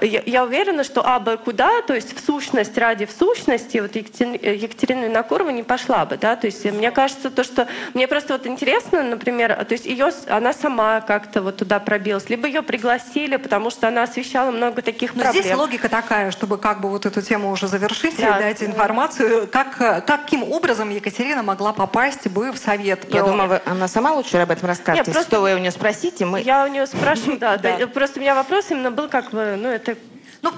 [0.00, 5.50] я уверена, что абы куда, то есть в сущность ради в сущности, вот Екатерина Винокурова
[5.50, 9.64] не пошла бы, да, то есть мне кажется, то, что мне просто вот интересно, например,
[9.64, 14.02] то есть ее, она сама как-то вот туда пробилась, либо ее пригласили, потому что она
[14.02, 15.42] освещала много таких Но проблем.
[15.42, 18.38] здесь логика такая, чтобы как бы вот эту тему уже завершить да.
[18.38, 23.04] и дать информацию, как, каким образом Екатерина могла попасть бы в совет.
[23.12, 23.30] Я про...
[23.30, 25.06] думаю, она сама лучше об этом расскажет.
[25.06, 25.30] Нет, просто...
[25.30, 26.40] Что вы у нее спросите, мы...
[26.40, 27.58] Я у нее спрашиваю, да,
[27.92, 29.96] просто у меня вопрос именно был как ну это
[30.42, 30.52] ну,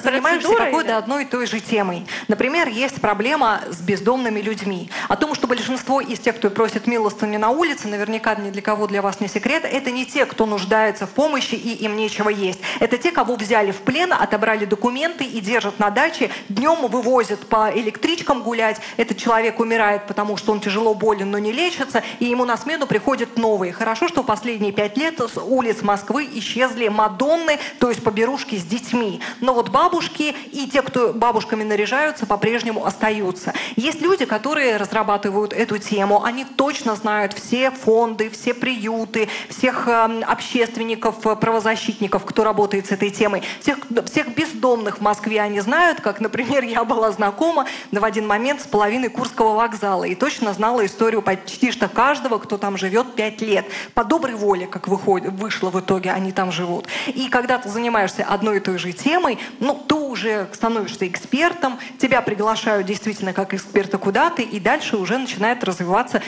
[0.00, 2.06] занимаешься какой-то одной и той же темой.
[2.28, 4.90] Например, есть проблема с бездомными людьми.
[5.08, 8.86] О том, что большинство из тех, кто просит милостыню на улице, наверняка ни для кого
[8.86, 12.60] для вас не секрет, это не те, кто нуждается в помощи и им нечего есть.
[12.80, 17.70] Это те, кого взяли в плен, отобрали документы и держат на даче, днем вывозят по
[17.74, 18.80] электричкам гулять.
[18.96, 22.86] Этот человек умирает, потому что он тяжело болен, но не лечится, и ему на смену
[22.86, 23.72] приходят новые.
[23.72, 29.20] Хорошо, что последние пять лет с улиц Москвы исчезли Мадонны, то есть поберушки с детьми.
[29.40, 33.52] Но вот бабушки и те, кто бабушками наряжаются, по-прежнему остаются.
[33.76, 36.24] Есть люди, которые разрабатывают эту тему.
[36.24, 43.10] Они точно знают все фонды, все приюты, всех э, общественников, правозащитников, кто работает с этой
[43.10, 43.42] темой.
[43.60, 48.60] Всех, всех бездомных в Москве они знают, как, например, я была знакома в один момент
[48.60, 53.40] с половиной Курского вокзала и точно знала историю почти что каждого, кто там живет пять
[53.40, 53.66] лет.
[53.94, 56.86] По доброй воле, как выходит, вышло в итоге, они там живут.
[57.06, 62.20] И когда ты занимаешься одной и той же темой, ну, ты уже становишься экспертом, тебя
[62.20, 66.22] приглашают действительно как эксперта куда-то, и дальше уже начинает развиваться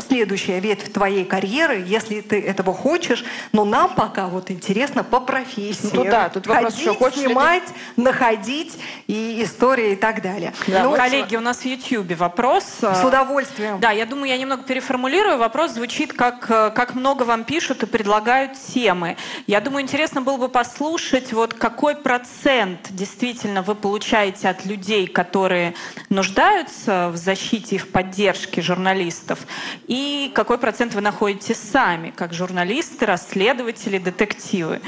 [0.00, 3.24] следующая ветвь твоей карьеры, если ты этого хочешь.
[3.52, 5.90] Но нам пока вот интересно по профессии.
[5.92, 8.04] Ну да, тут вопрос Ходить, еще хочешь снимать, ли...
[8.04, 10.54] находить и истории и так далее.
[10.66, 12.64] Да, ну, коллеги, у нас в YouTube вопрос.
[12.80, 13.80] С удовольствием.
[13.80, 15.38] Да, я думаю, я немного переформулирую.
[15.38, 19.16] Вопрос звучит, как, как много вам пишут и предлагают темы.
[19.46, 25.74] Я думаю, интересно было бы послушать, вот какой процент действительно вы получаете от людей, которые
[26.08, 29.46] нуждаются в защите и в поддержке журналистов,
[29.86, 34.80] и какой процент вы находите сами, как журналисты, расследователи, детективы?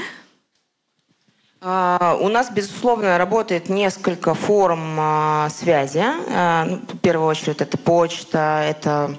[1.61, 5.97] Uh, у нас, безусловно, работает несколько форм uh, связи.
[5.97, 9.15] Uh, в первую очередь это почта, это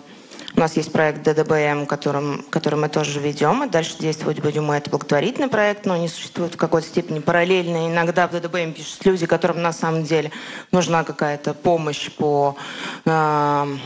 [0.56, 4.76] у нас есть проект ДДБМ, которым, который мы тоже ведем, и дальше действовать будем мы.
[4.76, 7.88] Это благотворительный проект, но они существуют в какой-то степени параллельно.
[7.88, 10.32] Иногда в ДДБМ пишут люди, которым на самом деле
[10.72, 12.56] нужна какая-то помощь по
[13.04, 13.76] э,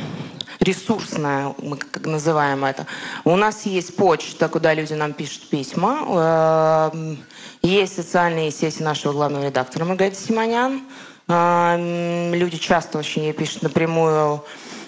[0.61, 2.87] ресурсная, мы как называем это.
[3.25, 6.93] У нас есть почта, куда люди нам пишут письма.
[6.95, 7.17] Э,
[7.63, 10.83] есть социальные сети нашего главного редактора Маргариты Симонян.
[11.27, 14.45] Э, люди часто очень ей пишут напрямую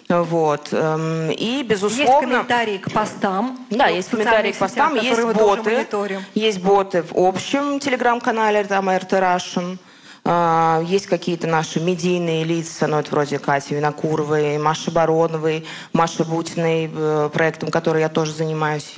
[0.08, 0.68] вот.
[0.72, 2.02] Эм, и, безусловно...
[2.02, 3.58] Есть комментарии к постам.
[3.70, 5.86] Да, есть комментарии к постам, есть боты.
[6.34, 9.78] Есть боты в общем телеграм-канале, там РТ Russian.
[10.24, 16.88] Uh, есть какие-то наши медийные лица, ну, это вроде Кати Винокуровой, Маши Бароновой, Маши Бутиной,
[16.94, 18.94] э, проектом, который я тоже занимаюсь.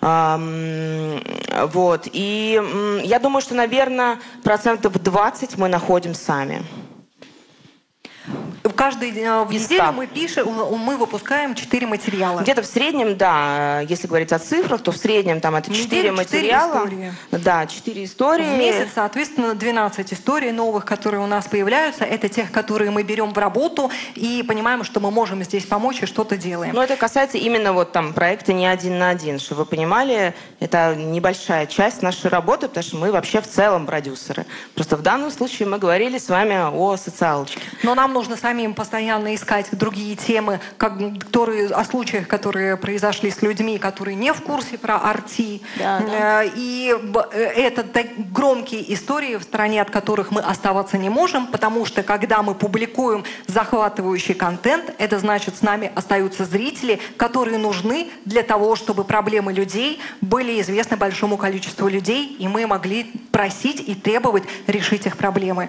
[0.00, 2.08] Вот.
[2.12, 2.60] И
[3.04, 6.64] я думаю, что, наверное, процентов 20 мы находим сами.
[8.68, 12.40] В каждой э, неделю мы пишем, мы выпускаем 4 материала.
[12.40, 16.84] Где-то в среднем, да, если говорить о цифрах, то в среднем там это 4 материала.
[16.84, 17.42] 4 истории.
[17.44, 18.54] Да, 4 истории.
[18.54, 22.04] В месяц, соответственно, 12 историй новых, которые у нас появляются.
[22.04, 26.06] Это тех, которые мы берем в работу и понимаем, что мы можем здесь помочь и
[26.06, 26.74] что-то делаем.
[26.74, 30.94] Но это касается именно вот там проекта не один на один, чтобы вы понимали, это
[30.96, 34.46] небольшая часть нашей работы, потому что мы вообще в целом продюсеры.
[34.74, 37.60] Просто в данном случае мы говорили с вами о социалочке.
[37.82, 43.42] Но нам нужно самим постоянно искать другие темы, как, которые, о случаях, которые произошли с
[43.42, 45.60] людьми, которые не в курсе про арти.
[45.78, 46.42] Да, да.
[46.42, 46.94] И
[47.34, 47.84] это
[48.32, 53.24] громкие истории, в стране от которых мы оставаться не можем, потому что когда мы публикуем
[53.46, 60.00] захватывающий контент, это значит, с нами остаются зрители, которые нужны для того, чтобы проблемы людей
[60.22, 65.68] были известны большому количеству людей, и мы могли просить и требовать решить их проблемы.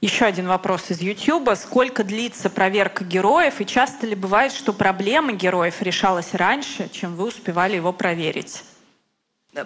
[0.00, 1.48] Еще один вопрос из YouTube.
[1.56, 7.28] Сколько длится проверка героев и часто ли бывает, что проблема героев решалась раньше, чем вы
[7.28, 8.64] успевали его проверить?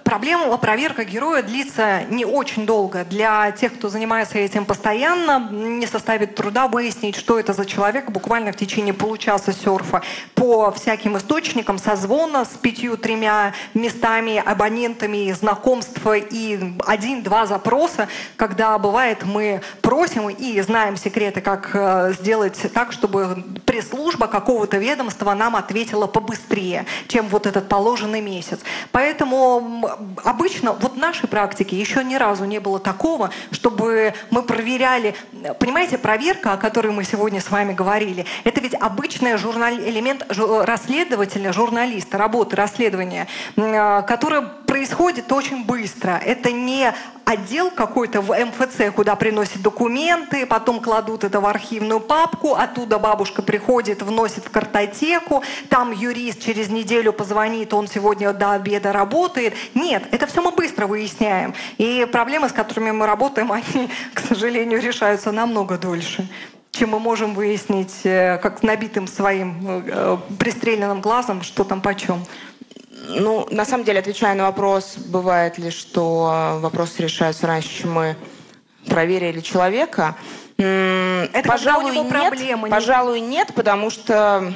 [0.02, 3.04] Проблема проверка героя длится не очень долго.
[3.04, 8.50] Для тех, кто занимается этим постоянно, не составит труда выяснить, что это за человек буквально
[8.50, 10.02] в течение получаса серфа
[10.34, 19.60] по всяким источникам, созвона с пятью-тремя местами, абонентами, знакомства и один-два запроса, когда бывает мы
[19.82, 26.86] просим и знаем секреты, как э, сделать так, чтобы пресс-служба какого-то ведомства нам ответила побыстрее,
[27.06, 28.58] чем вот этот положенный месяц.
[28.90, 29.75] Поэтому
[30.24, 35.14] обычно вот в нашей практике еще ни разу не было такого, чтобы мы проверяли,
[35.58, 41.52] понимаете, проверка, о которой мы сегодня с вами говорили, это ведь обычный журнал, элемент расследователя,
[41.52, 43.26] журналиста, работы расследования,
[43.56, 46.20] а, которая происходит очень быстро.
[46.22, 46.92] Это не
[47.24, 53.42] отдел какой-то в МФЦ, куда приносят документы, потом кладут это в архивную папку, оттуда бабушка
[53.42, 59.54] приходит, вносит в картотеку, там юрист через неделю позвонит, он сегодня до обеда работает.
[59.74, 61.54] Нет, это все мы быстро выясняем.
[61.78, 66.28] И проблемы, с которыми мы работаем, они, к сожалению, решаются намного дольше
[66.72, 72.22] чем мы можем выяснить, э, как набитым своим э, пристреленным глазом, что там почем.
[73.08, 78.16] Ну, на самом деле, отвечая на вопрос, бывает ли, что вопросы решаются раньше, чем мы
[78.86, 80.16] проверили человека,
[80.58, 84.52] это пожалуй, нет, проблемы, пожалуй, нет, потому что э,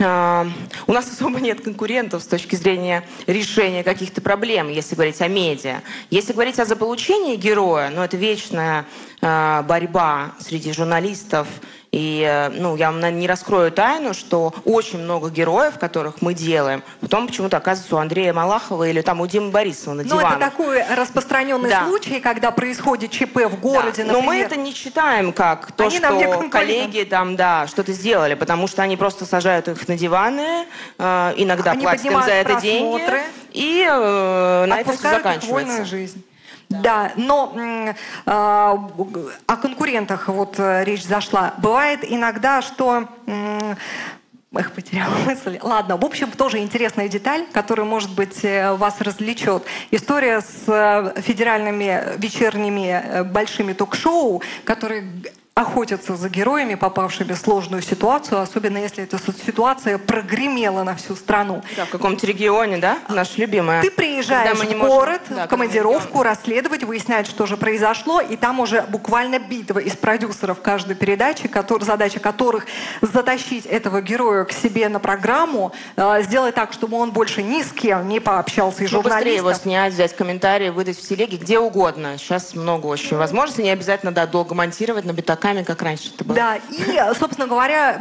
[0.00, 5.82] у нас особо нет конкурентов с точки зрения решения каких-то проблем, если говорить о медиа.
[6.08, 8.86] Если говорить о заполучении героя, ну, это вечная
[9.20, 11.46] э, борьба среди журналистов
[11.92, 16.84] и э, ну, я вам не раскрою тайну, что очень много героев, которых мы делаем,
[17.00, 20.30] потом почему-то оказывается у Андрея Малахова или там у Димы Борисова на диванах.
[20.30, 21.88] Ну, это такой распространенный да.
[21.88, 24.12] случай, когда происходит ЧП в городе, да.
[24.12, 28.68] Но мы это не считаем как то, они что коллеги там, да, что-то сделали, потому
[28.68, 30.66] что они просто сажают их на диваны,
[30.98, 33.22] э, иногда они платят им за это просмотры, деньги,
[33.52, 35.84] и э, на этом все заканчивается.
[35.84, 36.24] жизнь.
[36.70, 37.94] Да, но э,
[38.26, 41.54] о конкурентах вот э, речь зашла.
[41.58, 43.74] Бывает иногда, что э,
[44.52, 45.58] Эх, потеряла мысль.
[45.60, 49.64] Ладно, в общем, тоже интересная деталь, которая, может быть, э, вас развлечет.
[49.90, 55.04] История с э, федеральными вечерними большими ток-шоу, которые
[55.54, 61.62] охотятся за героями, попавшими в сложную ситуацию, особенно если эта ситуация прогремела на всю страну.
[61.76, 62.98] Да, в каком-то регионе, да?
[63.08, 63.82] Наш любимый.
[63.82, 65.36] Ты приезжаешь в город, можем...
[65.36, 70.62] да, в командировку, расследовать, выяснять, что же произошло, и там уже буквально битва из продюсеров
[70.62, 72.66] каждой передачи, который, задача которых
[73.02, 77.72] затащить этого героя к себе на программу, э, сделать так, чтобы он больше ни с
[77.72, 82.16] кем не пообщался, и ну, быстрее его снять, взять комментарии, выдать в телеге, где угодно.
[82.18, 86.24] Сейчас много очень возможностей, не обязательно да, долго монтировать на битака руками, как раньше это
[86.24, 86.36] было.
[86.36, 88.00] Да, и, собственно говоря,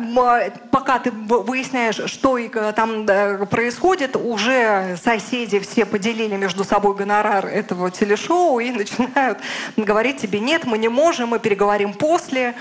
[0.72, 3.06] пока ты выясняешь, что и там
[3.50, 9.40] происходит, уже соседи все поделили между собой гонорар этого телешоу и начинают
[9.78, 12.56] говорить тебе, нет, мы не можем, мы переговорим после.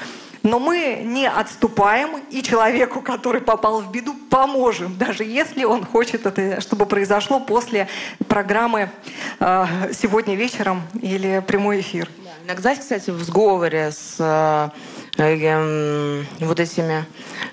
[0.44, 6.26] Но мы не отступаем и человеку, который попал в беду, поможем, даже если он хочет
[6.26, 7.88] это, чтобы произошло после
[8.28, 8.88] программы
[9.40, 12.08] э, сегодня вечером или прямой эфир.
[12.48, 14.70] Иногда, кстати, в сговоре с э,
[15.18, 17.04] вот этими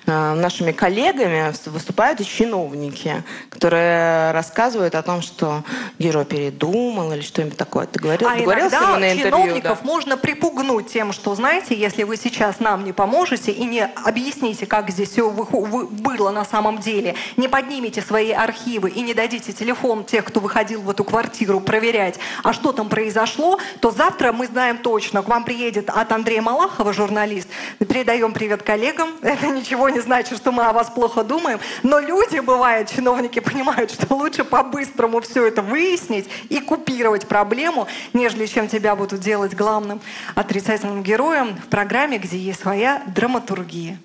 [0.06, 5.64] э, нашими коллегами выступают и чиновники, которые рассказывают о том, что
[5.98, 7.88] герой передумал или что-нибудь такое.
[7.88, 9.24] Ты говорил, а говорил иногда на интервью?
[9.24, 9.86] чиновников да?
[9.86, 14.92] можно припугнуть тем, что, знаете, если вы сейчас нам не поможете и не объясните, как
[14.92, 20.24] здесь все было на самом деле, не поднимете свои архивы и не дадите телефон тех,
[20.26, 25.24] кто выходил в эту квартиру проверять, а что там произошло, то завтра мы знаем точно,
[25.24, 27.48] к вам приедет от Андрея Малахова, журналист,
[27.80, 29.10] Передаем привет коллегам.
[29.22, 31.60] Это ничего не значит, что мы о вас плохо думаем.
[31.84, 38.45] Но люди, бывают, чиновники понимают, что лучше по-быстрому все это выяснить и купировать проблему, нежели
[38.45, 40.02] чем тебя будут делать главным
[40.36, 43.99] отрицательным героем в программе, где есть своя драматургия.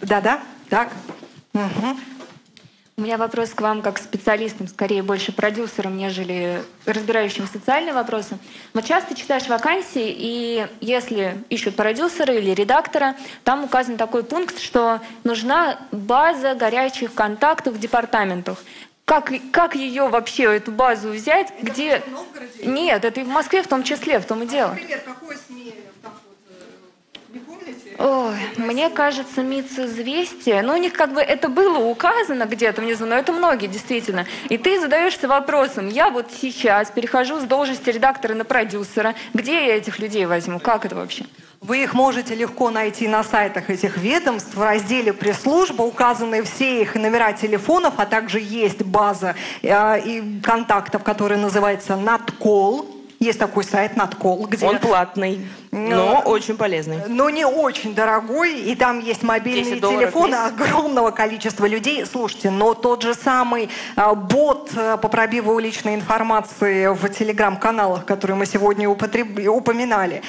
[0.00, 0.40] Да-да?
[0.68, 0.90] Так?
[1.54, 1.96] Угу.
[2.96, 8.38] У меня вопрос к вам как специалистам, скорее больше продюсерам, нежели разбирающим социальные вопросы.
[8.72, 15.00] Вот часто читаешь вакансии, и если ищут продюсера или редактора, там указан такой пункт, что
[15.24, 18.62] нужна база горячих контактов в департаментах.
[19.04, 21.52] Как, как ее вообще, эту базу взять?
[21.58, 22.02] Это где...
[22.64, 24.70] Нет, это и в Москве в том числе, в том и дело.
[24.70, 25.74] Например, какое СМИ
[27.98, 33.06] Ой, мне кажется, МИЦ известия, ну у них как бы это было указано где-то внизу,
[33.06, 34.26] но это многие действительно.
[34.48, 39.76] И ты задаешься вопросом, я вот сейчас перехожу с должности редактора на продюсера, где я
[39.76, 41.24] этих людей возьму, как это вообще?
[41.60, 44.54] Вы их можете легко найти на сайтах этих ведомств.
[44.54, 51.02] В разделе пресс-служба указаны все их номера телефонов, а также есть база э, и контактов,
[51.02, 52.93] которая называется «Надкол».
[53.24, 54.66] Есть такой сайт «Надкол», где...
[54.66, 55.46] Он платный.
[55.70, 56.98] Но очень полезный.
[57.08, 62.04] Но не очень дорогой, и там есть мобильные телефоны огромного количества людей.
[62.04, 68.36] Слушайте, но тот же самый а, бот а, по пробиву личной информации в телеграм-каналах, которые
[68.36, 69.48] мы сегодня употреб...
[69.48, 70.22] упоминали,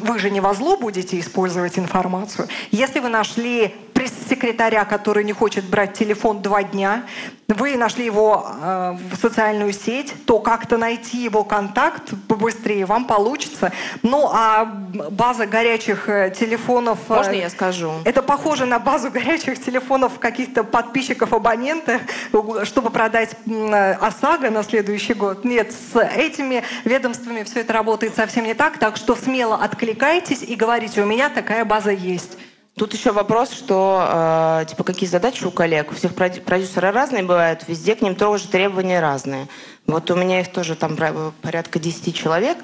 [0.00, 2.48] вы же не во зло будете использовать информацию.
[2.72, 7.04] Если вы нашли пресс-секретаря, который не хочет брать телефон два дня,
[7.48, 13.70] вы нашли его э, в социальную сеть, то как-то найти его контакт побыстрее вам получится.
[14.02, 16.98] Ну а база горячих э, телефонов...
[17.10, 17.92] Э, Можно я скажу?
[18.04, 22.00] Это похоже на базу горячих телефонов каких-то подписчиков абонента,
[22.64, 25.44] чтобы продать ОСАГО на следующий год.
[25.44, 30.54] Нет, с этими ведомствами все это работает совсем не так, так что смело откликайтесь и
[30.54, 32.38] говорите, у меня такая база есть.
[32.76, 35.90] Тут еще вопрос, что э, типа какие задачи у коллег.
[35.90, 39.48] У всех продюсеры разные бывают, везде к ним тоже требования разные.
[39.86, 40.96] Вот у меня их тоже там
[41.42, 42.58] порядка 10 человек.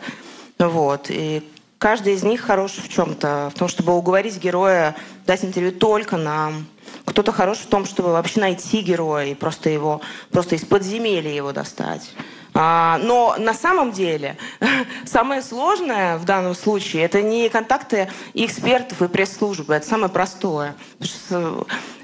[0.58, 1.06] Вот.
[1.10, 1.46] И
[1.78, 4.96] каждый из них хорош в чем-то, в том, чтобы уговорить героя
[5.26, 6.66] дать интервью только нам.
[7.04, 10.00] Кто-то хорош в том, чтобы вообще найти героя и просто его,
[10.30, 12.12] просто из подземелья его достать.
[12.58, 14.36] А, но на самом деле
[15.04, 20.74] самое сложное в данном случае это не контакты экспертов и пресс-службы, это самое простое.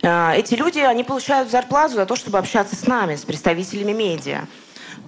[0.03, 4.45] А, эти люди, они получают зарплату за то, чтобы общаться с нами, с представителями медиа.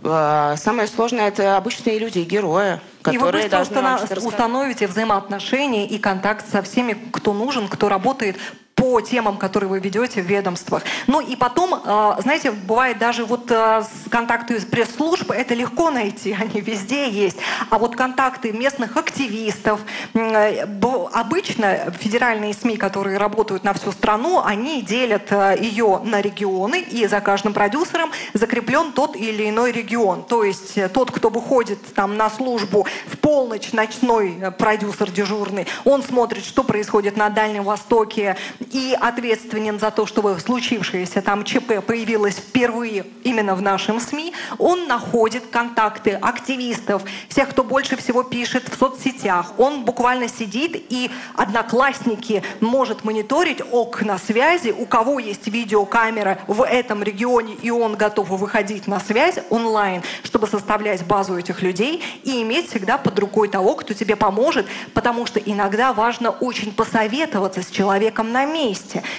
[0.02, 6.50] А, самое сложное это обычные люди, герои, которые и вы быстро установите взаимоотношения и контакт
[6.50, 8.36] со всеми, кто нужен, кто работает
[8.84, 10.82] по темам, которые вы ведете в ведомствах.
[11.06, 16.60] Ну и потом, э, знаете, бывает даже вот э, контакты пресс-служб, это легко найти, они
[16.60, 17.38] везде есть.
[17.70, 19.80] А вот контакты местных активистов,
[20.12, 20.66] э,
[21.14, 27.22] обычно федеральные СМИ, которые работают на всю страну, они делят ее на регионы, и за
[27.22, 30.24] каждым продюсером закреплен тот или иной регион.
[30.24, 36.44] То есть тот, кто выходит там на службу в полночь, ночной продюсер дежурный, он смотрит,
[36.44, 38.36] что происходит на Дальнем Востоке,
[38.74, 44.88] и ответственен за то, чтобы случившееся там ЧП появилось впервые именно в нашем СМИ, он
[44.88, 49.52] находит контакты активистов, всех, кто больше всего пишет в соцсетях.
[49.58, 57.04] Он буквально сидит и одноклассники может мониторить окна связи, у кого есть видеокамера в этом
[57.04, 62.70] регионе, и он готов выходить на связь онлайн, чтобы составлять базу этих людей и иметь
[62.70, 68.32] всегда под рукой того, кто тебе поможет, потому что иногда важно очень посоветоваться с человеком
[68.32, 68.63] на месте,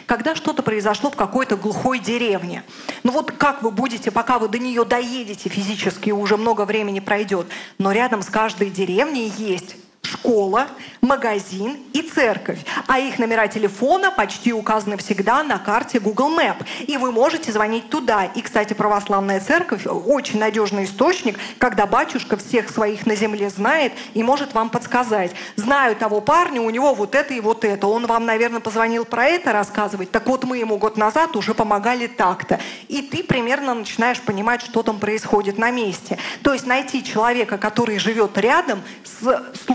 [0.06, 2.64] когда что-то произошло в какой-то глухой деревне.
[3.04, 7.48] Ну вот как вы будете, пока вы до нее доедете физически, уже много времени пройдет,
[7.78, 10.68] но рядом с каждой деревней есть школа,
[11.02, 12.60] магазин и церковь.
[12.88, 16.66] А их номера телефона почти указаны всегда на карте Google Map.
[16.88, 18.26] И вы можете звонить туда.
[18.26, 24.24] И, кстати, православная церковь очень надежный источник, когда батюшка всех своих на земле знает и
[24.24, 25.32] может вам подсказать.
[25.56, 27.88] Знаю того парня, у него вот это и вот это.
[27.88, 30.12] Он вам, наверное, позвонил про это рассказывать.
[30.12, 32.60] Так вот, мы ему год назад уже помогали так-то.
[32.88, 36.18] И ты примерно начинаешь понимать, что там происходит на месте.
[36.42, 39.22] То есть найти человека, который живет рядом с,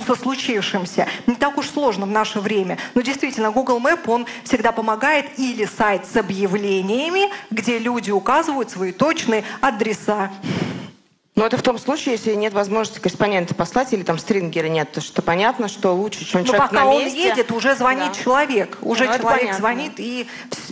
[0.06, 1.08] со случившимся.
[1.26, 2.78] Не так уж сложно в наше время.
[2.94, 5.38] Но действительно, Google Map, он всегда помогает.
[5.38, 10.30] Или сайт с объявлениями, где люди указывают свои точные адреса.
[11.40, 15.00] Но это в том случае, если нет возможности корреспондента послать или там стрингера нет, то
[15.00, 17.18] что понятно, что лучше, чем Но человек пока на месте.
[17.18, 18.22] он едет, уже звонит да.
[18.22, 18.78] человек.
[18.82, 20.26] Уже ну, человек звонит и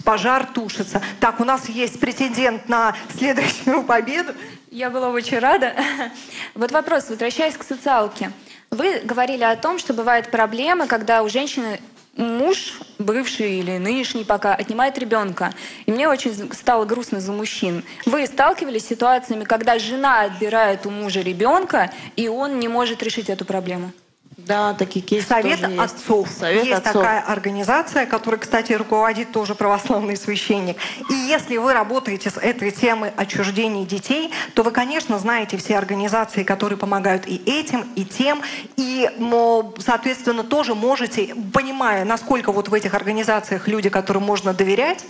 [0.04, 1.00] пожар тушится.
[1.20, 4.34] Так, у нас есть претендент на следующую победу.
[4.70, 5.74] Я была очень рада.
[6.54, 8.32] Вот вопрос, возвращаясь к социалке.
[8.70, 11.80] Вы говорили о том, что бывают проблемы, когда у женщины
[12.16, 15.54] муж, бывший или нынешний пока, отнимает ребенка.
[15.86, 17.84] И мне очень стало грустно за мужчин.
[18.04, 23.30] Вы сталкивались с ситуациями, когда жена отбирает у мужа ребенка, и он не может решить
[23.30, 23.92] эту проблему?
[24.38, 25.82] Да, такие кейсы Совет тоже есть.
[25.82, 26.28] отцов.
[26.28, 27.02] Совет есть отцов.
[27.02, 30.76] такая организация, которой, кстати, руководит тоже православный священник.
[31.10, 36.44] И если вы работаете с этой темой отчуждения детей, то вы, конечно, знаете все организации,
[36.44, 38.40] которые помогают и этим, и тем,
[38.76, 45.04] и, но, соответственно, тоже можете, понимая, насколько вот в этих организациях люди, которым можно доверять,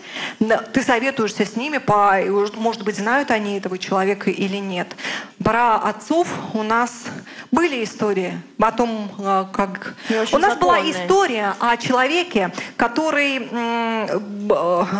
[0.72, 2.18] ты советуешься с ними, по,
[2.56, 4.96] может быть, знают они этого человека или нет.
[5.44, 7.04] Про отцов у нас
[7.50, 9.94] были истории о том, э, как...
[10.08, 13.48] очень У нас была история о человеке, который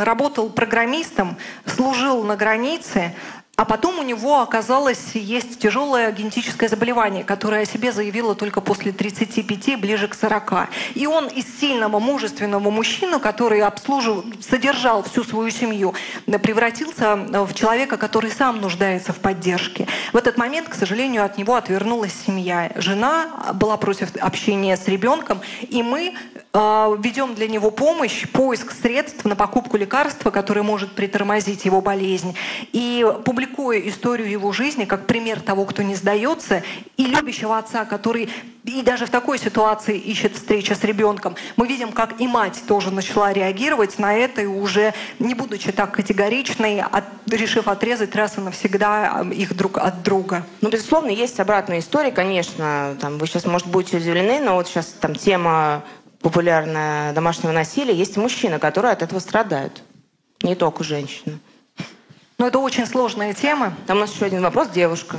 [0.04, 1.36] работал программистом,
[1.66, 3.14] служил на границе,
[3.58, 8.92] а потом у него оказалось есть тяжелое генетическое заболевание, которое о себе заявило только после
[8.92, 10.68] 35, ближе к 40.
[10.94, 15.92] И он из сильного, мужественного мужчины, который обслуживал, содержал всю свою семью,
[16.26, 19.88] превратился в человека, который сам нуждается в поддержке.
[20.12, 22.70] В этот момент, к сожалению, от него отвернулась семья.
[22.76, 26.14] Жена была против общения с ребенком, и мы
[26.52, 32.36] э, ведем для него помощь, поиск средств на покупку лекарства, которое может притормозить его болезнь.
[32.72, 33.04] И
[33.48, 36.62] публикуя историю его жизни как пример того, кто не сдается,
[36.96, 38.28] и любящего отца, который
[38.64, 42.90] и даже в такой ситуации ищет встречи с ребенком, мы видим, как и мать тоже
[42.90, 48.40] начала реагировать на это, и уже не будучи так категоричной, от- решив отрезать раз и
[48.42, 50.44] навсегда их друг от друга.
[50.60, 52.96] Ну, безусловно, есть обратная история, конечно.
[53.00, 55.82] Там, вы сейчас, может, будете удивлены, но вот сейчас там тема
[56.20, 57.94] популярная домашнего насилия.
[57.94, 59.82] Есть мужчины, которые от этого страдают.
[60.42, 61.38] Не только женщины.
[62.38, 63.74] Но это очень сложная тема.
[63.88, 64.68] Там у нас еще один вопрос.
[64.68, 65.16] Девушка.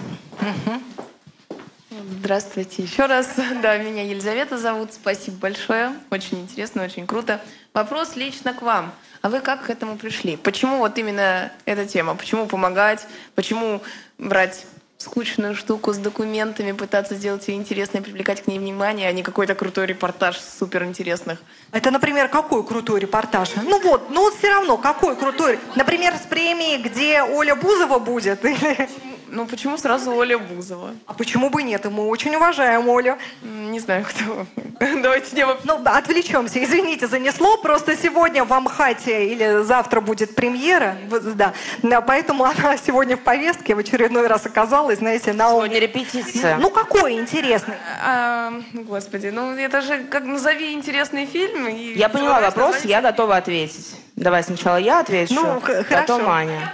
[1.92, 3.36] Здравствуйте еще раз.
[3.62, 4.94] Да, меня Елизавета зовут.
[4.94, 5.94] Спасибо большое.
[6.12, 7.42] Очень интересно, очень круто.
[7.74, 8.94] Вопрос лично к вам.
[9.22, 10.38] А вы как к этому пришли?
[10.38, 12.16] Почему вот именно эта тема?
[12.16, 13.06] Почему помогать?
[13.36, 13.82] Почему
[14.18, 14.66] брать
[15.00, 19.56] скучную штуку с документами, пытаться сделать ее интересной, привлекать к ней внимание, а не какой-то
[19.56, 21.42] крутой репортаж супер интересных?
[21.72, 23.52] Это, например, какой крутой репортаж?
[23.64, 25.58] Ну вот, ну все равно, какой крутой?
[25.78, 28.44] Например, с премией, где Оля Бузова будет?
[28.46, 28.90] Или...
[29.32, 30.92] Ну почему сразу Оля Бузова?
[31.06, 31.86] А почему бы нет?
[31.86, 33.18] И мы очень уважаем Олю.
[33.42, 34.46] Не знаю, кто.
[35.02, 36.64] Давайте не Ну, отвлечемся.
[36.64, 37.58] Извините, занесло.
[37.58, 40.98] Просто сегодня в Амхате или завтра будет премьера.
[41.36, 41.54] Да.
[42.02, 45.50] Поэтому она сегодня в повестке в очередной раз оказалась, знаете, на...
[45.50, 46.58] Сегодня репетиция.
[46.58, 47.76] Ну, какой интересный?
[48.04, 51.68] А, господи, ну это же как назови интересный фильм.
[51.68, 53.96] И Я поняла вопрос, я готова ответить.
[54.16, 56.30] Давай сначала я отвечу, Ну, потом хорошо.
[56.30, 56.74] Аня.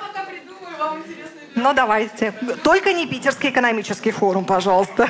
[1.55, 2.33] Ну, давайте.
[2.63, 5.09] Только не Питерский экономический форум, пожалуйста.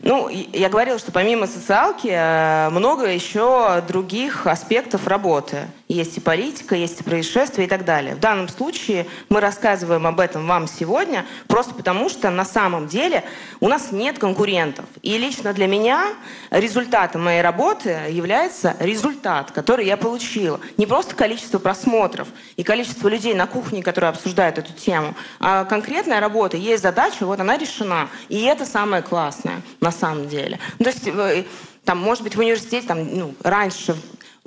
[0.00, 5.68] Ну, я говорила, что помимо социалки э, много еще других аспектов работы.
[5.88, 8.14] Есть и политика, есть и происшествия и так далее.
[8.14, 13.24] В данном случае мы рассказываем об этом вам сегодня просто потому, что на самом деле
[13.60, 14.84] у нас нет конкурентов.
[15.00, 16.12] И лично для меня
[16.50, 20.60] результатом моей работы является результат, который я получила.
[20.76, 26.20] Не просто количество просмотров и количество людей на кухне, которые обсуждают эту тему, а конкретная
[26.20, 28.10] работа, есть задача, вот она решена.
[28.28, 30.58] И это самое классное на самом деле.
[30.78, 31.44] То есть, э,
[31.84, 33.96] там, может быть, в университете, там, ну, раньше,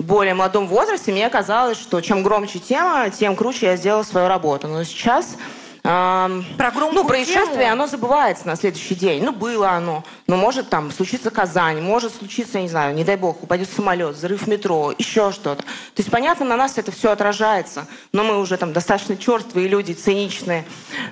[0.04, 4.68] более молодом возрасте, мне казалось, что чем громче тема, тем круче я сделала свою работу.
[4.68, 5.36] Но сейчас
[5.84, 6.44] эм,
[6.92, 7.72] ну, происшествие, тему.
[7.72, 9.22] оно забывается на следующий день.
[9.24, 10.04] Ну, было оно.
[10.26, 14.46] Но может там случиться Казань, может случиться, не знаю, не дай бог, упадет самолет, взрыв
[14.46, 15.62] метро, еще что-то.
[15.62, 15.66] То
[15.98, 17.86] есть, понятно, на нас это все отражается.
[18.12, 20.64] Но мы уже там достаточно черствые люди, циничные.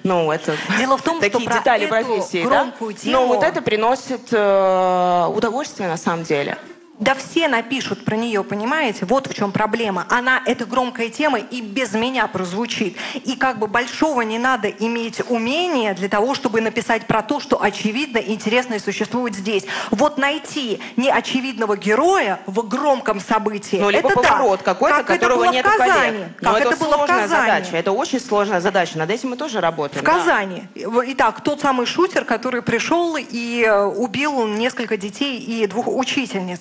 [0.04, 2.48] Ну, это Дело в том, такие что про детали профессии, да?
[2.48, 6.56] громкую тему- Но вот это приносит э, удовольствие на самом деле.
[7.00, 9.06] Да все напишут про нее, понимаете?
[9.06, 10.06] Вот в чем проблема.
[10.10, 12.96] Она, это громкая тема, и без меня прозвучит.
[13.24, 17.60] И как бы большого не надо иметь умения для того, чтобы написать про то, что
[17.62, 19.64] очевидно, интересно и существует здесь.
[19.90, 24.64] Вот найти неочевидного героя в громком событии, Ну, либо это поворот да.
[24.64, 25.76] какой-то, как это которого было нет в.
[25.76, 26.24] Казани.
[26.42, 27.28] Но Как это, это было в Казани.
[27.28, 27.76] задача.
[27.78, 28.98] Это очень сложная задача.
[28.98, 30.02] Над этим мы тоже работаем.
[30.02, 30.18] В да.
[30.18, 30.64] Казани.
[30.74, 36.60] Итак, тот самый шутер, который пришел и э, убил несколько детей и двух учительниц.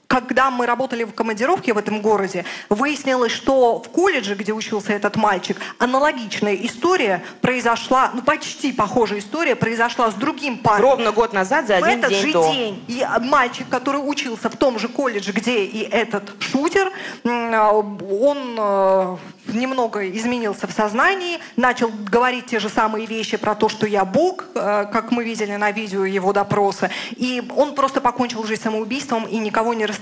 [0.11, 5.15] Когда мы работали в командировке в этом городе, выяснилось, что в колледже, где учился этот
[5.15, 10.83] мальчик, аналогичная история произошла, ну почти похожая история произошла с другим парнем.
[10.83, 12.51] Ровно год назад, за В один этот день же до.
[12.51, 12.83] день.
[12.89, 16.91] И мальчик, который учился в том же колледже, где и этот шутер,
[17.23, 19.17] а, он э,
[19.47, 24.43] немного изменился в сознании, начал говорить те же самые вещи про то, что я Бог,
[24.55, 26.89] э, как мы видели на видео его допроса.
[27.11, 30.00] И он просто покончил жизнь самоубийством и никого не расстрелял.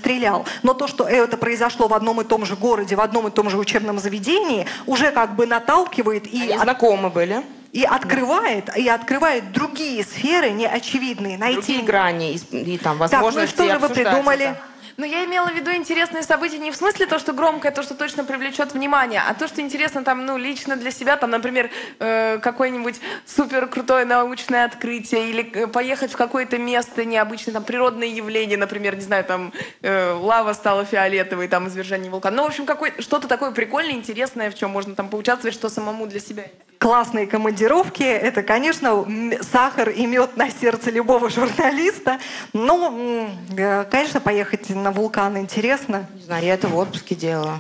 [0.64, 3.50] Но то, что это произошло в одном и том же городе, в одном и том
[3.50, 6.42] же учебном заведении, уже как бы наталкивает и...
[6.42, 7.44] Они знакомы были?
[7.72, 11.38] и открывает, и открывает другие сферы неочевидные.
[11.38, 11.62] Найти...
[11.62, 14.46] Другие грани и, и там Так, ну возможности что же вы придумали?
[14.46, 14.58] это.
[15.00, 17.96] Но я имела в виду интересные события не в смысле то, что громкое, то, что
[17.96, 22.38] точно привлечет внимание, а то, что интересно там, ну, лично для себя, там, например, э,
[22.40, 28.58] какое-нибудь супер крутое научное открытие или э, поехать в какое-то место необычное, там, природное явление,
[28.58, 29.54] например, не знаю, там,
[29.84, 32.36] э, лава стала фиолетовой, там, извержение вулкана.
[32.36, 36.08] Ну, в общем, какое, что-то такое прикольное, интересное, в чем можно там поучаствовать, что самому
[36.08, 36.44] для себя
[36.80, 39.06] Классные командировки– это, конечно,
[39.52, 42.20] сахар и мед на сердце любого журналиста.
[42.54, 43.28] М,
[43.58, 46.08] э, конечно, поехать на вулкан интересно.
[46.16, 47.60] Не знаю, я это в отпуске делала.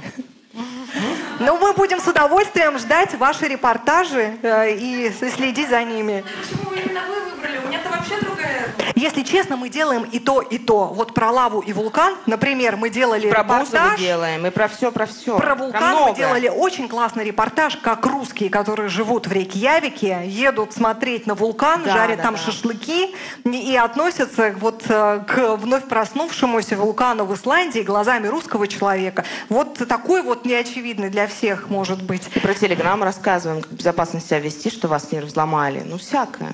[1.40, 6.23] Но мы будем с удовольствием ждать ваши репортажи э, и следить за ними.
[6.41, 7.57] Почему именно вы выбрали?
[7.64, 8.68] У меня-то вообще другая...
[8.95, 10.88] Если честно, мы делаем и то, и то.
[10.88, 13.98] Вот про лаву и вулкан, например, мы делали Про репортаж.
[13.98, 15.38] делаем, и про все, про все.
[15.38, 16.15] Про вулкан мы многое.
[16.15, 21.94] делали очень классный репортаж, как русские, которые живут в Рейкьявике, едут смотреть на вулкан, Да,
[21.94, 22.41] жарят да, там да.
[22.41, 23.15] шашлыки
[23.45, 29.23] и относятся вот э, к вновь проснувшемуся вулкану в Исландии глазами русского человека.
[29.48, 32.24] Вот такой вот неочевидный для всех может быть.
[32.36, 35.84] И про Телеграм рассказываем, как безопасно себя вести, что вас не взломали.
[35.86, 36.54] Ну, всякое.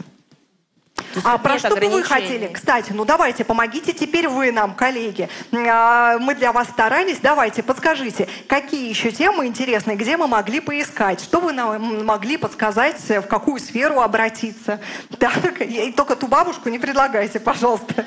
[1.23, 2.47] А про что бы вы хотели?
[2.47, 5.29] Кстати, ну давайте, помогите теперь вы нам, коллеги.
[5.51, 7.19] А, Мы для вас старались.
[7.21, 11.21] Давайте, подскажите, какие еще темы интересные, где мы могли поискать?
[11.21, 14.79] Что вы нам могли подсказать, в какую сферу обратиться?
[15.19, 18.05] Так, и только ту бабушку не предлагайте, пожалуйста.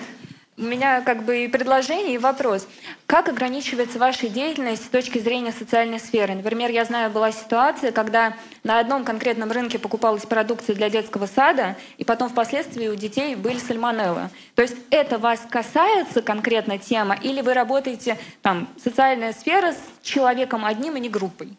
[0.58, 2.66] У меня как бы и предложение, и вопрос.
[3.06, 6.34] Как ограничивается ваша деятельность с точки зрения социальной сферы?
[6.34, 11.76] Например, я знаю, была ситуация, когда на одном конкретном рынке покупалась продукция для детского сада,
[11.96, 14.30] и потом впоследствии у детей были сальмонеллы.
[14.56, 20.64] То есть это вас касается конкретно тема, или вы работаете там социальная сфера с человеком
[20.64, 21.56] одним и не группой?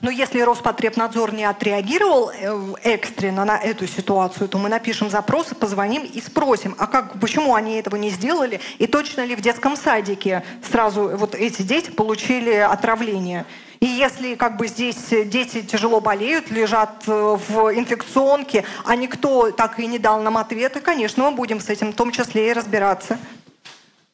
[0.00, 6.04] Но если Роспотребнадзор не отреагировал э, экстренно на эту ситуацию, то мы напишем запрос, позвоним
[6.04, 10.44] и спросим, а как, почему они этого не сделали, и точно ли в детском садике
[10.70, 13.44] сразу вот эти дети получили отравление.
[13.80, 19.80] И если как бы здесь дети тяжело болеют, лежат э, в инфекционке, а никто так
[19.80, 23.18] и не дал нам ответа, конечно, мы будем с этим в том числе и разбираться.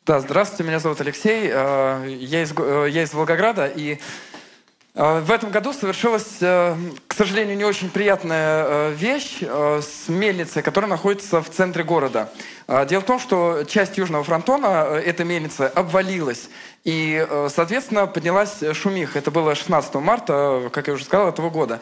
[0.07, 3.99] Да, здравствуйте, меня зовут Алексей, э, я из, я из Волгограда, и
[4.95, 6.77] в этом году совершилась, э,
[7.09, 12.31] к сожалению, не очень приятная э, вещь э, с мельницей, которая находится в центре города.
[12.69, 14.67] Э, Дело в том, что часть южного фронтона
[15.05, 16.49] этой мельницы обвалилась,
[16.85, 19.19] и, соответственно, поднялась шумиха.
[19.19, 21.81] Это было 16 марта, как я уже сказал, этого года.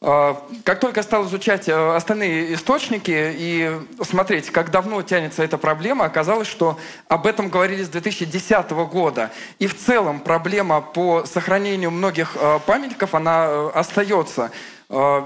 [0.00, 6.04] А, Как только стал изучать э, остальные источники и смотреть, как давно тянется эта проблема,
[6.04, 9.32] оказалось, что об этом говорили с 2010 года.
[9.58, 14.52] И в целом проблема по сохранению многих э, памятников, она э, остается.
[14.88, 15.24] Э,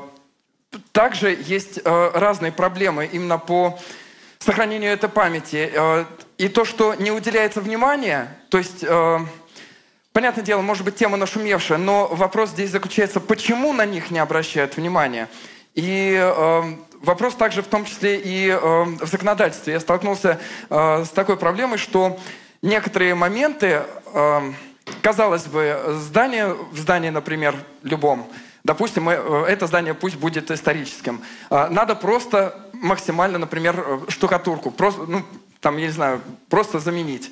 [0.93, 3.79] Также есть разные проблемы именно по
[4.39, 5.71] сохранению этой памяти.
[6.39, 8.83] И то, что не уделяется внимания, то есть...
[10.13, 14.77] Понятное дело, может быть, тема нашумевшая, но вопрос здесь заключается, почему на них не обращают
[14.77, 15.29] внимания.
[15.75, 16.63] И э,
[17.01, 19.73] вопрос также в том числе и э, в законодательстве.
[19.73, 22.21] Я столкнулся э, с такой проблемой, что
[22.61, 24.53] некоторые моменты, э,
[25.01, 28.31] казалось бы, здание, в здании, например, любом,
[28.65, 29.15] допустим, э,
[29.49, 35.23] это здание пусть будет историческим, э, надо просто максимально, например, э, штукатурку, просто, ну,
[35.61, 36.21] там, я не знаю,
[36.51, 37.31] просто заменить.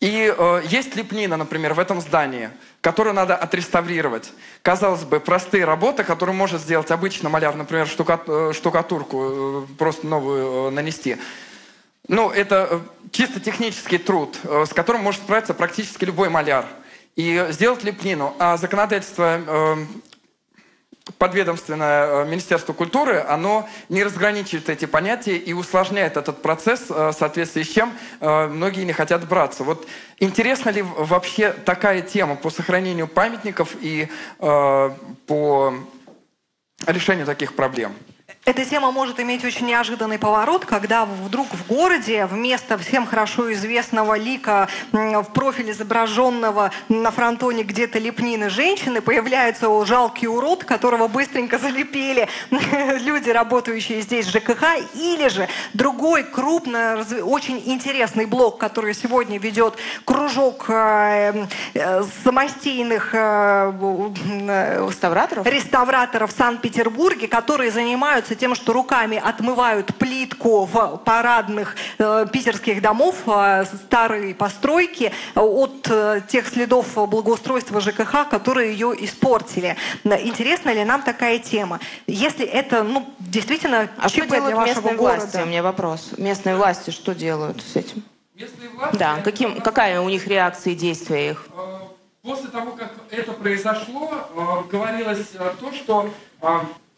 [0.00, 2.48] И э, есть лепнина, например, в этом здании,
[2.80, 4.32] которую надо отреставрировать.
[4.62, 10.06] Казалось бы, простые работы, которые может сделать обычный маляр, например, штука- э, штукатурку, э, просто
[10.06, 11.18] новую э, нанести.
[12.08, 12.80] Ну, это э,
[13.12, 16.64] чисто технический труд, э, с которым может справиться практически любой маляр.
[17.16, 18.34] И сделать лепнину.
[18.38, 19.76] А законодательство э,
[21.20, 27.12] подведомственное э, Министерству культуры, оно не разграничивает эти понятия и усложняет этот процесс, э, в
[27.12, 29.62] соответствии с чем э, многие не хотят браться.
[29.62, 29.86] Вот
[30.18, 35.74] интересна ли вообще такая тема по сохранению памятников и по
[36.86, 37.94] решению таких проблем?
[38.46, 44.16] Эта тема может иметь очень неожиданный поворот, когда вдруг в городе вместо всем хорошо известного
[44.16, 52.28] лика в профиле изображенного на фронтоне где-то лепнины женщины появляется жалкий урод, которого быстренько залепили
[52.50, 54.64] люди, работающие здесь в ЖКХ,
[54.94, 59.74] или же другой разв- очень интересный блок, который сегодня ведет
[60.06, 61.44] кружок э,
[61.74, 65.46] э, самостийных реставраторов?
[65.46, 72.80] реставраторов в Санкт-Петербурге, которые занимаются занимаются тем, что руками отмывают плитку в парадных э, питерских
[72.80, 79.76] домов э, старой постройки от э, тех следов благоустройства ЖКХ, которые ее испортили.
[80.04, 81.80] Интересна ли нам такая тема?
[82.06, 85.20] Если это ну, действительно а ЧП что делают для местные города.
[85.20, 85.42] власти?
[85.42, 86.10] У меня вопрос.
[86.18, 88.02] Местные власти что делают с этим?
[88.34, 88.96] Местные власти...
[88.96, 91.46] Да, каким, какая у них реакция и действия их?
[91.56, 91.78] Э,
[92.22, 96.10] после того, как это произошло, э, говорилось э, то, что,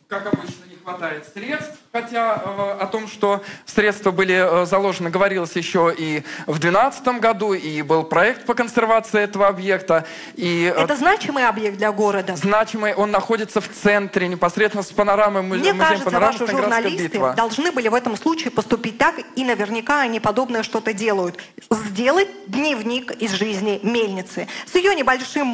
[0.08, 5.94] как обычно, хватает средств, хотя э, о том, что средства были э, заложены, говорилось еще
[5.96, 10.06] и в 2012 году, и был проект по консервации этого объекта.
[10.34, 12.34] И, э, Это значимый объект для города?
[12.34, 17.34] Значимый, он находится в центре, непосредственно с панорамой музея Мне кажется, панорамы ваши журналисты битва.
[17.34, 21.38] должны были в этом случае поступить так, и наверняка они подобное что-то делают.
[21.68, 24.48] Сделать дневник из жизни мельницы.
[24.64, 25.52] С ее небольшим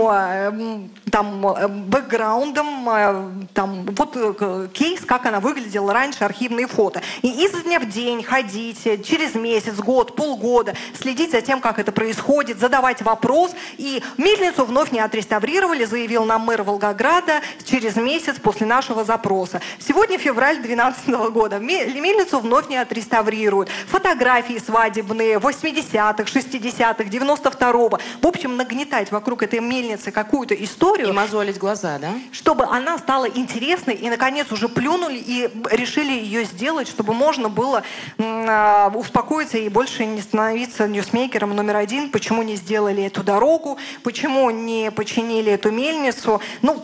[1.10, 1.40] там
[1.88, 7.02] бэкграундом, там вот кейс, как она выглядела раньше, архивные фото.
[7.22, 11.90] И изо дня в день ходить, через месяц, год, полгода, следить за тем, как это
[11.90, 13.52] происходит, задавать вопрос.
[13.78, 19.60] И мельницу вновь не отреставрировали, заявил нам мэр Волгограда через месяц после нашего запроса.
[19.78, 21.58] Сегодня февраль 2012 года.
[21.58, 23.70] Мельницу вновь не отреставрируют.
[23.88, 27.98] Фотографии свадебные 80-х, 60-х, 92-го.
[28.20, 31.08] В общем, нагнетать вокруг этой мельницы какую-то историю.
[31.08, 32.12] И мозолить глаза, да?
[32.32, 37.82] Чтобы она стала интересной и, наконец, уже плюнули и решили ее сделать, чтобы можно было
[38.18, 42.10] э, успокоиться и больше не становиться ньюсмейкером номер один.
[42.10, 43.78] Почему не сделали эту дорогу?
[44.02, 46.40] Почему не починили эту мельницу?
[46.62, 46.82] Ну,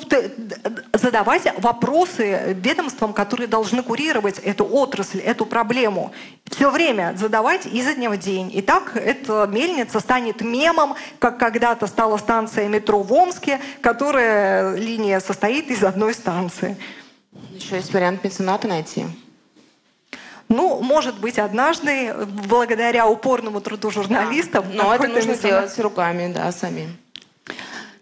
[0.92, 6.12] задавать вопросы ведомствам, которые должны курировать эту отрасль, эту проблему.
[6.50, 8.50] Все время задавать изо дня в день.
[8.54, 15.20] И так эта мельница станет мемом, как когда-то стала станция метро в Омске, которая линия
[15.20, 16.76] состоит из одной станции.
[17.52, 19.06] Еще есть вариант мецената найти.
[20.48, 22.14] Ну, может быть, однажды,
[22.48, 24.66] благодаря упорному труду журналистов.
[24.70, 24.84] Да.
[24.84, 25.42] Но это нужно меценат...
[25.42, 26.96] делать руками, да, самим.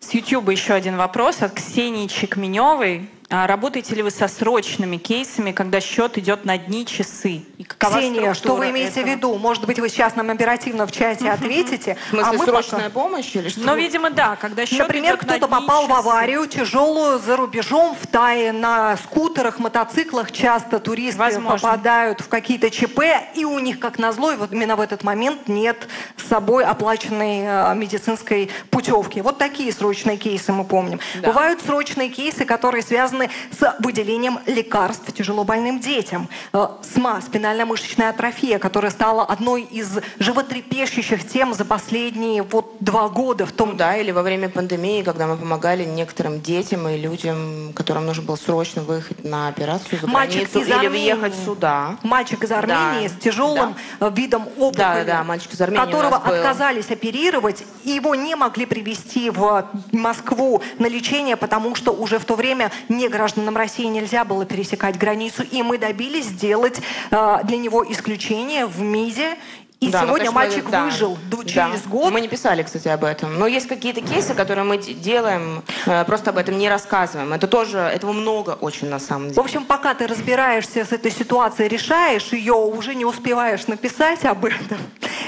[0.00, 3.08] С YouTube еще один вопрос от Ксении Чекменевой.
[3.34, 7.40] А работаете ли вы со срочными кейсами, когда счет идет на дни, часы?
[7.56, 9.04] И Ксения, что вы имеете этого?
[9.04, 9.38] в виду?
[9.38, 11.96] Может быть, вы сейчас нам оперативно в чате ответите?
[12.08, 12.90] В смысле, а мы срочная пока...
[12.90, 13.60] помощь или что?
[13.60, 14.36] Ну, видимо, да.
[14.36, 15.92] Когда счет Например, кто-то попал часы.
[15.92, 20.30] в аварию тяжелую за рубежом, в Тае, на скутерах, мотоциклах.
[20.30, 21.70] Часто туристы Возможно.
[21.70, 23.00] попадают в какие-то ЧП,
[23.34, 25.88] и у них, как назло, вот именно в этот момент нет
[26.18, 29.22] с собой оплаченной э, медицинской путевки.
[29.22, 31.00] Вот такие срочные кейсы мы помним.
[31.22, 31.28] Да.
[31.28, 36.28] Бывают срочные кейсы, которые связаны связаны с выделением лекарств тяжелобольным детям.
[36.52, 43.46] Э, СМА, спинально-мышечная атрофия, которая стала одной из животрепещущих тем за последние вот два года.
[43.46, 43.70] В том...
[43.70, 48.22] Ну, да, или во время пандемии, когда мы помогали некоторым детям и людям, которым нужно
[48.22, 51.12] было срочно выехать на операцию за Мальчик границу из или Армении.
[51.12, 51.96] въехать сюда.
[52.02, 53.14] Мальчик из Армении да.
[53.14, 54.06] с тяжелым да.
[54.08, 58.66] Э, видом опухоли, да, да, мальчик из Армении которого отказались оперировать, и его не могли
[58.66, 64.24] привести в Москву на лечение, потому что уже в то время не гражданам России нельзя
[64.24, 66.80] было пересекать границу, и мы добились сделать
[67.10, 69.36] э, для него исключение в МИДе
[69.82, 71.90] и да, сегодня ну, мальчик да, выжил через да.
[71.90, 72.12] год.
[72.12, 73.36] Мы не писали, кстати, об этом.
[73.36, 77.32] Но есть какие-то кейсы, которые мы делаем, э, просто об этом не рассказываем.
[77.32, 79.34] Это тоже, этого много очень на самом деле.
[79.34, 84.44] В общем, пока ты разбираешься с этой ситуацией, решаешь ее, уже не успеваешь написать об
[84.44, 84.78] этом.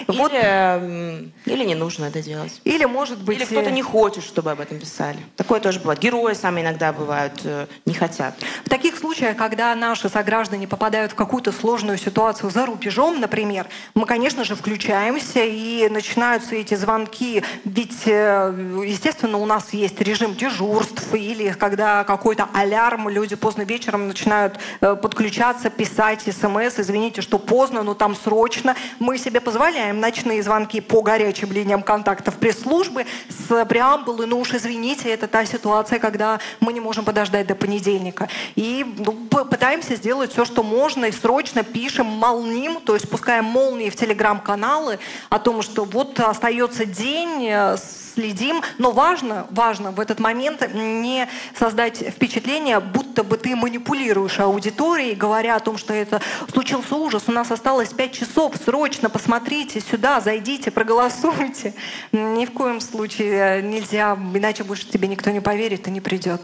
[0.07, 0.33] Или, вот.
[0.33, 2.61] или не нужно это делать.
[2.65, 3.39] Или, может быть...
[3.39, 5.19] Или кто-то не хочет, чтобы об этом писали.
[5.37, 5.99] Такое тоже бывает.
[5.99, 8.35] Герои сами иногда бывают, э, не хотят.
[8.65, 14.07] В таких случаях, когда наши сограждане попадают в какую-то сложную ситуацию за рубежом, например, мы,
[14.07, 17.43] конечно же, включаемся, и начинаются эти звонки.
[17.65, 24.09] Ведь, э, естественно, у нас есть режим дежурств, или когда какой-то алярм, люди поздно вечером
[24.09, 28.77] начинают э, подключаться, писать смс, извините, что поздно, но там срочно.
[28.99, 35.11] Мы себе позволяем ночные звонки по горячим линиям контактов пресс-службы с преамбулы, ну уж извините,
[35.11, 38.29] это та ситуация, когда мы не можем подождать до понедельника.
[38.55, 39.13] И ну,
[39.45, 44.34] пытаемся сделать все, что можно, и срочно пишем, молним, то есть пускаем молнии в телеграм
[44.35, 44.99] телеграм-каналы
[45.31, 47.77] о том, что вот остается день, э,
[48.15, 51.29] следим, но важно, важно в этот момент не
[51.59, 56.21] создать впечатление, будто бы ты манипулируешь аудиторией, говоря о том, что это
[56.53, 61.75] случился ужас, у нас осталось пять часов, срочно посмотрите сюда, зайдите, проголосуйте.
[62.13, 66.43] Ни в коем случае нельзя, иначе больше тебе никто не поверит и не придет.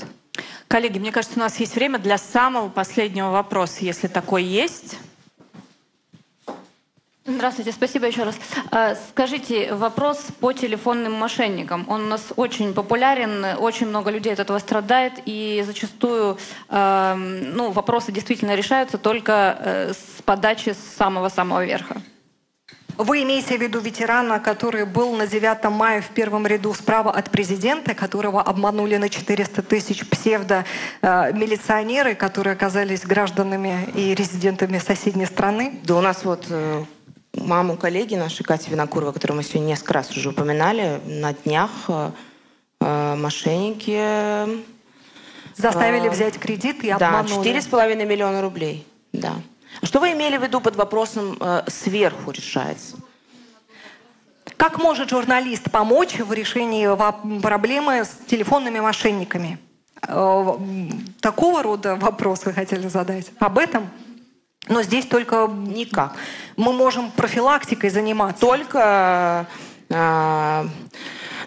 [0.66, 4.96] Коллеги, мне кажется, у нас есть время для самого последнего вопроса, если такой есть.
[7.34, 8.36] Здравствуйте, спасибо еще раз.
[8.70, 11.84] А, скажите, вопрос по телефонным мошенникам.
[11.88, 16.38] Он у нас очень популярен, очень много людей от этого страдает, и зачастую
[16.70, 22.02] ну, вопросы действительно решаются только э, с подачи с самого-самого верха.
[23.02, 27.30] Вы имеете в виду ветерана, который был на 9 мая в первом ряду справа от
[27.30, 35.80] президента, которого обманули на 400 тысяч псевдо-милиционеры, которые оказались гражданами и резидентами соседней страны?
[35.82, 36.84] Да у нас вот э,
[37.34, 42.10] маму коллеги нашей Кати Винокурова, которую мы сегодня несколько раз уже упоминали, на днях э,
[42.80, 44.70] э мошенники...
[45.56, 47.52] Заставили э, взять кредит и обманули.
[47.52, 48.86] Да, 4,5 миллиона рублей.
[49.12, 49.34] Да.
[49.82, 52.96] Что вы имели в виду под вопросом э, «сверху решается»?
[54.56, 56.86] Как может журналист помочь в решении
[57.40, 59.58] проблемы с телефонными мошенниками?
[60.06, 60.58] Э,
[61.20, 63.30] такого рода вопрос вы хотели задать?
[63.38, 63.88] Об этом?
[64.68, 65.46] Но здесь только...
[65.48, 66.14] Никак.
[66.56, 68.40] Мы можем профилактикой заниматься.
[68.40, 69.46] Только...
[69.88, 70.64] Э,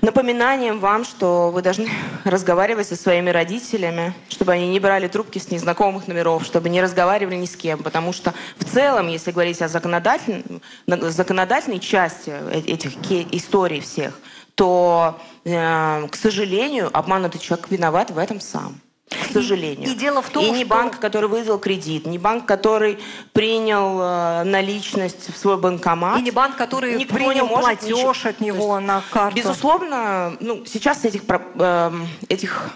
[0.01, 1.89] напоминанием вам, что вы должны
[2.25, 7.35] разговаривать со своими родителями, чтобы они не брали трубки с незнакомых номеров, чтобы не разговаривали
[7.35, 7.81] ни с кем.
[7.81, 10.43] Потому что в целом, если говорить о законодательной,
[10.87, 12.93] законодательной части э, этих
[13.31, 14.19] историй всех,
[14.55, 18.81] то, э, к сожалению, обманутый человек виноват в этом сам
[19.15, 19.89] к сожалению.
[19.89, 20.75] И, дело в том, и не что...
[20.75, 22.99] банк, который выдал кредит, не банк, который
[23.31, 26.19] принял э, наличность в свой банкомат.
[26.19, 28.11] И не банк, который Никто принял не платеж ничего...
[28.11, 29.37] от него есть, на карту.
[29.37, 31.91] Безусловно, ну, сейчас этих, э,
[32.29, 32.71] этих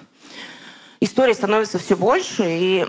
[1.00, 2.86] историй становится все больше, и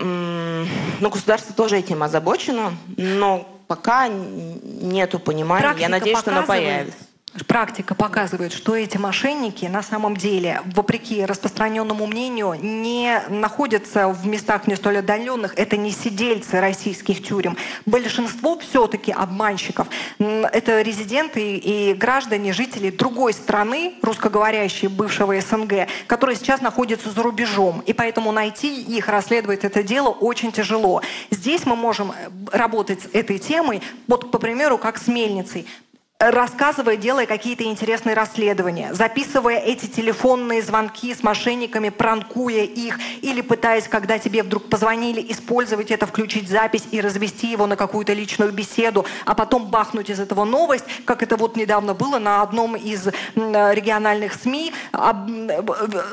[0.99, 5.61] ну, государство тоже этим озабочено, но пока нету понимания.
[5.61, 7.08] Практика Я надеюсь, показывает, что оно появится.
[7.47, 14.65] Практика показывает, что эти мошенники на самом деле, вопреки распространенному мнению, не находятся в местах
[14.65, 15.53] не столь отдаленных.
[15.55, 17.55] Это не сидельцы российских тюрем.
[17.85, 19.87] Большинство все-таки обманщиков—
[20.17, 27.81] это резиденты и граждане, жители другой страны, русскоговорящие бывшего СНГ, которые сейчас находятся за рубежом.
[27.85, 31.03] И поэтому найти их, расследовать это дело очень тяжело.
[31.29, 32.11] Здесь мы можем
[32.51, 35.67] работать с этой темой, вот, по примеру, как с мельницей
[36.19, 43.87] рассказывая, делая какие-то интересные расследования, записывая эти телефонные звонки с мошенниками, пранкуя их, или пытаясь,
[43.87, 49.05] когда тебе вдруг позвонили, использовать это, включить запись и развести его на какую-то личную беседу,
[49.25, 54.33] а потом бахнуть из этого новость, как это вот недавно было на одном из региональных
[54.33, 54.73] СМИ.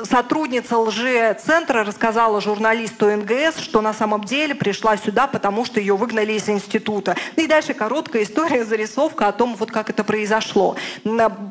[0.09, 6.31] Сотрудница лже-центра рассказала журналисту НГС, что на самом деле пришла сюда, потому что ее выгнали
[6.31, 7.17] из института.
[7.35, 10.75] И дальше короткая история, зарисовка о том, вот как это это произошло,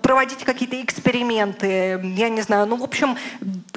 [0.03, 3.19] проводить какие-то эксперименты, я не знаю, ну, в общем,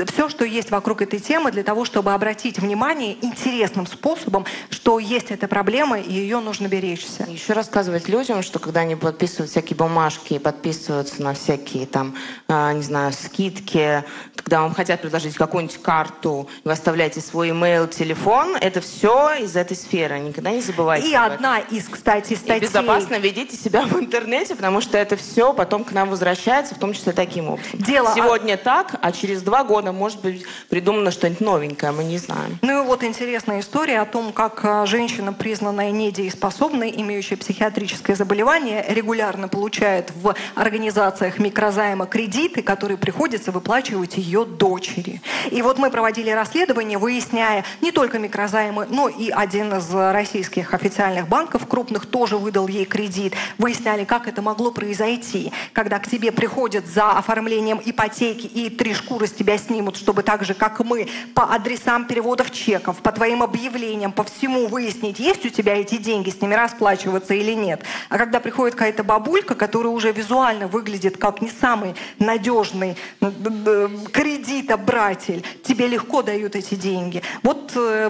[0.05, 5.31] все, что есть вокруг этой темы, для того, чтобы обратить внимание интересным способом, что есть
[5.31, 7.25] эта проблема, и ее нужно беречься.
[7.27, 12.15] Еще рассказывать людям, что когда они подписывают всякие бумажки и подписываются на всякие там,
[12.47, 14.03] э, не знаю, скидки,
[14.35, 19.75] когда вам хотят предложить какую-нибудь карту, вы оставляете свой email, телефон, это все из этой
[19.75, 20.19] сферы.
[20.19, 21.09] Никогда не забывайте.
[21.09, 22.57] И одна из, кстати, статей...
[22.57, 26.79] И безопасно ведите себя в интернете, потому что это все потом к нам возвращается, в
[26.79, 27.79] том числе таким образом.
[27.79, 28.57] Дело Сегодня о...
[28.57, 32.59] так, а через два года может быть придумано что-нибудь новенькое, мы не знаем.
[32.61, 38.83] Ну и вот интересная история о том, как а, женщина, признанная недееспособной, имеющая психиатрическое заболевание,
[38.89, 45.21] регулярно получает в организациях микрозайма кредиты, которые приходится выплачивать ее дочери.
[45.51, 51.29] И вот мы проводили расследование, выясняя не только микрозаймы, но и один из российских официальных
[51.29, 53.35] банков крупных тоже выдал ей кредит.
[53.57, 59.27] Выясняли, как это могло произойти, когда к тебе приходят за оформлением ипотеки и три шкуры
[59.27, 64.11] с тебя снимут, чтобы так же, как мы, по адресам переводов чеков, по твоим объявлениям,
[64.11, 67.83] по всему выяснить, есть у тебя эти деньги, с ними расплачиваться или нет.
[68.09, 75.87] А когда приходит какая-то бабулька, которая уже визуально выглядит как не самый надежный кредитобратель, тебе
[75.87, 77.21] легко дают эти деньги.
[77.43, 78.09] Вот э,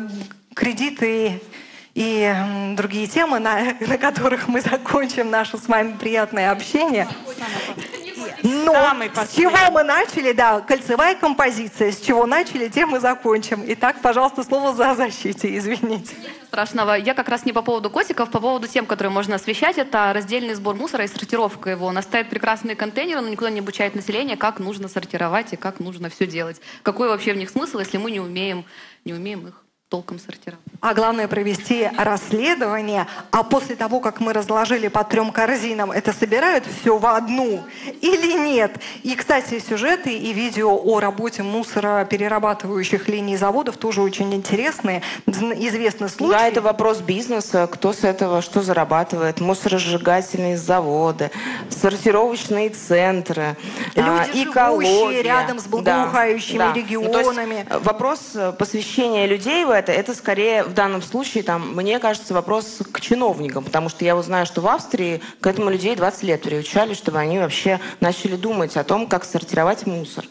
[0.54, 1.42] кредиты
[2.00, 2.34] и
[2.78, 7.10] другие темы, на, на которых мы закончим наше с вами приятное общение.
[8.42, 8.74] Но
[9.26, 13.66] с чего мы начали, да, кольцевая композиция, с чего начали, тем мы закончим.
[13.68, 16.16] Итак, пожалуйста, слово за защите, извините.
[16.48, 16.94] Страшного.
[16.94, 19.78] Я как раз не по поводу котиков, по поводу тем, которые можно освещать.
[19.78, 21.88] Это раздельный сбор мусора и сортировка его.
[21.88, 25.82] У нас стоят прекрасные контейнеры, но никуда не обучает население, как нужно сортировать и как
[25.82, 26.62] нужно все делать.
[26.82, 28.64] Какой вообще в них смысл, если мы не умеем,
[29.04, 30.64] не умеем их толком сортировать.
[30.82, 36.64] А главное провести расследование, а после того, как мы разложили по трем корзинам, это собирают
[36.66, 37.64] все в одну
[38.00, 38.78] или нет?
[39.02, 45.02] И, кстати, сюжеты и видео о работе мусороперерабатывающих линий заводов тоже очень интересные.
[45.26, 46.38] Известны случаи.
[46.38, 49.42] Да, это вопрос бизнеса, кто с этого что зарабатывает.
[49.42, 51.32] Мусоросжигательные заводы,
[51.70, 53.58] сортировочные центры,
[53.96, 55.24] а, Люди, экология.
[55.24, 57.66] рядом с благоухающими да, регионами.
[57.68, 58.20] Ну, вопрос
[58.58, 63.64] посвящения людей в это, это скорее в данном случае, там, мне кажется, вопрос к чиновникам,
[63.64, 67.18] потому что я вот знаю, что в Австрии к этому людей 20 лет приучали, чтобы
[67.18, 70.26] они вообще начали думать о том, как сортировать мусор.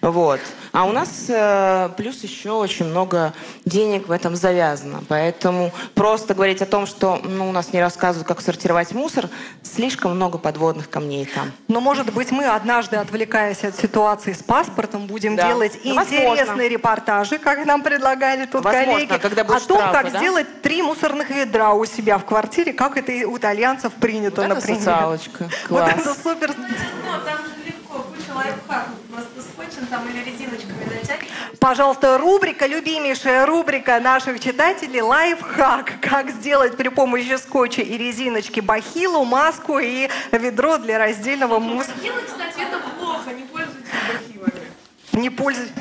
[0.00, 0.40] Вот.
[0.72, 5.02] А у нас э, плюс еще очень много денег в этом завязано.
[5.08, 9.28] Поэтому просто говорить о том, что ну, у нас не рассказывают, как сортировать мусор,
[9.62, 11.52] слишком много подводных камней там.
[11.68, 15.48] Но, может быть, мы однажды, отвлекаясь от ситуации с паспортом, будем да.
[15.48, 16.68] делать ну, интересные возможно.
[16.68, 20.18] репортажи, как нам предлагали тут возможно, коллеги, когда о том, штрафы, как да?
[20.18, 24.80] сделать три мусорных ведра у себя в квартире, как это у итальянцев принято, вот например.
[24.80, 25.50] Это социалочка.
[25.68, 25.92] Класс.
[25.94, 26.54] Вот это супер.
[26.56, 28.94] Ну, там же легко, куча лайфхаков.
[29.10, 29.29] Просто
[29.80, 31.28] скотчем там или резиночками дотягивать.
[31.58, 36.00] Пожалуйста, рубрика, любимейшая рубрика наших читателей «Лайфхак».
[36.00, 41.94] Как сделать при помощи скотча и резиночки бахилу, маску и ведро для раздельного мусора.
[41.96, 44.60] Бахилы, кстати, это плохо, не пользуйтесь бахилами.
[45.12, 45.72] Не пользуйтесь.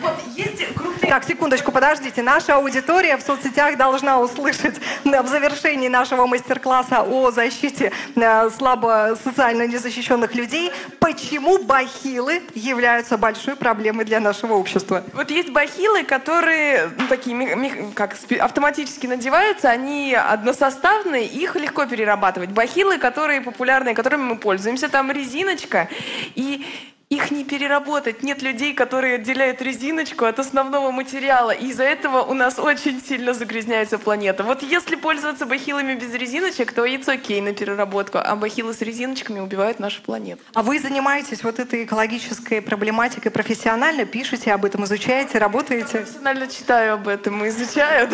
[0.00, 1.10] Вот есть крутые...
[1.10, 2.22] Так, секундочку, подождите.
[2.22, 9.66] Наша аудитория в соцсетях должна услышать в завершении нашего мастер-класса о защите э, слабо социально
[9.66, 15.04] незащищенных людей, почему бахилы являются большой проблемой для нашего общества.
[15.12, 22.50] Вот есть бахилы, которые ну, такие как автоматически надеваются, они односоставные, их легко перерабатывать.
[22.50, 25.88] Бахилы, которые популярные, которыми мы пользуемся, там резиночка
[26.34, 26.66] и
[27.08, 28.24] их не переработать.
[28.24, 31.52] Нет людей, которые отделяют резиночку от основного материала.
[31.52, 34.42] И из-за этого у нас очень сильно загрязняется планета.
[34.42, 39.38] Вот если пользоваться бахилами без резиночек, то яйцо окей на переработку, а бахилы с резиночками
[39.38, 40.42] убивают нашу планету.
[40.52, 44.04] А вы занимаетесь вот этой экологической проблематикой профессионально?
[44.04, 45.98] Пишете об этом, изучаете, работаете?
[45.98, 48.10] Я профессионально читаю об этом и изучаю.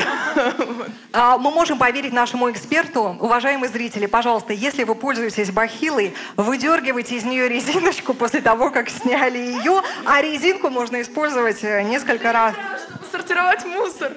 [1.15, 3.17] А мы можем поверить нашему эксперту.
[3.21, 9.39] Уважаемые зрители, пожалуйста, если вы пользуетесь бахилой, выдергивайте из нее резиночку после того, как сняли
[9.39, 12.55] ее, а резинку можно использовать э, несколько раз.
[12.55, 14.13] Чтобы сортировать мусор.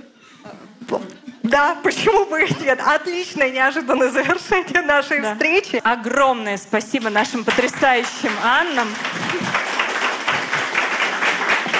[1.43, 2.79] Да, почему бы и нет?
[2.83, 5.33] Отличное неожиданное завершение нашей да.
[5.33, 5.79] встречи.
[5.83, 8.87] Огромное спасибо нашим потрясающим Аннам.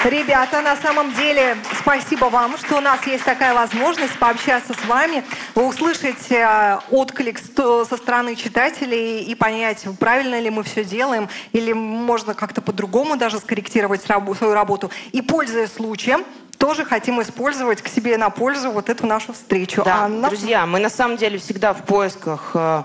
[0.06, 5.24] Ребята, на самом деле, спасибо вам, что у нас есть такая возможность пообщаться с вами,
[5.56, 12.36] услышать э, отклик со стороны читателей и понять, правильно ли мы все делаем, или можно
[12.36, 14.92] как-то по-другому даже скорректировать свою работу.
[15.12, 16.24] И, пользуясь случаем,
[16.60, 19.82] тоже хотим использовать к себе на пользу вот эту нашу встречу.
[19.84, 20.28] Да, Анна?
[20.28, 22.84] друзья, мы на самом деле всегда в поисках э,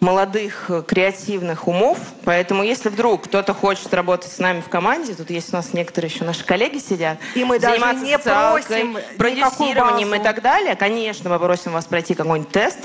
[0.00, 1.98] молодых э, креативных умов.
[2.24, 6.10] Поэтому если вдруг кто-то хочет работать с нами в команде, тут есть у нас некоторые
[6.10, 11.38] еще наши коллеги сидят, и мы даже не просим продюсированием и так далее, конечно, мы
[11.38, 12.78] просим вас пройти какой-нибудь тест,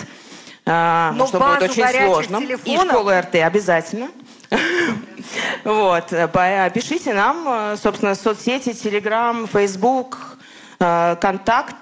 [0.66, 2.38] а, Но что будет очень сложно.
[2.66, 4.10] И школу РТ обязательно.
[5.64, 6.10] Вот.
[6.74, 10.38] Пишите нам, э, собственно, соцсети, Телеграм, Фейсбук,
[10.80, 11.78] э, Контакт.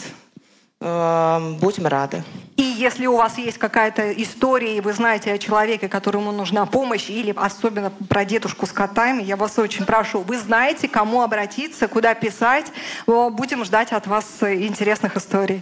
[0.82, 2.24] Будем рады.
[2.58, 7.08] И если у вас есть какая-то история, и вы знаете о человеке, которому нужна помощь,
[7.08, 12.16] или особенно про дедушку с котами, я вас очень прошу, вы знаете, кому обратиться, куда
[12.16, 12.72] писать.
[13.06, 15.62] Будем ждать от вас интересных историй.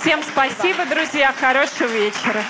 [0.00, 1.32] Всем спасибо, друзья.
[1.40, 2.42] Хорошего вечера.